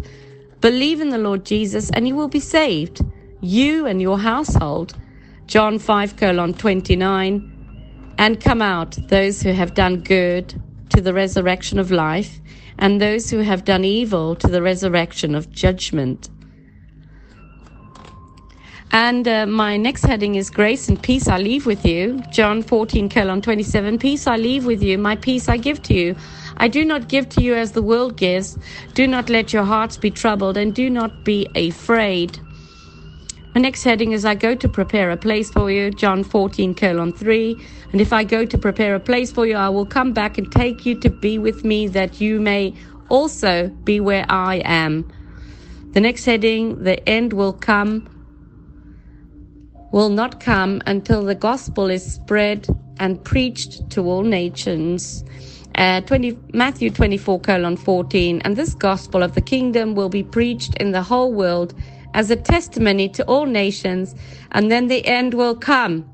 Believe 0.60 1.00
in 1.00 1.10
the 1.10 1.18
Lord 1.18 1.44
Jesus, 1.44 1.90
and 1.90 2.08
you 2.08 2.16
will 2.16 2.28
be 2.28 2.40
saved, 2.40 3.00
you 3.40 3.86
and 3.86 4.00
your 4.00 4.18
household. 4.18 4.96
John 5.46 5.78
5 5.78 6.16
colon 6.16 6.54
29, 6.54 8.14
and 8.18 8.40
come 8.40 8.62
out 8.62 8.96
those 9.08 9.42
who 9.42 9.52
have 9.52 9.74
done 9.74 10.00
good 10.00 10.60
to 10.90 11.00
the 11.00 11.12
resurrection 11.12 11.78
of 11.78 11.90
life, 11.90 12.40
and 12.78 13.00
those 13.00 13.30
who 13.30 13.38
have 13.38 13.64
done 13.64 13.84
evil 13.84 14.34
to 14.36 14.48
the 14.48 14.62
resurrection 14.62 15.34
of 15.34 15.50
judgment. 15.50 16.28
And 18.90 19.26
uh, 19.26 19.46
my 19.46 19.76
next 19.76 20.04
heading 20.04 20.36
is 20.36 20.50
Grace 20.50 20.88
and 20.88 21.02
Peace 21.02 21.26
I 21.26 21.38
leave 21.38 21.66
with 21.66 21.84
you. 21.84 22.22
John 22.30 22.62
14, 22.62 23.08
colon 23.08 23.42
27. 23.42 23.98
Peace 23.98 24.26
I 24.26 24.36
leave 24.36 24.64
with 24.66 24.82
you, 24.82 24.98
my 24.98 25.16
peace 25.16 25.48
I 25.48 25.56
give 25.56 25.82
to 25.84 25.94
you. 25.94 26.16
I 26.56 26.68
do 26.68 26.84
not 26.84 27.08
give 27.08 27.28
to 27.30 27.42
you 27.42 27.54
as 27.54 27.72
the 27.72 27.82
world 27.82 28.16
gives. 28.16 28.56
Do 28.94 29.08
not 29.08 29.28
let 29.28 29.52
your 29.52 29.64
hearts 29.64 29.96
be 29.96 30.10
troubled, 30.10 30.56
and 30.56 30.74
do 30.74 30.88
not 30.88 31.24
be 31.24 31.48
afraid. 31.56 32.38
My 33.54 33.60
next 33.60 33.84
heading 33.84 34.12
is 34.12 34.24
I 34.24 34.34
go 34.34 34.54
to 34.54 34.68
prepare 34.68 35.10
a 35.10 35.16
place 35.16 35.50
for 35.50 35.70
you, 35.70 35.90
John 35.90 36.24
14, 36.24 36.74
colon 36.74 37.12
3. 37.12 37.56
And 37.92 38.00
if 38.00 38.12
I 38.12 38.24
go 38.24 38.44
to 38.44 38.58
prepare 38.58 38.94
a 38.94 39.00
place 39.00 39.30
for 39.32 39.46
you, 39.46 39.56
I 39.56 39.68
will 39.68 39.86
come 39.86 40.12
back 40.12 40.38
and 40.38 40.50
take 40.50 40.84
you 40.84 40.98
to 41.00 41.10
be 41.10 41.38
with 41.38 41.64
me, 41.64 41.86
that 41.88 42.20
you 42.20 42.40
may 42.40 42.74
also 43.08 43.68
be 43.84 44.00
where 44.00 44.26
I 44.28 44.56
am. 44.64 45.10
The 45.92 46.00
next 46.00 46.24
heading, 46.24 46.82
the 46.82 47.08
end 47.08 47.32
will 47.32 47.52
come, 47.52 48.08
will 49.94 50.08
not 50.08 50.40
come 50.40 50.82
until 50.86 51.22
the 51.22 51.36
gospel 51.36 51.88
is 51.88 52.14
spread 52.14 52.66
and 52.98 53.22
preached 53.22 53.88
to 53.90 54.02
all 54.10 54.24
nations. 54.24 55.24
Uh, 55.76 56.00
20, 56.00 56.36
Matthew 56.52 56.90
24 56.90 57.38
colon 57.38 57.76
14. 57.76 58.40
And 58.40 58.56
this 58.56 58.74
gospel 58.74 59.22
of 59.22 59.36
the 59.36 59.40
kingdom 59.40 59.94
will 59.94 60.08
be 60.08 60.24
preached 60.24 60.74
in 60.78 60.90
the 60.90 61.00
whole 61.00 61.32
world 61.32 61.74
as 62.12 62.28
a 62.28 62.34
testimony 62.34 63.08
to 63.10 63.24
all 63.26 63.46
nations, 63.46 64.16
and 64.50 64.68
then 64.68 64.88
the 64.88 65.06
end 65.06 65.32
will 65.32 65.54
come. 65.54 66.10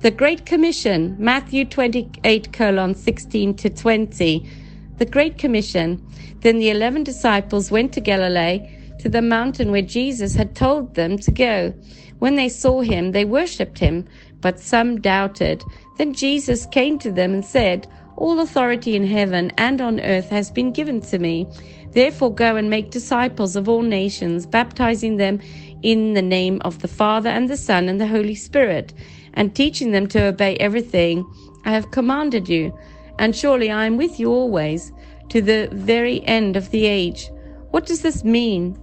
The 0.00 0.10
Great 0.10 0.44
Commission, 0.44 1.14
Matthew 1.16 1.64
28 1.64 2.52
colon 2.52 2.96
16 2.96 3.54
to 3.54 3.70
20. 3.70 4.50
The 4.98 5.06
Great 5.06 5.38
Commission. 5.38 6.04
Then 6.40 6.58
the 6.58 6.70
eleven 6.70 7.04
disciples 7.04 7.70
went 7.70 7.92
to 7.92 8.00
Galilee, 8.00 8.68
to 8.98 9.08
the 9.08 9.22
mountain 9.22 9.70
where 9.70 9.82
Jesus 9.82 10.34
had 10.34 10.56
told 10.56 10.96
them 10.96 11.16
to 11.18 11.30
go. 11.30 11.72
When 12.20 12.36
they 12.36 12.50
saw 12.50 12.82
him, 12.82 13.12
they 13.12 13.24
worshipped 13.24 13.78
him, 13.78 14.06
but 14.42 14.60
some 14.60 15.00
doubted. 15.00 15.64
Then 15.96 16.12
Jesus 16.12 16.66
came 16.66 16.98
to 16.98 17.10
them 17.10 17.32
and 17.32 17.44
said, 17.44 17.86
All 18.16 18.40
authority 18.40 18.94
in 18.94 19.06
heaven 19.06 19.50
and 19.56 19.80
on 19.80 20.00
earth 20.00 20.28
has 20.28 20.50
been 20.50 20.70
given 20.70 21.00
to 21.00 21.18
me. 21.18 21.46
Therefore 21.92 22.32
go 22.32 22.56
and 22.56 22.68
make 22.68 22.90
disciples 22.90 23.56
of 23.56 23.70
all 23.70 23.80
nations, 23.80 24.44
baptizing 24.44 25.16
them 25.16 25.40
in 25.82 26.12
the 26.12 26.22
name 26.22 26.60
of 26.62 26.80
the 26.80 26.88
Father 26.88 27.30
and 27.30 27.48
the 27.48 27.56
Son 27.56 27.88
and 27.88 27.98
the 27.98 28.06
Holy 28.06 28.34
Spirit, 28.34 28.92
and 29.32 29.56
teaching 29.56 29.92
them 29.92 30.06
to 30.08 30.24
obey 30.24 30.56
everything 30.56 31.24
I 31.64 31.70
have 31.70 31.90
commanded 31.90 32.50
you. 32.50 32.78
And 33.18 33.34
surely 33.34 33.70
I 33.70 33.86
am 33.86 33.96
with 33.96 34.20
you 34.20 34.30
always, 34.30 34.92
to 35.30 35.40
the 35.40 35.70
very 35.72 36.22
end 36.26 36.56
of 36.56 36.70
the 36.70 36.84
age. 36.84 37.30
What 37.70 37.86
does 37.86 38.02
this 38.02 38.24
mean? 38.24 38.78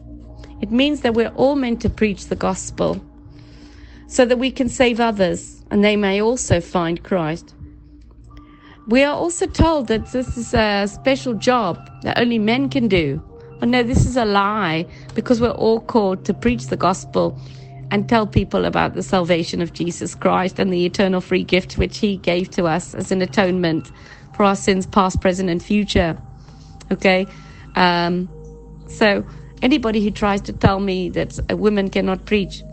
It 0.60 0.72
means 0.72 1.02
that 1.02 1.14
we're 1.14 1.36
all 1.36 1.56
meant 1.56 1.82
to 1.82 1.90
preach 1.90 2.26
the 2.26 2.36
gospel 2.36 3.00
so 4.08 4.26
that 4.26 4.40
we 4.40 4.52
can 4.52 4.70
save 4.70 5.00
others 5.00 5.64
and 5.70 5.84
they 5.84 5.96
may 5.96 6.22
also 6.22 6.60
find 6.60 7.04
Christ. 7.04 7.54
We 8.88 9.04
are 9.04 9.14
also 9.14 9.46
told 9.46 9.88
that 9.88 10.12
this 10.12 10.38
is 10.38 10.54
a 10.54 10.88
special 10.88 11.34
job 11.34 11.78
that 12.04 12.18
only 12.18 12.40
men 12.40 12.70
can 12.70 12.88
do. 12.88 13.22
Oh, 13.62 13.66
no, 13.66 13.84
this 13.84 14.06
is 14.06 14.16
a 14.16 14.24
lie 14.24 14.86
because 15.14 15.42
we're 15.42 15.50
all 15.50 15.82
called 15.82 16.24
to 16.26 16.34
preach 16.34 16.68
the 16.68 16.78
gospel 16.78 17.38
and 17.92 18.08
tell 18.08 18.28
people 18.28 18.66
about 18.66 18.94
the 18.94 19.04
salvation 19.04 19.62
of 19.62 19.74
Jesus 19.74 20.16
Christ 20.16 20.60
and 20.60 20.72
the 20.72 20.86
eternal 20.86 21.22
free 21.22 21.44
gift 21.44 21.78
which 21.78 21.98
He 21.98 22.18
gave 22.18 22.50
to 22.52 22.66
us 22.66 22.94
as 22.94 23.12
an 23.12 23.22
atonement 23.22 23.92
for 24.36 24.44
our 24.44 24.56
sins, 24.56 24.86
past, 24.86 25.20
present, 25.20 25.50
and 25.50 25.62
future. 25.62 26.18
Okay? 26.92 27.26
Um, 27.76 28.30
so, 28.88 29.26
anybody 29.62 30.02
who 30.04 30.12
tries 30.12 30.42
to 30.42 30.54
tell 30.54 30.80
me 30.80 31.10
that 31.10 31.40
a 31.50 31.58
woman 31.58 31.90
cannot 31.90 32.26
preach, 32.26 32.64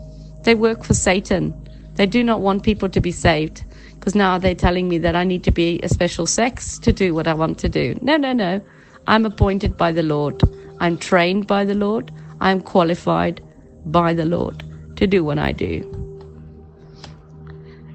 they 0.45 0.55
work 0.55 0.83
for 0.83 0.93
Satan. 0.93 1.53
They 1.95 2.05
do 2.05 2.23
not 2.23 2.39
want 2.39 2.63
people 2.63 2.87
to 2.89 3.01
be 3.01 3.11
saved 3.11 3.65
because 3.95 4.15
now 4.15 4.37
they're 4.37 4.53
telling 4.53 4.87
me 4.87 4.99
that 4.99 5.15
I 5.15 5.23
need 5.23 5.43
to 5.45 5.51
be 5.51 5.79
a 5.81 5.89
special 5.89 6.27
sex 6.27 6.77
to 6.79 6.93
do 6.93 7.15
what 7.15 7.27
I 7.27 7.33
want 7.33 7.57
to 7.59 7.69
do. 7.69 7.97
No, 8.01 8.15
no, 8.15 8.31
no. 8.31 8.61
I'm 9.07 9.25
appointed 9.25 9.75
by 9.75 9.91
the 9.91 10.03
Lord. 10.03 10.41
I'm 10.79 10.97
trained 10.97 11.47
by 11.47 11.65
the 11.65 11.73
Lord. 11.73 12.11
I'm 12.41 12.61
qualified 12.61 13.41
by 13.85 14.13
the 14.13 14.25
Lord 14.25 14.63
to 14.97 15.07
do 15.07 15.23
what 15.23 15.39
I 15.39 15.51
do. 15.51 15.91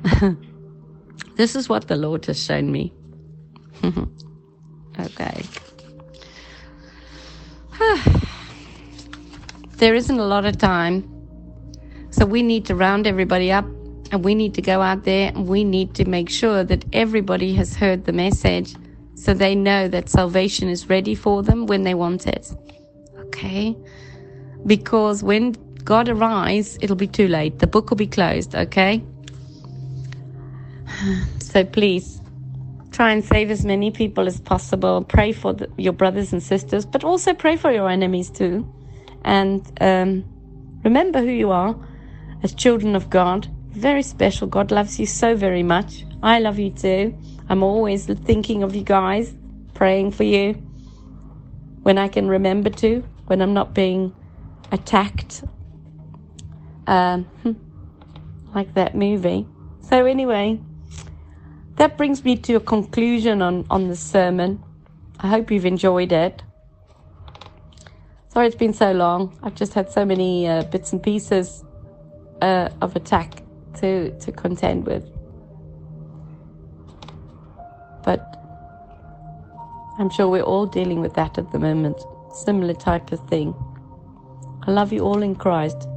this 1.37 1.55
is 1.55 1.69
what 1.69 1.87
the 1.87 1.97
Lord 1.97 2.27
has 2.27 2.43
shown 2.43 2.73
me. 2.73 2.93
okay. 4.99 5.45
there 9.77 9.95
isn't 9.95 10.19
a 10.19 10.27
lot 10.27 10.45
of 10.45 10.59
time. 10.59 11.20
So 12.21 12.27
we 12.27 12.43
need 12.43 12.67
to 12.67 12.75
round 12.75 13.07
everybody 13.07 13.51
up 13.51 13.65
and 14.13 14.23
we 14.23 14.35
need 14.35 14.53
to 14.53 14.61
go 14.61 14.83
out 14.83 15.05
there 15.05 15.29
and 15.29 15.49
we 15.49 15.65
need 15.65 15.95
to 15.95 16.05
make 16.05 16.29
sure 16.29 16.63
that 16.63 16.85
everybody 16.93 17.55
has 17.55 17.75
heard 17.75 18.05
the 18.05 18.13
message 18.13 18.75
so 19.15 19.33
they 19.33 19.55
know 19.55 19.89
that 19.89 20.11
salvation 20.11 20.69
is 20.69 20.91
ready 20.91 21.15
for 21.15 21.43
them 21.43 21.65
when 21.65 21.85
they 21.85 21.95
want 21.95 22.27
it. 22.27 22.53
Okay? 23.21 23.75
Because 24.67 25.23
when 25.23 25.53
God 25.83 26.11
arrives, 26.11 26.77
it'll 26.83 26.95
be 26.95 27.07
too 27.07 27.27
late. 27.27 27.59
The 27.59 27.67
book 27.67 27.89
will 27.89 27.97
be 27.97 28.07
closed, 28.07 28.55
okay? 28.55 29.03
So 31.41 31.65
please 31.65 32.21
try 32.91 33.13
and 33.13 33.25
save 33.25 33.51
as 33.51 33.65
many 33.65 33.91
people 33.91 34.27
as 34.27 34.39
possible. 34.41 35.03
Pray 35.05 35.33
for 35.33 35.55
the, 35.55 35.71
your 35.79 35.95
brothers 35.95 36.35
and 36.35 36.43
sisters, 36.43 36.85
but 36.85 37.03
also 37.03 37.33
pray 37.33 37.57
for 37.57 37.73
your 37.73 37.89
enemies 37.89 38.29
too. 38.29 38.71
And 39.25 39.67
um, 39.81 40.23
remember 40.85 41.21
who 41.21 41.31
you 41.31 41.51
are 41.51 41.75
as 42.43 42.55
children 42.55 42.95
of 42.97 43.11
God. 43.11 43.49
Very 43.71 44.03
special. 44.03 44.47
God 44.47 44.71
loves 44.71 44.99
you 44.99 45.07
so 45.07 45.37
very 45.37 45.63
much. 45.63 46.05
I 46.23 46.39
love 46.41 46.59
you 46.59 46.71
too. 46.71 47.17
I'm 47.49 47.63
always 47.63 48.07
thinking 48.07 48.63
of 48.63 48.75
you 48.75 48.83
guys, 48.83 49.35
praying 49.75 50.13
for 50.13 50.25
you 50.25 50.55
when 51.83 51.99
I 51.99 52.09
can 52.09 52.29
remember 52.29 52.71
to, 52.71 53.01
when 53.27 53.41
I'm 53.41 53.55
not 53.55 53.75
being 53.75 54.15
attacked. 54.71 55.45
Um, 56.87 57.27
like 58.55 58.75
that 58.75 58.95
movie. 58.95 59.47
So, 59.81 60.07
anyway, 60.07 60.61
that 61.77 61.97
brings 61.97 62.25
me 62.25 62.37
to 62.37 62.55
a 62.55 62.61
conclusion 62.61 63.43
on, 63.43 63.67
on 63.71 63.89
the 63.89 63.97
sermon. 63.97 64.63
I 65.19 65.29
hope 65.29 65.51
you've 65.51 65.67
enjoyed 65.67 66.13
it. 66.13 66.43
Sorry 68.29 68.47
it's 68.47 68.57
been 68.57 68.75
so 68.75 68.93
long. 68.93 69.39
I've 69.43 69.55
just 69.55 69.75
had 69.75 69.91
so 69.91 70.05
many 70.05 70.49
uh, 70.49 70.63
bits 70.65 70.93
and 70.93 71.03
pieces 71.03 71.65
uh, 72.43 72.69
of 72.81 72.97
attack 72.97 73.43
to, 73.81 74.17
to 74.19 74.33
contend 74.33 74.87
with. 74.87 75.05
But 78.03 78.21
I'm 79.99 80.11
sure 80.11 80.29
we're 80.29 80.43
all 80.43 80.67
dealing 80.67 81.01
with 81.01 81.15
that 81.15 81.39
at 81.39 81.53
the 81.53 81.59
moment. 81.59 82.01
Similar 82.33 82.75
type 82.75 83.13
of 83.13 83.21
thing. 83.29 83.55
I 84.67 84.71
love 84.71 84.93
you 84.93 85.01
all 85.01 85.23
in 85.23 85.35
Christ. 85.35 85.89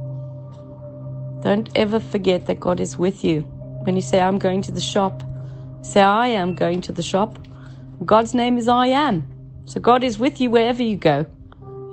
Don't 1.42 1.68
ever 1.74 2.00
forget 2.00 2.46
that 2.46 2.60
God 2.60 2.80
is 2.80 2.96
with 2.96 3.24
you. 3.24 3.40
When 3.84 3.96
you 3.96 4.02
say, 4.02 4.20
I'm 4.20 4.38
going 4.38 4.62
to 4.62 4.72
the 4.72 4.80
shop, 4.80 5.22
say, 5.82 6.00
I 6.00 6.28
am 6.28 6.54
going 6.54 6.80
to 6.82 6.92
the 6.92 7.02
shop. 7.02 7.38
God's 8.04 8.34
name 8.34 8.58
is 8.58 8.68
I 8.68 8.88
am. 8.88 9.28
So 9.66 9.80
God 9.80 10.02
is 10.02 10.18
with 10.18 10.40
you 10.40 10.50
wherever 10.50 10.82
you 10.82 10.96
go. 10.96 11.26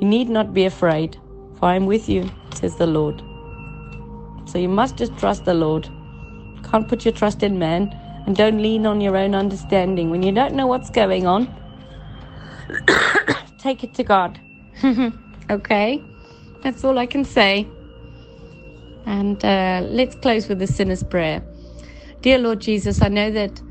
You 0.02 0.08
need 0.08 0.30
not 0.30 0.54
be 0.54 0.66
afraid, 0.66 1.18
for 1.60 1.66
I 1.66 1.76
am 1.76 1.86
with 1.86 2.10
you, 2.10 2.30
says 2.54 2.78
the 2.78 2.88
Lord. 2.88 3.22
So 4.52 4.58
you 4.58 4.68
must 4.68 4.98
just 4.98 5.18
trust 5.18 5.46
the 5.46 5.54
Lord. 5.54 5.88
Can't 6.70 6.86
put 6.86 7.06
your 7.06 7.14
trust 7.14 7.42
in 7.42 7.58
man 7.58 7.98
and 8.26 8.36
don't 8.36 8.62
lean 8.62 8.86
on 8.86 9.00
your 9.00 9.16
own 9.16 9.34
understanding. 9.34 10.10
When 10.10 10.24
you 10.24 10.34
don't 10.34 10.56
know 10.56 10.68
what's 10.68 10.90
going 10.90 11.26
on, 11.26 11.48
take 13.58 13.86
it 13.86 13.94
to 13.94 14.04
God. 14.04 14.42
okay? 15.50 16.04
That's 16.64 16.84
all 16.84 17.00
I 17.00 17.06
can 17.06 17.24
say. 17.24 17.66
And 19.06 19.44
uh, 19.46 19.84
let's 19.86 20.16
close 20.16 20.50
with 20.50 20.60
the 20.60 20.68
sinner's 20.68 21.02
prayer. 21.02 21.42
Dear 22.20 22.38
Lord 22.38 22.60
Jesus, 22.60 23.02
I 23.02 23.08
know 23.08 23.32
that 23.32 23.62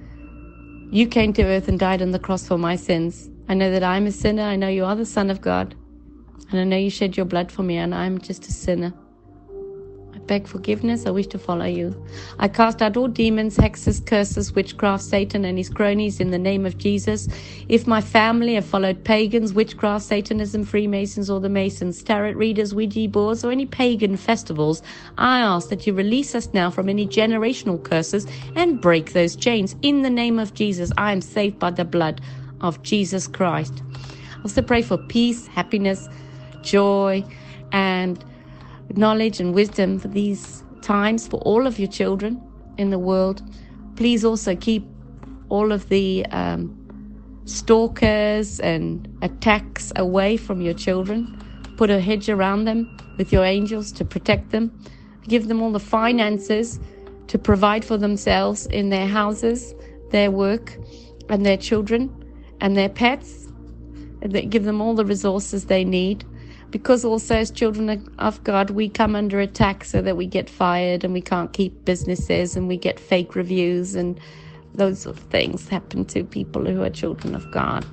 you 0.91 1.07
came 1.07 1.35
to 1.35 1.45
earth 1.45 1.69
and 1.69 1.79
died 1.79 2.01
on 2.01 2.13
the 2.13 2.19
cross 2.19 2.49
for 2.49 2.57
my 2.57 2.77
sins. 2.77 3.29
I 3.51 3.55
know 3.55 3.71
that 3.71 3.85
I'm 3.85 4.07
a 4.07 4.13
sinner. 4.13 4.45
I 4.45 4.57
know 4.57 4.69
you 4.69 4.87
are 4.87 4.97
the 4.97 5.05
Son 5.05 5.29
of 5.29 5.43
God. 5.43 5.75
And 6.51 6.59
I 6.59 6.65
know 6.65 6.79
you 6.79 6.89
shed 6.89 7.19
your 7.19 7.27
blood 7.27 7.53
for 7.53 7.63
me, 7.63 7.77
and 7.77 7.95
I'm 7.95 8.19
just 8.19 8.49
a 8.49 8.53
sinner. 8.53 8.95
Beg 10.31 10.47
forgiveness. 10.47 11.07
I 11.07 11.11
wish 11.11 11.27
to 11.27 11.41
follow 11.41 11.65
you. 11.65 11.93
I 12.39 12.47
cast 12.47 12.81
out 12.81 12.97
all 12.97 13.09
demons, 13.09 13.57
hexes, 13.57 14.07
curses, 14.07 14.55
witchcraft, 14.55 15.03
Satan, 15.03 15.45
and 15.45 15.59
his 15.59 15.69
cronies 15.69 16.21
in 16.21 16.31
the 16.31 16.39
name 16.39 16.65
of 16.65 16.79
Jesus. 16.79 17.27
If 17.69 17.89
my 17.89 18.01
family 18.01 18.55
have 18.55 18.65
followed 18.65 19.03
pagans, 19.03 19.53
witchcraft, 19.53 20.05
Satanism, 20.05 20.63
Freemasons, 20.63 21.31
or 21.31 21.41
the 21.41 21.49
Masons, 21.49 22.01
tarot 22.05 22.35
readers, 22.35 22.73
Ouija 22.73 23.09
boards, 23.09 23.45
or 23.45 23.51
any 23.51 23.67
pagan 23.67 24.17
festivals, 24.17 24.83
I 25.19 25.41
ask 25.41 25.69
that 25.69 25.85
you 25.85 25.95
release 25.95 26.37
us 26.37 26.55
now 26.55 26.71
from 26.71 26.89
any 26.89 27.09
generational 27.09 27.83
curses 27.83 28.25
and 28.55 28.81
break 28.81 29.13
those 29.13 29.35
chains. 29.35 29.75
In 29.83 30.03
the 30.03 30.11
name 30.11 30.39
of 30.39 30.55
Jesus, 30.55 30.93
I 30.97 31.11
am 31.11 31.23
saved 31.23 31.59
by 31.59 31.73
the 31.73 31.85
blood 31.85 32.21
of 32.61 32.81
Jesus 32.85 33.27
Christ. 33.27 33.83
I 34.37 34.43
also 34.45 34.63
pray 34.63 34.83
for 34.83 34.97
peace, 34.97 35.49
happiness, 35.49 36.09
joy, 36.63 37.25
and 37.73 38.25
knowledge 38.97 39.41
and 39.41 39.55
wisdom 39.55 39.99
for 39.99 40.09
these 40.09 40.65
times 40.83 41.27
for 41.27 41.41
all 41.41 41.67
of 41.67 41.79
your 41.79 41.89
children 41.89 42.41
in 42.79 42.91
the 42.91 42.99
world. 42.99 43.43
Please 43.97 44.25
also 44.25 44.57
keep 44.57 44.87
all 45.49 45.73
of 45.73 45.89
the 45.89 46.25
um, 46.27 46.77
stalkers 47.45 48.61
and 48.61 49.09
attacks 49.23 49.93
away 49.97 50.37
from 50.37 50.61
your 50.61 50.75
children. 50.75 51.39
Put 51.77 51.91
a 51.91 52.01
hedge 52.01 52.29
around 52.29 52.65
them 52.65 52.97
with 53.19 53.33
your 53.33 53.45
angels 53.45 53.93
to 53.93 54.05
protect 54.05 54.51
them. 54.51 54.73
Give 55.29 55.49
them 55.49 55.63
all 55.63 55.73
the 55.73 55.81
finances 55.81 56.81
to 57.27 57.39
provide 57.39 57.85
for 57.85 57.97
themselves 57.97 58.67
in 58.67 58.89
their 58.89 59.07
houses, 59.07 59.75
their 60.11 60.31
work, 60.31 60.77
and 61.29 61.45
their 61.45 61.57
children 61.57 62.11
and 62.61 62.77
their 62.77 62.89
pets. 62.89 63.47
Give 64.29 64.65
them 64.65 64.81
all 64.81 64.95
the 64.95 65.05
resources 65.05 65.67
they 65.67 65.85
need 65.85 66.25
because 66.71 67.05
also 67.05 67.37
as 67.37 67.51
children 67.51 68.09
of 68.19 68.43
God, 68.45 68.71
we 68.71 68.89
come 68.89 69.17
under 69.17 69.41
attack 69.41 69.85
so 69.85 70.01
that 70.03 70.17
we 70.17 70.27
get 70.27 70.49
fired 70.49 71.05
and 71.05 71.13
we 71.13 71.21
can't 71.21 71.53
keep 71.53 71.85
businesses 71.85 72.57
and 72.57 72.69
we 72.69 72.77
get 72.77 73.01
fake 73.01 73.35
reviews 73.35 73.95
and 73.95 74.21
those 74.75 75.01
sort 75.01 75.17
of 75.17 75.23
things 75.25 75.69
happen 75.69 76.05
to 76.07 76.23
people 76.23 76.65
who 76.65 76.83
are 76.83 76.91
children 76.91 77.35
of 77.35 77.51
God. 77.51 77.85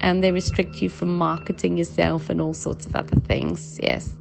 And 0.00 0.22
they 0.22 0.32
restrict 0.32 0.82
you 0.82 0.90
from 0.90 1.16
marketing 1.16 1.78
yourself 1.78 2.28
and 2.28 2.40
all 2.40 2.52
sorts 2.52 2.84
of 2.84 2.94
other 2.94 3.18
things. 3.20 3.78
Yes. 3.82 4.14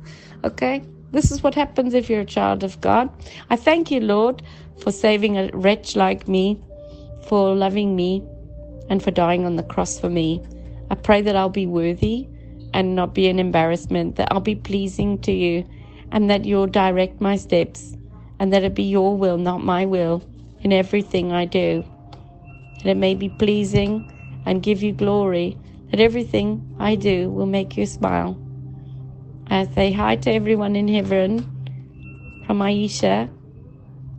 Okay. 0.45 0.81
This 1.11 1.29
is 1.29 1.43
what 1.43 1.53
happens 1.53 1.93
if 1.93 2.09
you're 2.09 2.21
a 2.21 2.25
child 2.25 2.63
of 2.63 2.79
God. 2.81 3.09
I 3.49 3.55
thank 3.55 3.91
you, 3.91 3.99
Lord, 3.99 4.41
for 4.81 4.91
saving 4.91 5.37
a 5.37 5.49
wretch 5.53 5.95
like 5.95 6.27
me, 6.27 6.59
for 7.27 7.53
loving 7.53 7.95
me, 7.95 8.23
and 8.89 9.03
for 9.03 9.11
dying 9.11 9.45
on 9.45 9.57
the 9.57 9.63
cross 9.63 9.99
for 9.99 10.09
me. 10.09 10.41
I 10.89 10.95
pray 10.95 11.21
that 11.21 11.35
I'll 11.35 11.49
be 11.49 11.67
worthy 11.67 12.27
and 12.73 12.95
not 12.95 13.13
be 13.13 13.27
an 13.27 13.39
embarrassment, 13.39 14.15
that 14.15 14.29
I'll 14.31 14.39
be 14.39 14.55
pleasing 14.55 15.19
to 15.19 15.31
you, 15.31 15.65
and 16.11 16.29
that 16.29 16.45
you'll 16.45 16.67
direct 16.67 17.21
my 17.21 17.35
steps, 17.35 17.95
and 18.39 18.51
that 18.53 18.63
it 18.63 18.75
be 18.75 18.83
your 18.83 19.15
will, 19.15 19.37
not 19.37 19.63
my 19.63 19.85
will, 19.85 20.23
in 20.61 20.73
everything 20.73 21.31
I 21.31 21.45
do. 21.45 21.83
That 22.83 22.91
it 22.91 22.97
may 22.97 23.15
be 23.15 23.29
pleasing 23.29 24.09
and 24.45 24.63
give 24.63 24.83
you 24.83 24.91
glory, 24.91 25.57
that 25.91 25.99
everything 25.99 26.65
I 26.79 26.95
do 26.95 27.29
will 27.29 27.45
make 27.45 27.77
you 27.77 27.85
smile. 27.85 28.39
I 29.47 29.65
say 29.67 29.91
hi 29.91 30.15
to 30.17 30.31
everyone 30.31 30.75
in 30.75 30.87
heaven 30.87 31.39
from 32.45 32.59
Aisha 32.59 33.29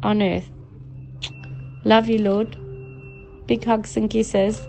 on 0.02 0.22
earth. 0.22 0.50
Love 1.84 2.08
you, 2.08 2.18
Lord. 2.18 2.56
Big 3.46 3.64
hugs 3.64 3.96
and 3.96 4.08
kisses. 4.08 4.66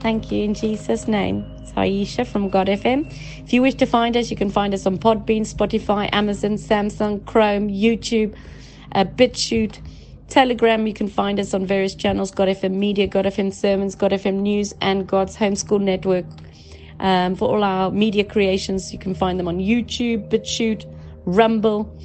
Thank 0.00 0.30
you 0.30 0.44
in 0.44 0.54
Jesus' 0.54 1.08
name. 1.08 1.51
It's 1.74 2.14
Aisha 2.16 2.26
from 2.26 2.48
God 2.48 2.66
FM. 2.66 3.10
If 3.44 3.52
you 3.52 3.62
wish 3.62 3.74
to 3.74 3.86
find 3.86 4.16
us, 4.16 4.30
you 4.30 4.36
can 4.36 4.50
find 4.50 4.74
us 4.74 4.86
on 4.86 4.98
Podbean, 4.98 5.42
Spotify, 5.42 6.08
Amazon, 6.12 6.52
Samsung, 6.52 7.24
Chrome, 7.24 7.68
YouTube, 7.68 8.34
uh, 8.92 9.04
BitChute, 9.04 9.80
Telegram. 10.28 10.86
You 10.86 10.92
can 10.92 11.08
find 11.08 11.40
us 11.40 11.54
on 11.54 11.66
various 11.66 11.94
channels 11.94 12.30
God 12.30 12.48
FM 12.48 12.72
Media, 12.72 13.06
God 13.06 13.24
FM 13.24 13.52
Sermons, 13.52 13.94
God 13.94 14.12
FM 14.12 14.40
News, 14.40 14.74
and 14.80 15.06
God's 15.06 15.36
Homeschool 15.36 15.80
Network. 15.80 16.26
Um, 17.00 17.34
for 17.36 17.48
all 17.48 17.64
our 17.64 17.90
media 17.90 18.24
creations, 18.24 18.92
you 18.92 18.98
can 18.98 19.14
find 19.14 19.38
them 19.38 19.48
on 19.48 19.58
YouTube, 19.58 20.28
BitChute, 20.30 20.84
Rumble, 21.24 21.98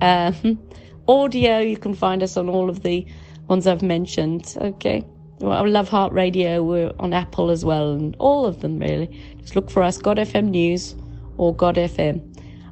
um, 0.00 0.58
audio. 1.08 1.58
You 1.58 1.76
can 1.76 1.94
find 1.94 2.22
us 2.22 2.36
on 2.36 2.48
all 2.48 2.68
of 2.68 2.82
the 2.82 3.06
ones 3.48 3.66
I've 3.66 3.82
mentioned. 3.82 4.54
Okay. 4.60 5.04
Well, 5.44 5.62
I 5.62 5.68
love 5.68 5.90
Heart 5.90 6.14
Radio. 6.14 6.62
We're 6.62 6.92
on 6.98 7.12
Apple 7.12 7.50
as 7.50 7.66
well, 7.66 7.92
and 7.92 8.16
all 8.18 8.46
of 8.46 8.60
them 8.62 8.78
really. 8.78 9.08
Just 9.40 9.54
look 9.54 9.70
for 9.70 9.82
us, 9.82 9.98
God 9.98 10.16
FM 10.16 10.48
News 10.48 10.94
or 11.36 11.54
God 11.54 11.76
FM. 11.76 12.22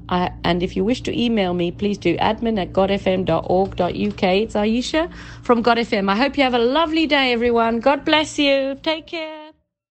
Uh, 0.08 0.30
and 0.44 0.62
if 0.62 0.74
you 0.74 0.82
wish 0.82 1.02
to 1.02 1.18
email 1.18 1.52
me, 1.52 1.70
please 1.70 1.98
do 1.98 2.16
admin 2.16 2.58
at 2.60 2.72
godfm.org.uk. 2.72 4.22
It's 4.22 4.54
Aisha 4.54 5.12
from 5.42 5.60
God 5.60 5.76
FM. 5.76 6.10
I 6.10 6.16
hope 6.16 6.38
you 6.38 6.44
have 6.44 6.54
a 6.54 6.58
lovely 6.58 7.06
day, 7.06 7.32
everyone. 7.32 7.80
God 7.80 8.06
bless 8.06 8.38
you. 8.38 8.78
Take 8.82 9.06
care. 9.06 9.41